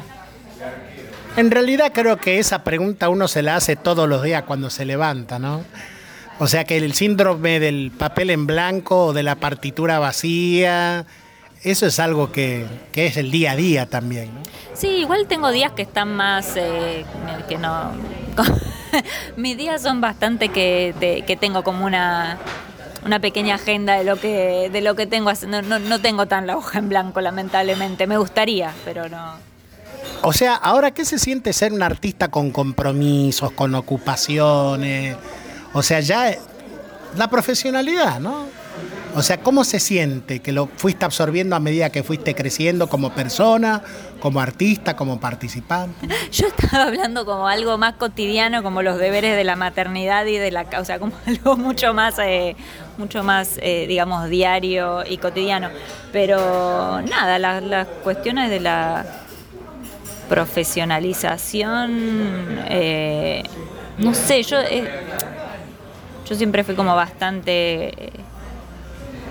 [1.37, 4.85] En realidad creo que esa pregunta uno se la hace todos los días cuando se
[4.85, 5.65] levanta, ¿no?
[6.39, 11.05] O sea que el síndrome del papel en blanco o de la partitura vacía,
[11.62, 14.41] eso es algo que, que es el día a día también, ¿no?
[14.74, 17.05] Sí, igual tengo días que están más, eh,
[17.49, 17.93] que no...
[19.37, 22.39] Mis días son bastante que, tengo como una,
[23.05, 25.31] una pequeña agenda de lo que, de lo que tengo.
[25.47, 28.07] No, no, no tengo tan la hoja en blanco, lamentablemente.
[28.07, 29.35] Me gustaría, pero no.
[30.23, 35.17] O sea, ahora, ¿qué se siente ser un artista con compromisos, con ocupaciones?
[35.73, 36.39] O sea, ya eh,
[37.17, 38.47] la profesionalidad, ¿no?
[39.16, 43.11] O sea, ¿cómo se siente que lo fuiste absorbiendo a medida que fuiste creciendo como
[43.12, 43.82] persona,
[44.20, 46.07] como artista, como participante?
[46.32, 50.53] Yo estaba hablando como algo más cotidiano, como los deberes de la maternidad y de
[50.53, 52.55] la o sea, como algo mucho más, eh,
[52.99, 55.70] mucho más, eh, digamos, diario y cotidiano.
[56.12, 59.05] Pero nada, la- las cuestiones de la
[60.28, 61.91] profesionalización,
[62.69, 63.43] eh,
[63.99, 64.89] no sé, yo, eh,
[66.28, 68.12] yo siempre fui como bastante eh,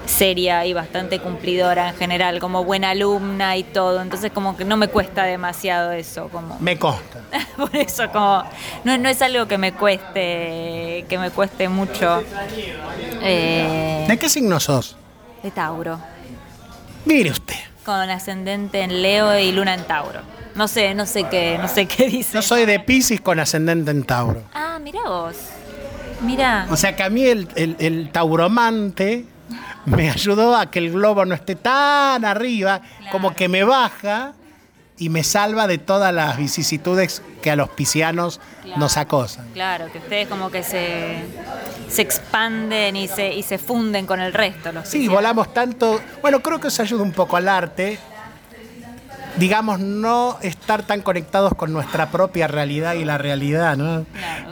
[0.09, 4.75] seria y bastante cumplidora en general, como buena alumna y todo, entonces como que no
[4.75, 7.21] me cuesta demasiado eso, como Me consta.
[7.57, 8.43] por eso como
[8.83, 12.23] no, no es algo que me cueste que me cueste mucho
[13.21, 14.95] eh, ¿De qué signo sos?
[15.43, 15.99] de Tauro
[17.05, 17.55] Mire usted.
[17.85, 20.19] con ascendente en Leo y luna en Tauro
[20.55, 23.91] no sé no sé qué no sé qué dice Yo soy de Pisces con ascendente
[23.91, 24.43] en Tauro.
[24.53, 25.35] ah mira vos
[26.21, 29.25] mira O sea que a mí el, el- el tauromante
[29.89, 34.33] me ayudó a que el globo no esté tan arriba, como que me baja
[34.97, 38.41] y me salva de todas las vicisitudes que a los piscianos
[38.75, 39.47] nos acosan.
[39.53, 41.23] claro que ustedes como que se
[41.87, 46.01] se expanden y se y se funden con el resto los Sí, volamos tanto.
[46.21, 47.97] Bueno, creo que eso ayuda un poco al arte.
[49.37, 54.05] Digamos, no estar tan conectados con nuestra propia realidad y la realidad, ¿no?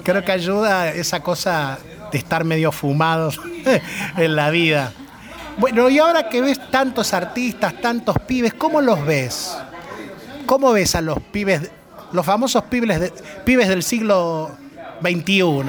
[0.03, 1.77] creo que ayuda esa cosa
[2.11, 3.39] de estar medio fumados
[4.17, 4.93] en la vida.
[5.57, 9.57] Bueno, y ahora que ves tantos artistas, tantos pibes, ¿cómo los ves?
[10.45, 11.69] ¿Cómo ves a los pibes,
[12.11, 13.11] los famosos pibes,
[13.43, 14.51] pibes del siglo
[15.01, 15.33] XXI?
[15.39, 15.63] Y a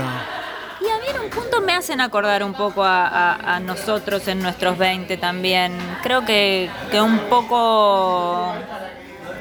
[1.01, 4.77] mí en un punto me hacen acordar un poco a, a- a nosotros en nuestros
[4.79, 5.73] 20 también.
[6.03, 8.53] Creo que, que un poco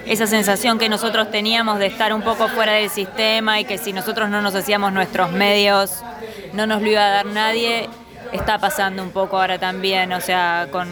[0.06, 3.92] esa sensación que nosotros teníamos de estar un poco fuera del sistema y que si
[3.92, 6.02] nosotros no nos hacíamos nuestros medios,
[6.54, 7.90] no nos lo iba a dar nadie,
[8.32, 10.88] está pasando un poco ahora también, o sea, con,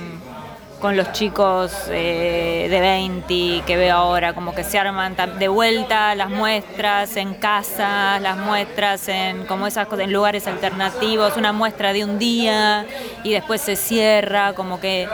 [0.86, 6.14] con los chicos eh, de 20 que veo ahora, como que se arman de vuelta
[6.14, 12.04] las muestras en casa, las muestras en como esas en lugares alternativos, una muestra de
[12.04, 12.86] un día
[13.24, 15.10] y después se cierra, como que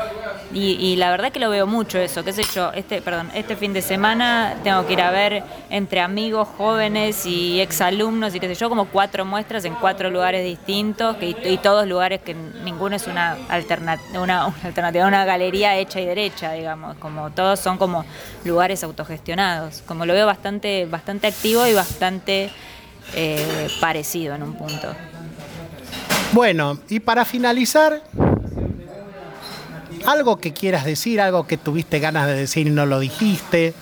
[0.53, 3.71] y, la verdad que lo veo mucho eso, qué sé yo, este, perdón, este fin
[3.71, 8.55] de semana tengo que ir a ver entre amigos jóvenes y exalumnos y qué sé
[8.55, 13.37] yo, como cuatro muestras en cuatro lugares distintos, y todos lugares que ninguno es una
[13.47, 18.05] alternativa, una galería hecha y derecha, digamos, como todos son como
[18.43, 22.49] lugares autogestionados, como lo veo bastante, bastante activo y bastante
[23.13, 24.93] eh, parecido en un punto.
[26.33, 28.01] Bueno, y para finalizar,
[30.05, 33.73] algo que quieras decir, algo que tuviste ganas de decir y no lo dijiste.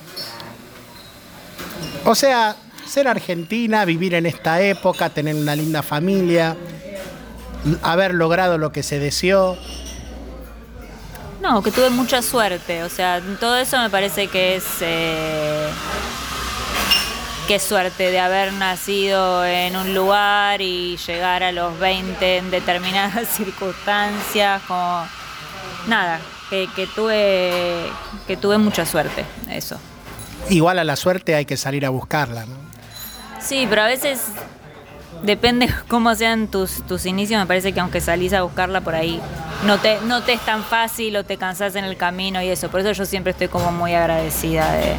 [2.06, 2.56] O sea,
[2.88, 6.56] ser argentina, vivir en esta época, tener una linda familia,
[7.84, 9.58] haber logrado lo que se deseó.
[11.42, 15.70] No, que tuve mucha suerte, o sea, todo eso me parece que es eh,
[17.56, 23.28] es suerte de haber nacido en un lugar y llegar a los 20 en determinadas
[23.36, 25.04] circunstancias, como
[25.88, 27.90] nada, que, que tuve
[28.28, 29.80] que tuve mucha suerte, eso.
[30.50, 32.46] Igual a la suerte hay que salir a buscarla.
[32.46, 32.56] ¿no?
[33.42, 34.22] Sí, pero a veces
[35.24, 39.20] depende cómo sean tus, tus inicios, me parece que aunque salís a buscarla por ahí,
[39.66, 42.70] no te, no te es tan fácil o te cansás en el camino y eso.
[42.70, 44.96] Por eso yo siempre estoy como muy agradecida de,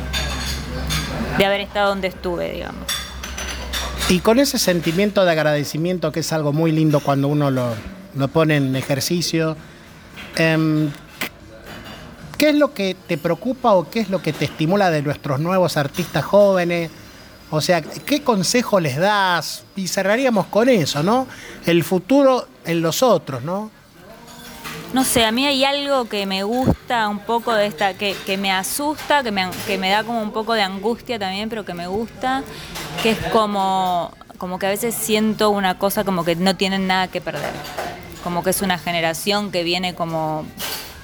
[1.39, 2.85] de haber estado donde estuve, digamos.
[4.09, 7.75] Y con ese sentimiento de agradecimiento, que es algo muy lindo cuando uno lo,
[8.17, 9.57] lo pone en ejercicio,
[10.37, 10.91] em,
[12.37, 15.39] ¿qué es lo que te preocupa o qué es lo que te estimula de nuestros
[15.39, 16.91] nuevos artistas jóvenes?
[17.51, 19.65] O sea, ¿qué consejo les das?
[19.75, 21.27] Y cerraríamos con eso, ¿no?
[21.67, 23.71] El futuro en los otros, ¿no?
[24.93, 28.53] No sé, a mí hay algo que me gusta un poco de esta, que, me
[28.53, 31.87] asusta, que me, que me da como un poco de angustia también, pero que me
[31.87, 32.43] gusta,
[33.03, 37.09] que es como, como que a veces siento una cosa como que no tienen nada
[37.09, 37.53] que perder.
[38.25, 40.45] Como que es una generación que viene como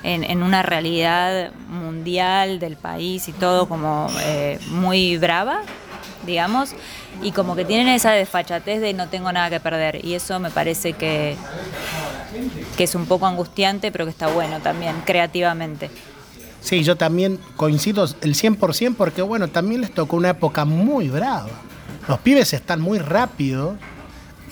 [0.02, 5.62] en, en una realidad mundial del país y todo como eh, muy brava
[6.26, 6.70] digamos,
[7.22, 10.04] y como que tienen esa desfachatez de no tengo nada que perder.
[10.04, 11.36] Y eso me parece que,
[12.76, 15.90] que es un poco angustiante, pero que está bueno también, creativamente.
[16.60, 21.48] Sí, yo también coincido el 100% porque, bueno, también les tocó una época muy brava.
[22.08, 23.76] Los pibes están muy rápido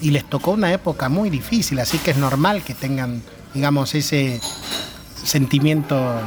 [0.01, 3.22] y les tocó una época muy difícil, así que es normal que tengan,
[3.52, 4.40] digamos, ese
[5.24, 6.20] sentimiento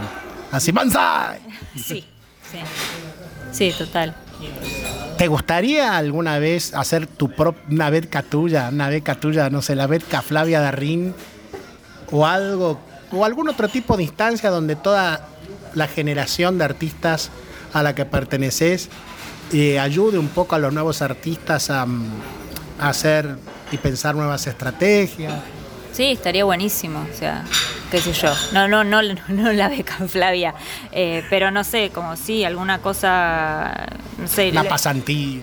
[0.52, 1.40] así, ¡Banzai!
[1.76, 2.06] Sí,
[2.52, 2.60] sí.
[3.52, 4.16] Sí, total.
[5.18, 9.76] ¿Te gustaría alguna vez hacer tu propia, una beca tuya, una beca tuya, no sé,
[9.76, 11.16] la beca Flavia Darrín
[12.12, 12.80] o algo,
[13.12, 15.28] o algún otro tipo de instancia donde toda
[15.74, 17.32] la generación de artistas
[17.74, 18.90] a la que perteneces
[19.54, 22.12] eh, ayude un poco a los nuevos artistas a, mm,
[22.80, 23.38] a hacer
[23.72, 25.34] y pensar nuevas estrategias?
[25.98, 27.44] Sí, estaría buenísimo, o sea,
[27.90, 28.32] qué sé yo.
[28.54, 30.54] No, no, no, no la beca Flavia,
[30.92, 33.88] eh, pero no sé, como sí, alguna cosa,
[34.20, 34.52] no sé.
[34.52, 35.42] La pasantía.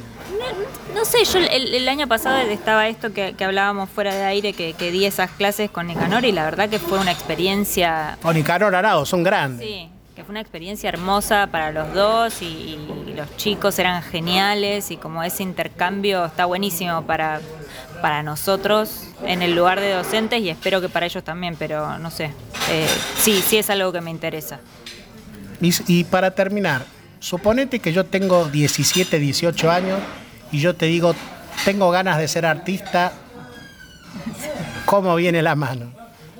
[0.94, 4.52] No sé, yo el, el año pasado estaba esto que, que hablábamos fuera de aire,
[4.52, 8.32] que, que di esas clases con Nicanor y la verdad que fue una experiencia, O
[8.32, 9.66] Nicanor Arao, son grandes.
[9.66, 12.78] sí, que fue una experiencia hermosa para los dos y,
[13.08, 17.40] y los chicos eran geniales y como ese intercambio está buenísimo para,
[18.04, 22.10] para nosotros en el lugar de docentes y espero que para ellos también, pero no
[22.10, 22.24] sé,
[22.70, 22.86] eh,
[23.18, 24.60] sí, sí es algo que me interesa.
[25.62, 26.84] Y, y para terminar,
[27.18, 29.98] suponete que yo tengo 17, 18 años
[30.52, 31.14] y yo te digo,
[31.64, 33.10] tengo ganas de ser artista,
[34.84, 35.90] ¿cómo viene la mano?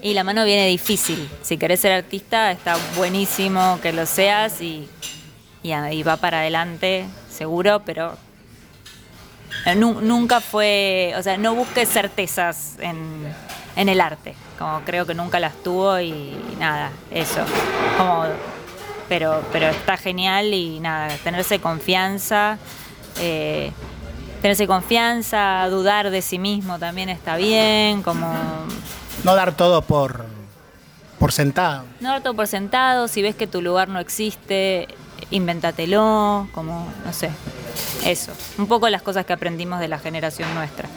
[0.03, 1.31] Y la mano viene difícil.
[1.41, 4.86] Si querés ser artista, está buenísimo que lo seas y,
[5.62, 8.19] y, a- y va para adelante, seguro, pero
[9.76, 13.32] nunca fue, o sea, no busques certezas en,
[13.76, 17.40] en el arte, como creo que nunca las tuvo y nada, eso.
[17.97, 18.24] Como,
[19.09, 22.59] pero, pero está genial y nada, tenerse confianza.
[23.20, 23.72] eh,
[24.43, 28.31] Tenerse confianza, dudar de sí mismo también está bien, como
[29.24, 30.26] No dar todo por,
[31.18, 31.85] por sentado.
[32.01, 34.86] no dar todo por sentado, si ves que tu lugar no existe,
[35.31, 37.31] invéntatelo, como, no sé,
[38.05, 38.33] eso.
[38.59, 40.89] Un poco las cosas que aprendimos de la generación nuestra.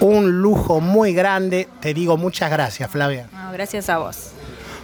[0.00, 3.28] Un lujo muy grande, te digo muchas gracias Flavia.
[3.32, 4.30] No, gracias a vos.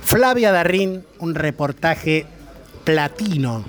[0.03, 2.27] Flavia Darrín, un reportaje
[2.85, 3.65] platino,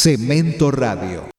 [0.00, 1.37] Cemento Radio.